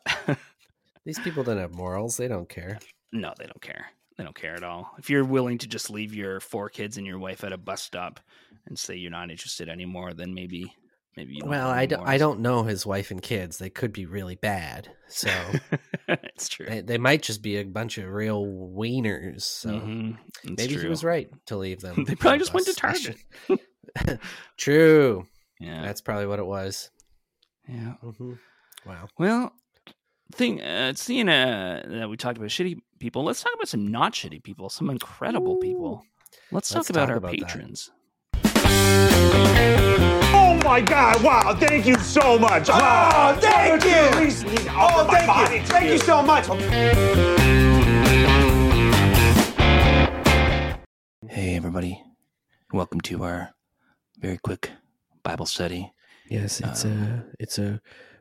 These 1.07 1.19
people 1.21 1.43
don't 1.45 1.59
have 1.59 1.75
morals. 1.75 2.17
They 2.19 2.29
don't 2.29 2.49
care. 2.49 2.79
no, 3.13 3.33
they 3.39 3.47
don't 3.47 3.63
care. 3.63 3.87
They 4.19 4.25
don't 4.25 4.35
care 4.35 4.55
at 4.55 4.65
all. 4.65 4.93
If 4.99 5.11
you're 5.11 5.25
willing 5.25 5.59
to 5.59 5.67
just 5.69 5.91
leave 5.91 6.15
your 6.15 6.41
four 6.41 6.69
kids 6.71 6.97
and 6.97 7.07
your 7.07 7.19
wife 7.19 7.45
at 7.45 7.53
a 7.53 7.59
bus 7.59 7.83
stop 7.83 8.21
and 8.67 8.79
say 8.79 8.97
you're 8.97 9.11
not 9.11 9.31
interested 9.31 9.69
anymore, 9.69 10.15
then 10.15 10.33
maybe, 10.33 10.73
maybe 11.17 11.35
you 11.35 11.41
don't 11.41 11.51
Well, 11.51 11.69
I 11.69 11.85
don't, 11.87 12.09
I 12.09 12.17
don't 12.17 12.41
know 12.41 12.63
his 12.63 12.87
wife 12.87 13.11
and 13.11 13.21
kids. 13.21 13.59
They 13.59 13.69
could 13.69 13.93
be 13.93 14.07
really 14.07 14.37
bad. 14.37 14.89
So 15.09 15.29
it's 16.09 16.49
true. 16.49 16.65
they, 16.67 16.81
they 16.81 16.99
might 16.99 17.23
just 17.23 17.43
be 17.43 17.59
a 17.59 17.65
bunch 17.65 17.99
of 17.99 18.09
real 18.09 18.47
wieners. 18.47 19.43
So 19.43 19.69
Mhm. 19.69 20.17
It's 20.45 20.57
maybe 20.57 20.79
he 20.81 20.87
was 20.89 21.05
right 21.05 21.29
to 21.47 21.57
leave 21.57 21.81
them. 21.81 22.05
They 22.09 22.15
probably 22.15 22.39
just 22.39 22.55
went 22.55 22.67
to. 22.67 22.75
Target. 22.75 23.17
True. 24.57 25.27
Yeah. 25.61 25.83
That's 25.83 26.01
probably 26.01 26.27
what 26.27 26.39
it 26.39 26.47
was. 26.47 26.91
yeah. 27.69 27.95
hmm 28.01 28.33
Wow. 28.87 29.09
Well, 29.19 29.53
thing 30.33 30.61
uh, 30.61 30.95
seeing 30.95 31.29
uh, 31.29 31.83
that 31.87 32.09
we 32.09 32.17
talked 32.17 32.39
about 32.39 32.51
shitty 32.51 32.79
people, 32.99 33.25
let's 33.25 33.43
talk 33.43 33.53
about 33.55 33.69
some 33.69 33.87
not 33.87 34.13
shitty 34.13 34.43
people, 34.43 34.69
some 34.69 34.91
incredible 34.91 35.57
people. 35.57 36.05
Let's, 36.53 36.73
Let's 36.75 36.89
talk 36.89 36.91
about 36.91 37.07
talk 37.07 37.11
our 37.11 37.17
about 37.17 37.31
that. 37.33 37.47
patrons. 37.49 37.91
Oh 40.39 40.59
my 40.65 40.81
God! 40.81 41.23
Wow! 41.23 41.55
Thank 41.59 41.87
you 41.87 41.97
so 41.99 42.39
much. 42.39 42.69
Oh, 42.71 43.37
thank 43.41 43.85
you. 43.85 43.91
Oh, 44.71 45.07
thank 45.11 45.53
you. 45.53 45.63
Thank 45.67 45.91
you 45.91 45.99
so 45.99 46.23
much. 46.23 46.47
Hey, 51.29 51.57
everybody. 51.57 52.03
Welcome 52.73 53.01
to 53.03 53.23
our 53.25 53.55
very 54.19 54.39
quick 54.39 54.71
Bible 55.23 55.47
study. 55.47 55.93
Yes, 56.29 56.61
it's 56.61 56.85
Um, 56.85 56.93
a 56.93 57.25
it's 57.39 57.59
a 57.59 57.81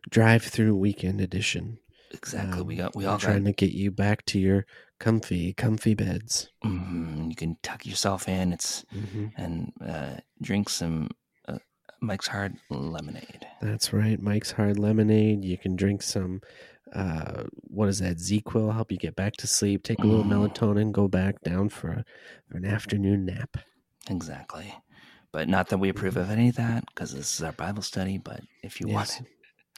drive-through 0.10 0.76
weekend 0.76 1.22
edition. 1.22 1.80
Exactly. 2.16 2.62
we 2.64 2.74
Um, 2.76 2.78
got 2.86 2.96
we 2.96 3.06
all 3.06 3.18
trying 3.18 3.44
got. 3.44 3.50
to 3.56 3.66
get 3.66 3.72
you 3.74 3.92
back 3.92 4.26
to 4.28 4.40
your 4.40 4.66
comfy, 5.00 5.54
comfy 5.54 5.94
beds. 5.94 6.50
Mhm, 6.64 7.30
You 7.30 7.36
can 7.36 7.58
tuck 7.62 7.86
yourself 7.86 8.28
in. 8.28 8.54
It's 8.54 8.84
hmm 8.92 9.28
and 9.38 9.74
uh, 9.86 10.16
drink 10.42 10.70
some 10.70 11.10
uh, 11.48 11.58
Mike's 12.02 12.28
Hard 12.28 12.56
lemonade. 12.70 13.46
That's 13.62 13.92
right, 13.94 14.20
Mike's 14.22 14.52
Hard 14.52 14.80
Lemonade. 14.80 15.44
You 15.44 15.58
can 15.58 15.76
drink 15.76 16.02
some. 16.02 16.42
Uh, 16.94 17.44
what 17.64 17.90
is 17.90 18.00
that? 18.00 18.18
ZzzQuil 18.18 18.74
help 18.74 18.92
you 18.92 18.98
get 18.98 19.16
back 19.16 19.34
to 19.38 19.48
sleep. 19.48 19.84
Take 19.84 20.04
a 20.04 20.08
little 20.08 20.24
Mm. 20.24 20.32
melatonin. 20.54 20.92
Go 20.92 21.08
back 21.08 21.42
down 21.42 21.68
for, 21.70 21.90
a, 21.90 22.06
for 22.48 22.58
an 22.58 22.66
afternoon 22.66 23.26
nap. 23.26 23.58
Exactly. 24.10 24.74
But 25.32 25.50
not 25.50 25.68
that 25.70 25.80
we 25.80 25.90
approve 25.90 26.16
of 26.16 26.30
any 26.30 26.48
of 26.50 26.56
that 26.56 26.86
because 26.86 27.12
this 27.14 27.34
is 27.36 27.44
our 27.44 27.52
Bible 27.52 27.82
study. 27.82 28.18
But 28.18 28.42
if 28.64 28.80
you 28.80 28.88
Yes, 28.88 29.20
want 29.20 29.30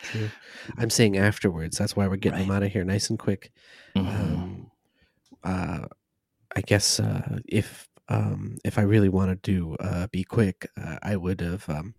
true. 0.02 0.30
I'm 0.78 0.90
saying 0.90 1.18
afterwards. 1.18 1.78
That's 1.78 1.96
why 1.96 2.08
we're 2.08 2.16
getting 2.18 2.40
them 2.40 2.52
out 2.52 2.64
of 2.64 2.72
here 2.72 2.84
nice 2.84 3.10
and 3.10 3.20
quick. 3.20 3.52
Mhm. 3.96 4.08
Um, 4.08 4.72
uh, 5.44 5.88
I 6.56 6.62
guess 6.62 7.00
uh, 7.00 7.40
if 7.48 7.88
um, 8.10 8.58
if 8.64 8.78
I 8.78 8.84
really 8.84 9.10
wanted 9.10 9.44
to 9.44 9.76
uh, 9.80 10.08
be 10.08 10.24
quick, 10.24 10.70
uh, 10.82 10.98
I 11.04 11.16
would 11.18 11.42
have 11.42 11.68
um, 11.70 11.94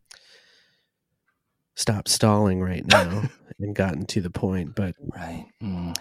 stopped 1.74 2.08
stalling 2.08 2.60
right 2.60 2.84
now 2.90 3.24
and 3.60 3.74
gotten 3.74 4.06
to 4.06 4.20
the 4.20 4.30
point. 4.30 4.74
But 4.74 4.94
right. 5.14 5.46
Mm. 5.62 5.96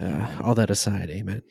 uh, 0.00 0.42
all 0.42 0.54
that 0.54 0.70
aside, 0.70 1.10
amen. 1.10 1.42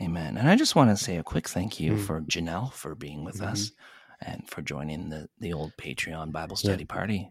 Amen. 0.00 0.36
And 0.38 0.48
I 0.48 0.56
just 0.56 0.74
want 0.74 0.90
to 0.90 1.02
say 1.02 1.16
a 1.18 1.22
quick 1.22 1.48
thank 1.48 1.78
you 1.78 1.92
Mm. 1.92 2.00
for 2.06 2.20
Janelle 2.22 2.72
for 2.72 2.94
being 2.94 3.24
with 3.24 3.40
us 3.42 3.70
Mm-hmm. 3.70 4.30
and 4.32 4.48
for 4.50 4.62
joining 4.62 5.10
the 5.10 5.28
the 5.38 5.52
old 5.52 5.72
Patreon 5.76 6.32
Bible 6.32 6.56
study 6.56 6.84
party. 6.84 7.30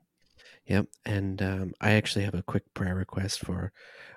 Yep. 0.72 0.88
And 1.05 1.41
um, 1.41 1.74
I 1.82 1.91
actually 1.91 2.24
have 2.24 2.34
a 2.34 2.43
quick 2.43 2.74
prayer 2.74 2.95
request 2.95 3.41
for 3.41 3.74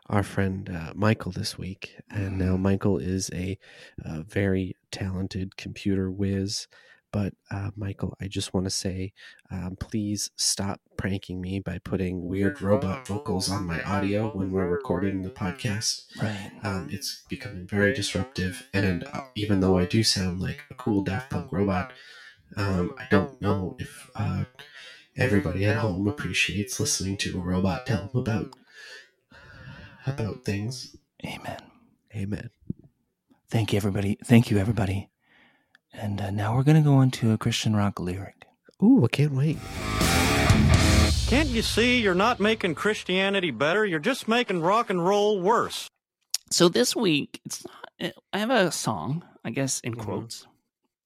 our 0.09 0.23
friend 0.23 0.71
uh, 0.71 0.93
Michael 0.95 1.33
this 1.33 1.59
week. 1.59 1.97
And 2.09 2.39
now 2.39 2.57
Michael 2.57 2.99
is 2.99 3.29
a, 3.35 3.59
uh 4.05 4.23
very 4.23 4.77
talented 4.93 5.57
computer 5.57 6.13
whiz. 6.13 6.69
But 7.11 7.35
uh, 7.51 7.71
Michael, 7.75 8.17
I 8.21 8.29
just 8.29 8.55
want 8.55 8.67
to 8.67 8.71
say, 8.71 9.15
um, 9.51 9.77
please 9.81 10.31
stop 10.37 10.81
pranking 10.97 11.41
me 11.41 11.59
by 11.59 11.79
putting 11.83 12.25
weird 12.25 12.63
robot 12.63 13.05
vocals 13.05 13.51
on 13.51 13.67
my 13.67 13.83
audio 13.83 14.29
when 14.29 14.53
we're 14.53 14.69
recording 14.69 15.23
the 15.23 15.31
podcast. 15.31 16.05
Right. 16.23 16.53
Um, 16.63 16.89
it's 16.93 17.25
becoming 17.29 17.67
very 17.67 17.95
disruptive, 17.95 18.69
and 18.73 19.05
uh, 19.13 19.23
even 19.35 19.59
though 19.59 19.79
I 19.79 19.87
do 19.87 20.05
sound 20.05 20.41
like 20.41 20.61
a 20.71 20.75
cool 20.75 21.03
Daft 21.03 21.31
Punk 21.31 21.53
robot, 21.53 21.93
um, 22.57 22.95
I 22.99 23.07
don't 23.11 23.41
know 23.41 23.77
if 23.79 24.11
uh, 24.17 24.45
everybody 25.17 25.65
at 25.65 25.77
home 25.79 26.07
appreciates 26.09 26.79
listening 26.81 27.17
to 27.19 27.39
a 27.39 27.41
robot 27.43 27.87
tell 27.87 28.09
them 28.13 28.21
about 28.21 28.55
about 30.07 30.45
things. 30.45 30.97
Amen. 31.25 31.59
Amen. 32.15 32.51
Thank 33.49 33.73
you, 33.73 33.77
everybody. 33.79 34.19
Thank 34.25 34.51
you, 34.51 34.59
everybody. 34.59 35.09
And 35.93 36.21
uh, 36.21 36.31
now 36.31 36.55
we're 36.57 36.63
going 36.65 36.83
to 36.83 36.89
go 36.89 37.01
into 37.01 37.31
a 37.33 37.39
Christian 37.39 37.75
rock 37.77 37.99
lyric. 38.01 38.45
Ooh, 38.83 39.05
I 39.05 39.09
can't 39.09 39.33
wait. 39.33 39.59
Can't 41.29 41.49
you 41.49 41.63
see 41.63 42.01
you're 42.01 42.15
not 42.15 42.39
making 42.41 42.75
Christianity 42.75 43.51
better? 43.51 43.85
You're 43.87 43.99
just 43.99 44.29
making 44.29 44.61
rock 44.61 44.91
and 44.91 45.05
roll 45.05 45.41
worse. 45.41 45.89
So 46.51 46.69
this 46.69 46.95
week, 46.95 47.41
it's 47.47 47.65
not. 47.65 48.13
I 48.33 48.39
have 48.39 48.51
a 48.51 48.71
song, 48.71 49.25
I 49.45 49.51
guess, 49.51 49.81
in 49.81 49.95
Mhm. 49.95 50.01
quotes. 50.05 50.47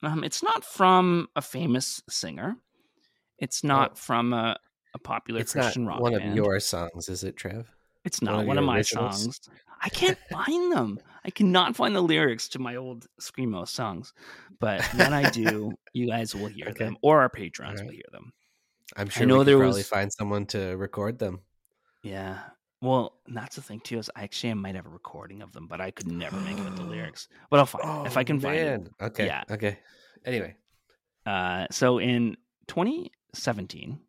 Um, 0.02 0.24
it's 0.24 0.42
not 0.42 0.64
from 0.64 1.28
a 1.36 1.42
famous 1.42 2.02
singer. 2.08 2.56
It's 3.38 3.62
not 3.64 3.96
from 3.98 4.32
a, 4.32 4.56
a 4.94 4.98
popular 4.98 5.38
Oh. 5.38 5.42
It's 5.42 5.54
not 5.54 5.62
Christian 5.64 5.86
rock 5.86 6.00
one 6.00 6.12
band. 6.16 6.30
of 6.30 6.36
your 6.36 6.58
songs, 6.60 7.08
is 7.08 7.24
it, 7.24 7.36
Trev? 7.36 7.70
It's 8.04 8.22
not 8.22 8.40
of 8.40 8.46
one 8.46 8.58
of, 8.58 8.62
your 8.62 8.66
my 8.72 8.76
originals? 8.78 9.22
songs. 9.24 9.40
I 9.82 9.88
can't 9.90 10.18
find 10.30 10.72
them. 10.72 10.98
I 11.24 11.30
cannot 11.30 11.76
find 11.76 11.94
the 11.94 12.00
lyrics 12.00 12.48
to 12.50 12.58
my 12.58 12.76
old 12.76 13.06
screamo 13.20 13.66
songs. 13.68 14.12
But 14.60 14.82
when 14.94 15.12
I 15.12 15.30
do, 15.30 15.72
you 15.92 16.08
guys 16.08 16.34
will 16.34 16.46
hear 16.48 16.68
Okay. 16.68 16.84
them, 16.84 16.96
or 17.02 17.20
our 17.20 17.28
patrons 17.28 17.80
Alright. 17.80 17.86
will 17.86 17.92
hear 17.92 18.08
them. 18.10 18.32
I'm 18.96 19.08
sure 19.08 19.22
I 19.24 19.26
know 19.26 19.38
we 19.38 19.44
there 19.44 19.58
probably 19.58 19.78
was- 19.80 19.88
find 19.88 20.12
someone 20.12 20.46
to 20.46 20.76
record 20.76 21.18
them. 21.18 21.40
Yeah. 22.02 22.38
Well, 22.80 23.18
that's 23.26 23.56
the 23.56 23.62
thing 23.62 23.80
too. 23.80 23.98
Is 23.98 24.08
I 24.16 24.22
actually 24.22 24.50
I 24.50 24.54
might 24.54 24.76
have 24.76 24.86
a 24.86 24.90
recording 24.90 25.42
of 25.42 25.52
them, 25.52 25.66
but 25.66 25.80
I 25.80 25.90
could 25.90 26.10
never 26.10 26.36
make 26.40 26.56
it 26.58 26.64
with 26.64 26.76
the 26.76 26.82
lyrics. 26.94 27.28
But 27.50 27.58
I'll 27.58 27.66
find 27.66 28.06
it 28.06 28.10
if 28.10 28.16
I 28.16 28.24
can 28.24 28.40
find 28.40 28.56
it. 28.56 28.88
Oh, 29.00 29.06
Okay. 29.06 29.26
Yeah. 29.26 29.42
Okay. 29.50 29.78
Anyway. 30.24 30.56
Uh, 31.26 31.66
so 31.72 31.98
in 31.98 32.36
2017, 33.34 34.00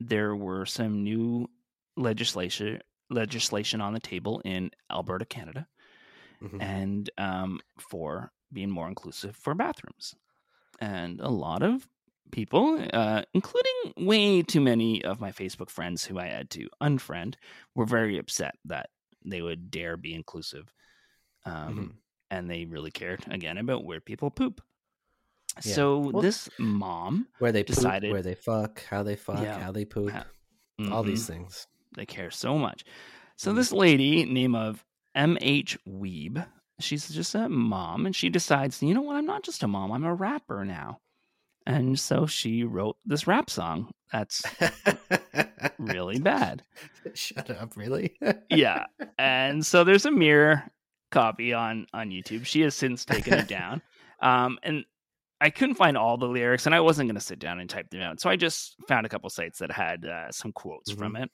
there 0.00 0.34
were 0.36 0.66
some 0.66 1.02
new 1.04 1.48
legislation 1.96 2.80
legislation 3.10 3.80
on 3.80 3.92
the 3.92 4.00
table 4.00 4.40
in 4.44 4.70
Alberta, 4.90 5.26
Canada, 5.26 5.68
Mhm. 6.40 6.62
and 6.62 7.10
um, 7.18 7.60
for 7.78 8.32
being 8.52 8.70
more 8.70 8.88
inclusive 8.88 9.36
for 9.36 9.54
bathrooms. 9.54 10.14
And 10.80 11.20
a 11.20 11.28
lot 11.28 11.62
of 11.62 11.88
people, 12.32 12.84
uh, 12.92 13.22
including 13.34 13.94
way 13.98 14.42
too 14.42 14.60
many 14.60 15.04
of 15.04 15.20
my 15.20 15.32
Facebook 15.32 15.70
friends 15.70 16.04
who 16.04 16.18
I 16.18 16.26
had 16.26 16.50
to 16.50 16.68
unfriend, 16.82 17.36
were 17.74 17.86
very 17.86 18.18
upset 18.18 18.56
that 18.66 18.90
they 19.24 19.42
would 19.42 19.70
dare 19.70 19.96
be 19.96 20.14
inclusive. 20.14 20.72
Um, 21.44 21.74
Mhm. 21.74 21.98
And 22.30 22.50
they 22.50 22.64
really 22.64 22.90
cared, 22.90 23.24
again, 23.30 23.58
about 23.58 23.84
where 23.84 24.00
people 24.00 24.30
poop. 24.30 24.62
Yeah. 25.64 25.74
So 25.74 25.98
Well- 25.98 26.22
this 26.22 26.48
mom 26.58 27.28
Where 27.38 27.52
they 27.52 27.62
poop, 27.62 27.76
decided- 27.76 28.12
where 28.12 28.22
they 28.22 28.34
fuck, 28.34 28.84
how 28.84 29.02
they 29.02 29.16
fuck, 29.16 29.42
Yeah. 29.42 29.58
how 29.60 29.72
they 29.72 29.84
poop, 29.84 30.10
Ha- 30.12 30.26
all 30.90 31.02
these 31.02 31.26
things. 31.26 31.66
they 31.96 32.06
care 32.06 32.30
so 32.30 32.56
much. 32.58 32.84
So 33.36 33.52
Mhm. 33.52 33.56
this 33.56 33.72
lady, 33.72 34.24
name 34.24 34.54
of 34.54 34.84
M.H. 35.14 35.78
Weeb, 35.86 36.46
she's 36.80 37.08
just 37.10 37.34
a 37.34 37.48
mom, 37.48 38.06
and 38.06 38.16
she 38.16 38.28
decides, 38.30 38.82
you 38.82 38.94
know 38.94 39.02
what? 39.02 39.16
I'm 39.16 39.26
not 39.26 39.42
just 39.42 39.62
a 39.62 39.68
mom. 39.68 39.92
I'm 39.92 40.04
a 40.04 40.14
rapper 40.14 40.64
now, 40.64 41.00
and 41.66 41.98
so 41.98 42.26
she 42.26 42.64
wrote 42.64 42.96
this 43.04 43.26
rap 43.26 43.50
song 43.50 43.90
that's 44.10 44.42
really 45.78 46.18
bad. 46.18 46.62
Shut 47.14 47.50
up, 47.50 47.76
really? 47.76 48.16
Yeah, 48.48 48.86
and 49.18 49.64
so 49.64 49.84
there's 49.84 50.06
a 50.06 50.10
mirror 50.10 50.64
copy 51.10 51.52
on 51.52 51.86
on 51.92 52.10
YouTube. 52.10 52.46
She 52.46 52.62
has 52.62 52.74
since 52.74 53.04
taken 53.04 53.34
it 53.34 53.48
down, 53.48 53.82
um, 54.20 54.58
and 54.62 54.84
I 55.42 55.50
couldn't 55.50 55.74
find 55.74 55.98
all 55.98 56.16
the 56.16 56.28
lyrics, 56.28 56.66
and 56.66 56.74
I 56.74 56.80
wasn't 56.80 57.08
going 57.08 57.16
to 57.16 57.20
sit 57.20 57.40
down 57.40 57.58
and 57.58 57.68
type 57.68 57.90
them 57.90 58.00
out. 58.00 58.20
So 58.20 58.30
I 58.30 58.36
just 58.36 58.76
found 58.86 59.04
a 59.04 59.08
couple 59.08 59.28
sites 59.28 59.58
that 59.58 59.72
had 59.72 60.06
uh, 60.06 60.30
some 60.30 60.52
quotes 60.52 60.92
from 60.92 61.16
it. 61.16 61.30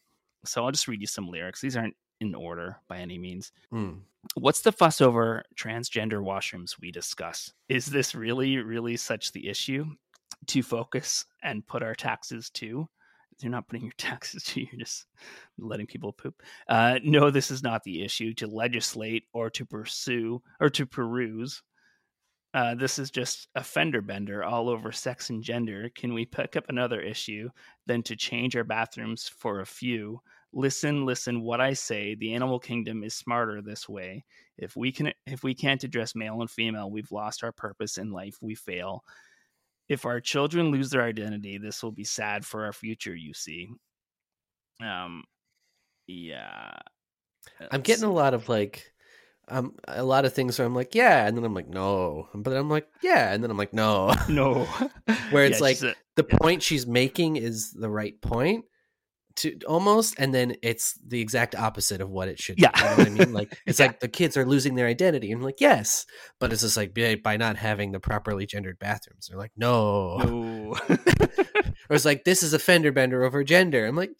So 0.46 0.64
I'll 0.64 0.72
just 0.72 0.88
read 0.88 1.02
you 1.02 1.06
some 1.06 1.28
lyrics. 1.28 1.60
These 1.60 1.76
aren't 1.76 1.94
in 2.20 2.34
order 2.34 2.78
by 2.88 2.98
any 2.98 3.18
means. 3.18 3.52
Mm. 3.70 4.00
What's 4.34 4.62
the 4.62 4.72
fuss 4.72 5.02
over 5.02 5.42
transgender 5.56 6.22
washrooms 6.22 6.80
we 6.80 6.90
discuss? 6.90 7.52
Is 7.68 7.84
this 7.84 8.14
really, 8.14 8.56
really 8.56 8.96
such 8.96 9.32
the 9.32 9.46
issue 9.46 9.84
to 10.46 10.62
focus 10.62 11.26
and 11.42 11.66
put 11.66 11.82
our 11.82 11.94
taxes 11.94 12.48
to? 12.54 12.88
You're 13.40 13.52
not 13.52 13.68
putting 13.68 13.84
your 13.84 13.92
taxes 13.98 14.42
to, 14.44 14.60
you're 14.60 14.78
just 14.78 15.04
letting 15.58 15.86
people 15.86 16.14
poop. 16.14 16.42
Uh, 16.66 16.98
no, 17.04 17.30
this 17.30 17.50
is 17.50 17.62
not 17.62 17.84
the 17.84 18.02
issue 18.02 18.32
to 18.34 18.46
legislate 18.46 19.24
or 19.34 19.50
to 19.50 19.66
pursue 19.66 20.40
or 20.60 20.70
to 20.70 20.86
peruse. 20.86 21.62
Uh, 22.58 22.74
this 22.74 22.98
is 22.98 23.08
just 23.08 23.46
a 23.54 23.62
fender 23.62 24.02
bender 24.02 24.42
all 24.42 24.68
over 24.68 24.90
sex 24.90 25.30
and 25.30 25.44
gender. 25.44 25.88
Can 25.94 26.12
we 26.12 26.24
pick 26.26 26.56
up 26.56 26.64
another 26.68 27.00
issue 27.00 27.48
than 27.86 28.02
to 28.02 28.16
change 28.16 28.56
our 28.56 28.64
bathrooms 28.64 29.28
for 29.28 29.60
a 29.60 29.66
few? 29.66 30.20
Listen, 30.52 31.06
listen, 31.06 31.42
what 31.42 31.60
I 31.60 31.72
say. 31.74 32.16
The 32.16 32.34
animal 32.34 32.58
kingdom 32.58 33.04
is 33.04 33.14
smarter 33.14 33.62
this 33.62 33.88
way. 33.88 34.24
If 34.56 34.74
we 34.74 34.90
can, 34.90 35.12
if 35.24 35.44
we 35.44 35.54
can't 35.54 35.84
address 35.84 36.16
male 36.16 36.40
and 36.40 36.50
female, 36.50 36.90
we've 36.90 37.12
lost 37.12 37.44
our 37.44 37.52
purpose 37.52 37.96
in 37.96 38.10
life. 38.10 38.38
We 38.40 38.56
fail. 38.56 39.04
If 39.88 40.04
our 40.04 40.20
children 40.20 40.72
lose 40.72 40.90
their 40.90 41.04
identity, 41.04 41.58
this 41.58 41.80
will 41.80 41.92
be 41.92 42.02
sad 42.02 42.44
for 42.44 42.64
our 42.64 42.72
future. 42.72 43.14
You 43.14 43.34
see. 43.34 43.68
Um, 44.82 45.22
yeah. 46.08 46.72
I'm 47.70 47.82
getting 47.82 48.02
a 48.02 48.12
lot 48.12 48.34
of 48.34 48.48
like, 48.48 48.92
um, 49.50 49.74
a 49.86 50.02
lot 50.04 50.24
of 50.24 50.32
things 50.32 50.58
where 50.58 50.66
I'm 50.66 50.74
like, 50.74 50.94
yeah, 50.94 51.26
and 51.26 51.36
then 51.36 51.44
I'm 51.44 51.54
like, 51.54 51.68
no, 51.68 52.28
but 52.34 52.50
then 52.50 52.58
I'm 52.60 52.70
like, 52.70 52.86
yeah, 53.02 53.32
and 53.32 53.42
then 53.42 53.50
I'm 53.50 53.56
like, 53.56 53.72
no. 53.72 54.14
no. 54.28 54.64
Where 55.30 55.44
it's 55.44 55.58
Yeah, 55.58 55.64
like 55.64 55.82
a- 55.82 55.94
the 56.16 56.24
point 56.24 56.62
she's 56.62 56.86
making 56.86 57.36
is 57.36 57.72
the 57.72 57.88
right 57.90 58.20
point 58.20 58.64
to 59.36 59.56
almost, 59.68 60.16
and 60.18 60.34
then 60.34 60.56
it's 60.62 60.98
the 61.06 61.20
exact 61.20 61.54
opposite 61.54 62.00
of 62.00 62.10
what 62.10 62.28
it 62.28 62.40
should. 62.40 62.58
Yeah. 62.60 62.70
be, 62.72 62.80
you 62.80 62.84
know 62.84 62.96
what 62.96 63.06
I 63.06 63.24
mean? 63.26 63.32
Like 63.32 63.58
it's 63.66 63.78
Yeah. 63.78 63.86
like 63.86 64.00
the 64.00 64.08
kids 64.08 64.36
are 64.36 64.44
losing 64.44 64.74
their 64.74 64.86
identity, 64.88 65.30
and 65.30 65.38
I'm 65.40 65.44
like, 65.44 65.60
yes, 65.60 66.06
but 66.40 66.52
it's 66.52 66.62
just 66.62 66.76
like 66.76 66.92
by- 66.94 67.20
by 67.22 67.36
not 67.36 67.56
having 67.56 67.92
the 67.92 68.00
properly 68.00 68.46
gendered 68.46 68.78
bathrooms. 68.78 69.28
They're 69.28 69.38
like, 69.38 69.52
no, 69.56 70.18
no. 70.18 70.76
or 70.88 71.94
it's 71.96 72.04
like 72.04 72.24
this 72.24 72.42
is 72.42 72.52
a 72.52 72.58
fender 72.58 72.92
bender 72.92 73.24
over 73.24 73.42
gender. 73.44 73.86
I'm 73.86 73.96
like. 73.96 74.10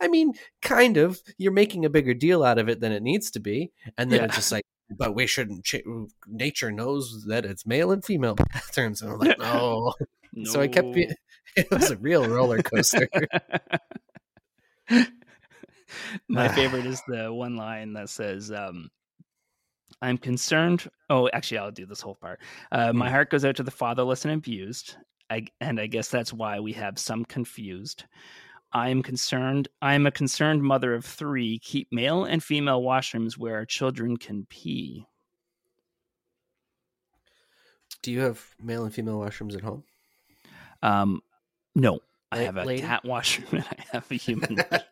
I 0.00 0.08
mean, 0.08 0.34
kind 0.62 0.96
of. 0.96 1.20
You're 1.38 1.52
making 1.52 1.84
a 1.84 1.90
bigger 1.90 2.14
deal 2.14 2.44
out 2.44 2.58
of 2.58 2.68
it 2.68 2.80
than 2.80 2.92
it 2.92 3.02
needs 3.02 3.30
to 3.32 3.40
be, 3.40 3.72
and 3.96 4.10
then 4.10 4.20
Yeah. 4.20 4.24
it's 4.26 4.36
just 4.36 4.52
like, 4.52 4.64
but 4.96 5.14
we 5.14 5.26
shouldn't. 5.26 5.64
Ch- 5.64 5.82
nature 6.26 6.70
knows 6.72 7.24
that 7.28 7.44
it's 7.44 7.66
male 7.66 7.90
and 7.90 8.04
female 8.04 8.34
bathrooms, 8.34 9.02
and 9.02 9.12
I'm 9.12 9.18
like, 9.18 9.38
no. 9.40 9.94
So 10.44 10.60
I 10.60 10.68
kept, 10.68 10.86
No. 10.88 10.92
be- 10.94 11.10
it 11.56 11.70
was 11.70 11.90
a 11.90 11.96
real 11.96 12.28
roller 12.28 12.62
coaster. 12.62 13.08
My 16.28 16.48
favorite 16.48 16.84
is 16.86 17.02
the 17.08 17.32
one 17.32 17.56
line 17.56 17.94
that 17.94 18.10
says, 18.10 18.52
um, 18.52 18.90
I'm 20.02 20.18
concerned. 20.18 20.88
Oh, 21.08 21.28
actually, 21.32 21.58
I'll 21.58 21.70
do 21.70 21.86
this 21.86 22.00
whole 22.00 22.14
part. 22.14 22.40
Uh, 22.70 22.92
my 22.92 23.10
heart 23.10 23.30
goes 23.30 23.44
out 23.44 23.56
to 23.56 23.62
the 23.62 23.70
fatherless 23.70 24.24
and 24.24 24.34
abused. 24.34 24.96
I, 25.30 25.46
and 25.60 25.80
I 25.80 25.86
guess 25.86 26.08
that's 26.08 26.32
why 26.32 26.60
we 26.60 26.72
have 26.74 26.98
some 26.98 27.24
confused. 27.24 28.04
I 28.72 28.90
am 28.90 29.02
concerned. 29.02 29.68
I 29.80 29.94
am 29.94 30.06
a 30.06 30.10
concerned 30.10 30.62
mother 30.62 30.94
of 30.94 31.04
three. 31.04 31.58
Keep 31.58 31.88
male 31.92 32.24
and 32.24 32.42
female 32.42 32.82
washrooms 32.82 33.38
where 33.38 33.54
our 33.56 33.64
children 33.64 34.16
can 34.16 34.46
pee. 34.48 35.06
Do 38.02 38.12
you 38.12 38.20
have 38.20 38.44
male 38.62 38.84
and 38.84 38.94
female 38.94 39.18
washrooms 39.18 39.54
at 39.56 39.62
home? 39.62 39.84
Um, 40.82 41.22
no, 41.74 42.00
I 42.30 42.38
have 42.38 42.56
a 42.56 42.64
lady? 42.64 42.82
cat 42.82 43.04
washroom 43.04 43.48
and 43.52 43.64
I 43.64 43.84
have 43.92 44.10
a 44.10 44.14
human. 44.26 44.56
washroom. 44.56 44.82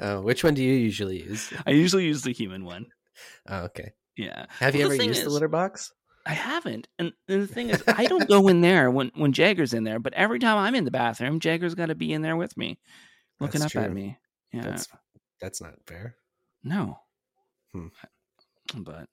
Oh, 0.00 0.20
which 0.22 0.42
one 0.42 0.54
do 0.54 0.62
you 0.62 0.72
usually 0.72 1.22
use? 1.22 1.52
I 1.66 1.70
usually 1.72 2.06
use 2.06 2.22
the 2.22 2.32
human 2.32 2.64
one. 2.64 2.86
Oh, 3.48 3.64
okay. 3.64 3.92
Yeah. 4.16 4.46
Have 4.60 4.74
you 4.74 4.80
Well, 4.82 4.88
the 4.90 4.94
ever 4.94 5.02
thing 5.02 5.08
used 5.08 5.24
the 5.24 5.30
litter 5.30 5.48
box? 5.48 5.92
I 6.26 6.32
haven't. 6.32 6.88
And, 6.98 7.12
and 7.28 7.42
the 7.42 7.46
thing 7.46 7.70
is, 7.70 7.82
I 7.86 8.06
don't 8.06 8.28
go 8.28 8.48
in 8.48 8.60
there 8.60 8.90
when, 8.90 9.12
when 9.14 9.32
Jagger's 9.32 9.72
in 9.72 9.84
there, 9.84 10.00
but 10.00 10.12
every 10.14 10.40
time 10.40 10.58
I'm 10.58 10.74
in 10.74 10.84
the 10.84 10.90
bathroom, 10.90 11.38
Jagger's 11.38 11.76
got 11.76 11.86
to 11.86 11.94
be 11.94 12.12
in 12.12 12.22
there 12.22 12.36
with 12.36 12.56
me, 12.56 12.80
looking 13.38 13.60
That's 13.60 13.76
up 13.76 13.84
at 13.84 13.92
me. 13.92 14.18
Yeah. 14.52 14.62
That's 14.62 14.88
that's 15.40 15.60
not 15.60 15.74
fair. 15.86 16.16
no. 16.64 16.98
Hmm. 17.72 17.88
But 18.74 19.08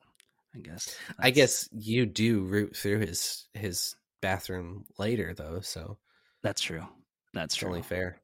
I 0.55 0.59
guess. 0.59 0.95
I 1.19 1.29
guess 1.29 1.69
you 1.71 2.05
do 2.05 2.41
root 2.43 2.75
through 2.75 2.99
his 2.99 3.47
his 3.53 3.95
bathroom 4.21 4.85
later 4.97 5.33
though, 5.35 5.59
so 5.61 5.97
that's 6.41 6.61
true. 6.61 6.83
That's 7.33 7.55
true. 7.55 7.69
only 7.69 7.81
fair. 7.81 8.17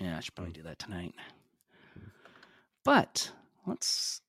Yeah, 0.00 0.16
I 0.16 0.20
should 0.20 0.34
probably 0.34 0.54
do 0.54 0.62
that 0.62 0.78
tonight. 0.78 1.14
But 2.84 3.30
let's. 3.66 4.20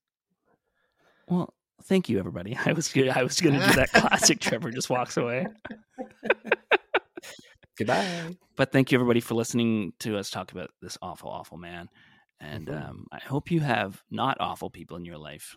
Well, 1.28 1.54
thank 1.86 2.08
you, 2.08 2.18
everybody. 2.18 2.56
I 2.66 2.72
was 2.72 2.92
gonna, 2.92 3.12
I 3.14 3.22
was 3.22 3.40
going 3.40 3.58
to 3.58 3.66
do 3.66 3.72
that 3.74 3.92
classic. 3.94 4.40
Trevor 4.40 4.70
just 4.70 4.90
walks 4.90 5.16
away. 5.16 5.46
Goodbye. 7.78 8.34
But 8.56 8.72
thank 8.72 8.90
you, 8.90 8.96
everybody, 8.96 9.20
for 9.20 9.34
listening 9.34 9.92
to 10.00 10.16
us 10.16 10.30
talk 10.30 10.50
about 10.52 10.70
this 10.80 10.96
awful, 11.02 11.28
awful 11.30 11.58
man. 11.58 11.88
And 12.40 12.68
Mhm. 12.68 12.88
um, 12.88 13.06
I 13.12 13.18
hope 13.20 13.50
you 13.50 13.60
have 13.60 14.02
not 14.10 14.38
awful 14.40 14.70
people 14.70 14.96
in 14.96 15.04
your 15.04 15.18
life. 15.18 15.56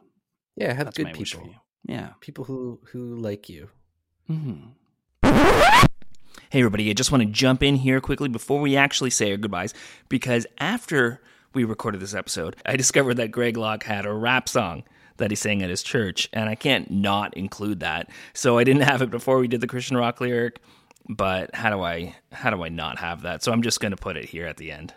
Yeah, 0.55 0.73
have 0.73 0.87
That's 0.87 0.97
good 0.97 1.13
people. 1.13 1.45
you. 1.47 1.55
Yeah. 1.85 2.09
People 2.19 2.43
who 2.43 2.81
who 2.91 3.15
like 3.15 3.47
you. 3.49 3.69
hmm 4.27 4.67
Hey, 6.51 6.59
everybody, 6.59 6.89
I 6.89 6.93
just 6.93 7.11
want 7.11 7.21
to 7.23 7.29
jump 7.29 7.61
in 7.63 7.75
here 7.75 8.01
quickly 8.01 8.27
before 8.27 8.59
we 8.59 8.75
actually 8.75 9.11
say 9.11 9.31
our 9.31 9.37
goodbyes 9.37 9.73
because 10.09 10.47
after 10.57 11.21
we 11.53 11.63
recorded 11.63 12.01
this 12.01 12.13
episode, 12.15 12.55
I 12.65 12.75
discovered 12.75 13.15
that 13.15 13.31
Greg 13.31 13.55
Locke 13.55 13.83
had 13.83 14.05
a 14.05 14.13
rap 14.13 14.49
song 14.49 14.83
that 15.19 15.31
he 15.31 15.35
sang 15.35 15.61
at 15.61 15.69
his 15.69 15.83
church, 15.83 16.27
and 16.33 16.49
I 16.49 16.55
can't 16.55 16.89
not 16.91 17.35
include 17.35 17.79
that. 17.81 18.09
So 18.33 18.57
I 18.57 18.63
didn't 18.63 18.81
have 18.81 19.01
it 19.01 19.09
before 19.09 19.37
we 19.39 19.47
did 19.47 19.61
the 19.61 19.67
Christian 19.67 19.95
rock 19.95 20.19
lyric, 20.19 20.59
but 21.07 21.53
how 21.55 21.69
do 21.69 21.81
I 21.81 22.15
how 22.31 22.49
do 22.49 22.63
I 22.63 22.69
not 22.69 22.99
have 22.99 23.21
that? 23.21 23.43
So 23.43 23.51
I'm 23.51 23.61
just 23.61 23.79
going 23.79 23.91
to 23.91 23.97
put 23.97 24.17
it 24.17 24.25
here 24.25 24.47
at 24.47 24.57
the 24.57 24.71
end. 24.71 24.93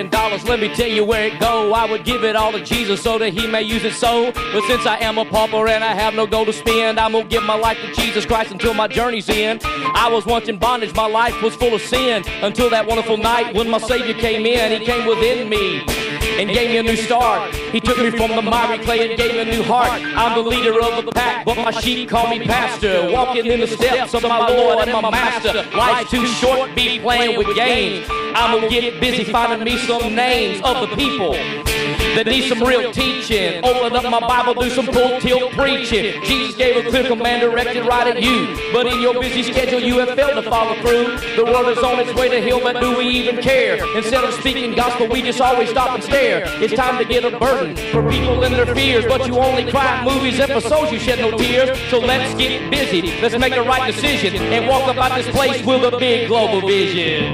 Million 0.00 0.10
dollars, 0.10 0.44
let 0.44 0.60
me 0.60 0.74
tell 0.74 0.88
you 0.88 1.04
where 1.04 1.26
it 1.26 1.38
go. 1.40 1.74
I 1.74 1.84
would 1.84 2.04
give 2.04 2.24
it 2.24 2.34
all 2.34 2.52
to 2.52 2.64
Jesus 2.64 3.02
so 3.02 3.18
that 3.18 3.34
he 3.34 3.46
may 3.46 3.62
use 3.62 3.84
it 3.84 3.92
so. 3.92 4.32
But 4.32 4.62
since 4.64 4.86
I 4.86 4.96
am 5.00 5.18
a 5.18 5.24
pauper 5.26 5.68
and 5.68 5.84
I 5.84 5.94
have 5.94 6.14
no 6.14 6.26
gold 6.26 6.46
to 6.46 6.52
spend, 6.52 6.98
I'm 6.98 7.12
gonna 7.12 7.26
give 7.26 7.42
my 7.42 7.54
life 7.54 7.76
to 7.78 7.92
Jesus 8.00 8.24
Christ 8.24 8.50
until 8.50 8.72
my 8.72 8.88
journey's 8.88 9.28
end. 9.28 9.60
I 9.64 10.08
was 10.10 10.24
once 10.24 10.48
in 10.48 10.58
bondage, 10.58 10.94
my 10.94 11.06
life 11.06 11.42
was 11.42 11.54
full 11.54 11.74
of 11.74 11.82
sin. 11.82 12.24
Until 12.42 12.70
that 12.70 12.86
wonderful 12.86 13.18
night 13.18 13.54
when 13.54 13.68
my 13.68 13.78
Savior 13.78 14.14
came 14.14 14.46
in, 14.46 14.80
he 14.80 14.86
came 14.86 15.06
within 15.06 15.48
me 15.50 15.99
and 16.22 16.48
gave 16.48 16.70
me 16.70 16.76
a 16.78 16.82
new 16.82 16.96
start. 16.96 17.54
He 17.54 17.80
took 17.80 17.98
me 17.98 18.10
from 18.10 18.30
the 18.36 18.42
miry 18.42 18.78
clay 18.78 19.08
and 19.08 19.18
gave 19.18 19.32
me 19.32 19.40
a 19.40 19.44
new 19.44 19.62
heart. 19.62 20.02
I'm 20.02 20.42
the 20.42 20.48
leader 20.48 20.80
of 20.80 21.04
the 21.04 21.12
pack, 21.12 21.44
but 21.44 21.56
my 21.56 21.70
sheep 21.70 22.08
call 22.08 22.28
me 22.28 22.44
pastor. 22.44 23.10
Walking 23.10 23.46
in 23.46 23.60
the 23.60 23.66
steps 23.66 24.14
of 24.14 24.22
my 24.22 24.48
Lord 24.48 24.88
and 24.88 25.02
my 25.02 25.10
master. 25.10 25.64
Life's 25.76 26.10
too 26.10 26.26
short, 26.26 26.74
be 26.74 26.98
playing 26.98 27.38
with 27.38 27.54
games. 27.54 28.06
I'm 28.10 28.54
gonna 28.54 28.68
get 28.68 29.00
busy 29.00 29.24
finding 29.24 29.64
me 29.64 29.78
some 29.78 30.14
names 30.14 30.60
of 30.64 30.88
the 30.88 30.96
people 30.96 31.69
that 32.16 32.26
need 32.26 32.48
some 32.48 32.62
real 32.62 32.92
teaching. 32.92 33.64
Open 33.64 33.94
up 33.94 34.04
my 34.04 34.20
Bible, 34.20 34.54
do 34.54 34.70
some 34.70 34.86
full 34.86 35.20
tilt 35.20 35.52
preaching. 35.52 36.22
Jesus 36.24 36.56
gave 36.56 36.84
a 36.84 36.88
clear 36.88 37.06
command 37.06 37.42
directed 37.42 37.86
right 37.86 38.06
at 38.06 38.22
you. 38.22 38.56
But 38.72 38.86
in 38.86 39.00
your 39.00 39.14
busy 39.14 39.42
schedule, 39.42 39.80
you 39.80 39.98
have 39.98 40.14
failed 40.16 40.42
to 40.42 40.50
follow 40.50 40.74
through. 40.82 41.18
The 41.36 41.44
world 41.44 41.68
is 41.68 41.78
on 41.78 42.00
its 42.00 42.14
way 42.14 42.28
to 42.28 42.40
hell, 42.40 42.60
but 42.60 42.80
do 42.80 42.96
we 42.98 43.06
even 43.06 43.42
care? 43.42 43.78
Instead 43.96 44.24
of 44.24 44.34
speaking 44.34 44.74
gospel, 44.74 45.08
we 45.08 45.22
just 45.22 45.40
always 45.40 45.70
stop 45.70 45.94
and 45.94 46.02
stare. 46.02 46.44
It's 46.62 46.74
time 46.74 46.98
to 46.98 47.04
get 47.04 47.24
a 47.24 47.38
burden 47.38 47.76
for 47.92 48.08
people 48.10 48.42
and 48.44 48.54
their 48.54 48.74
fears. 48.74 49.04
But 49.06 49.26
you 49.26 49.38
only 49.38 49.70
cry 49.70 49.86
at 49.86 50.04
movies 50.04 50.38
and 50.40 50.50
for 50.50 50.92
you 50.92 50.98
shed 50.98 51.18
no 51.18 51.36
tears. 51.36 51.78
So 51.90 51.98
let's 51.98 52.34
get 52.34 52.70
busy. 52.70 53.20
Let's 53.20 53.38
make 53.38 53.54
the 53.54 53.62
right 53.62 53.92
decision 53.92 54.36
and 54.36 54.66
walk 54.68 54.90
about 54.90 55.14
this 55.16 55.28
place 55.28 55.64
with 55.64 55.92
a 55.92 55.96
big 55.98 56.28
global 56.28 56.66
vision. 56.66 57.32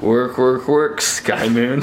Work, 0.00 0.38
work, 0.38 0.68
work, 0.68 1.00
Sky 1.00 1.48
Moon. 1.48 1.82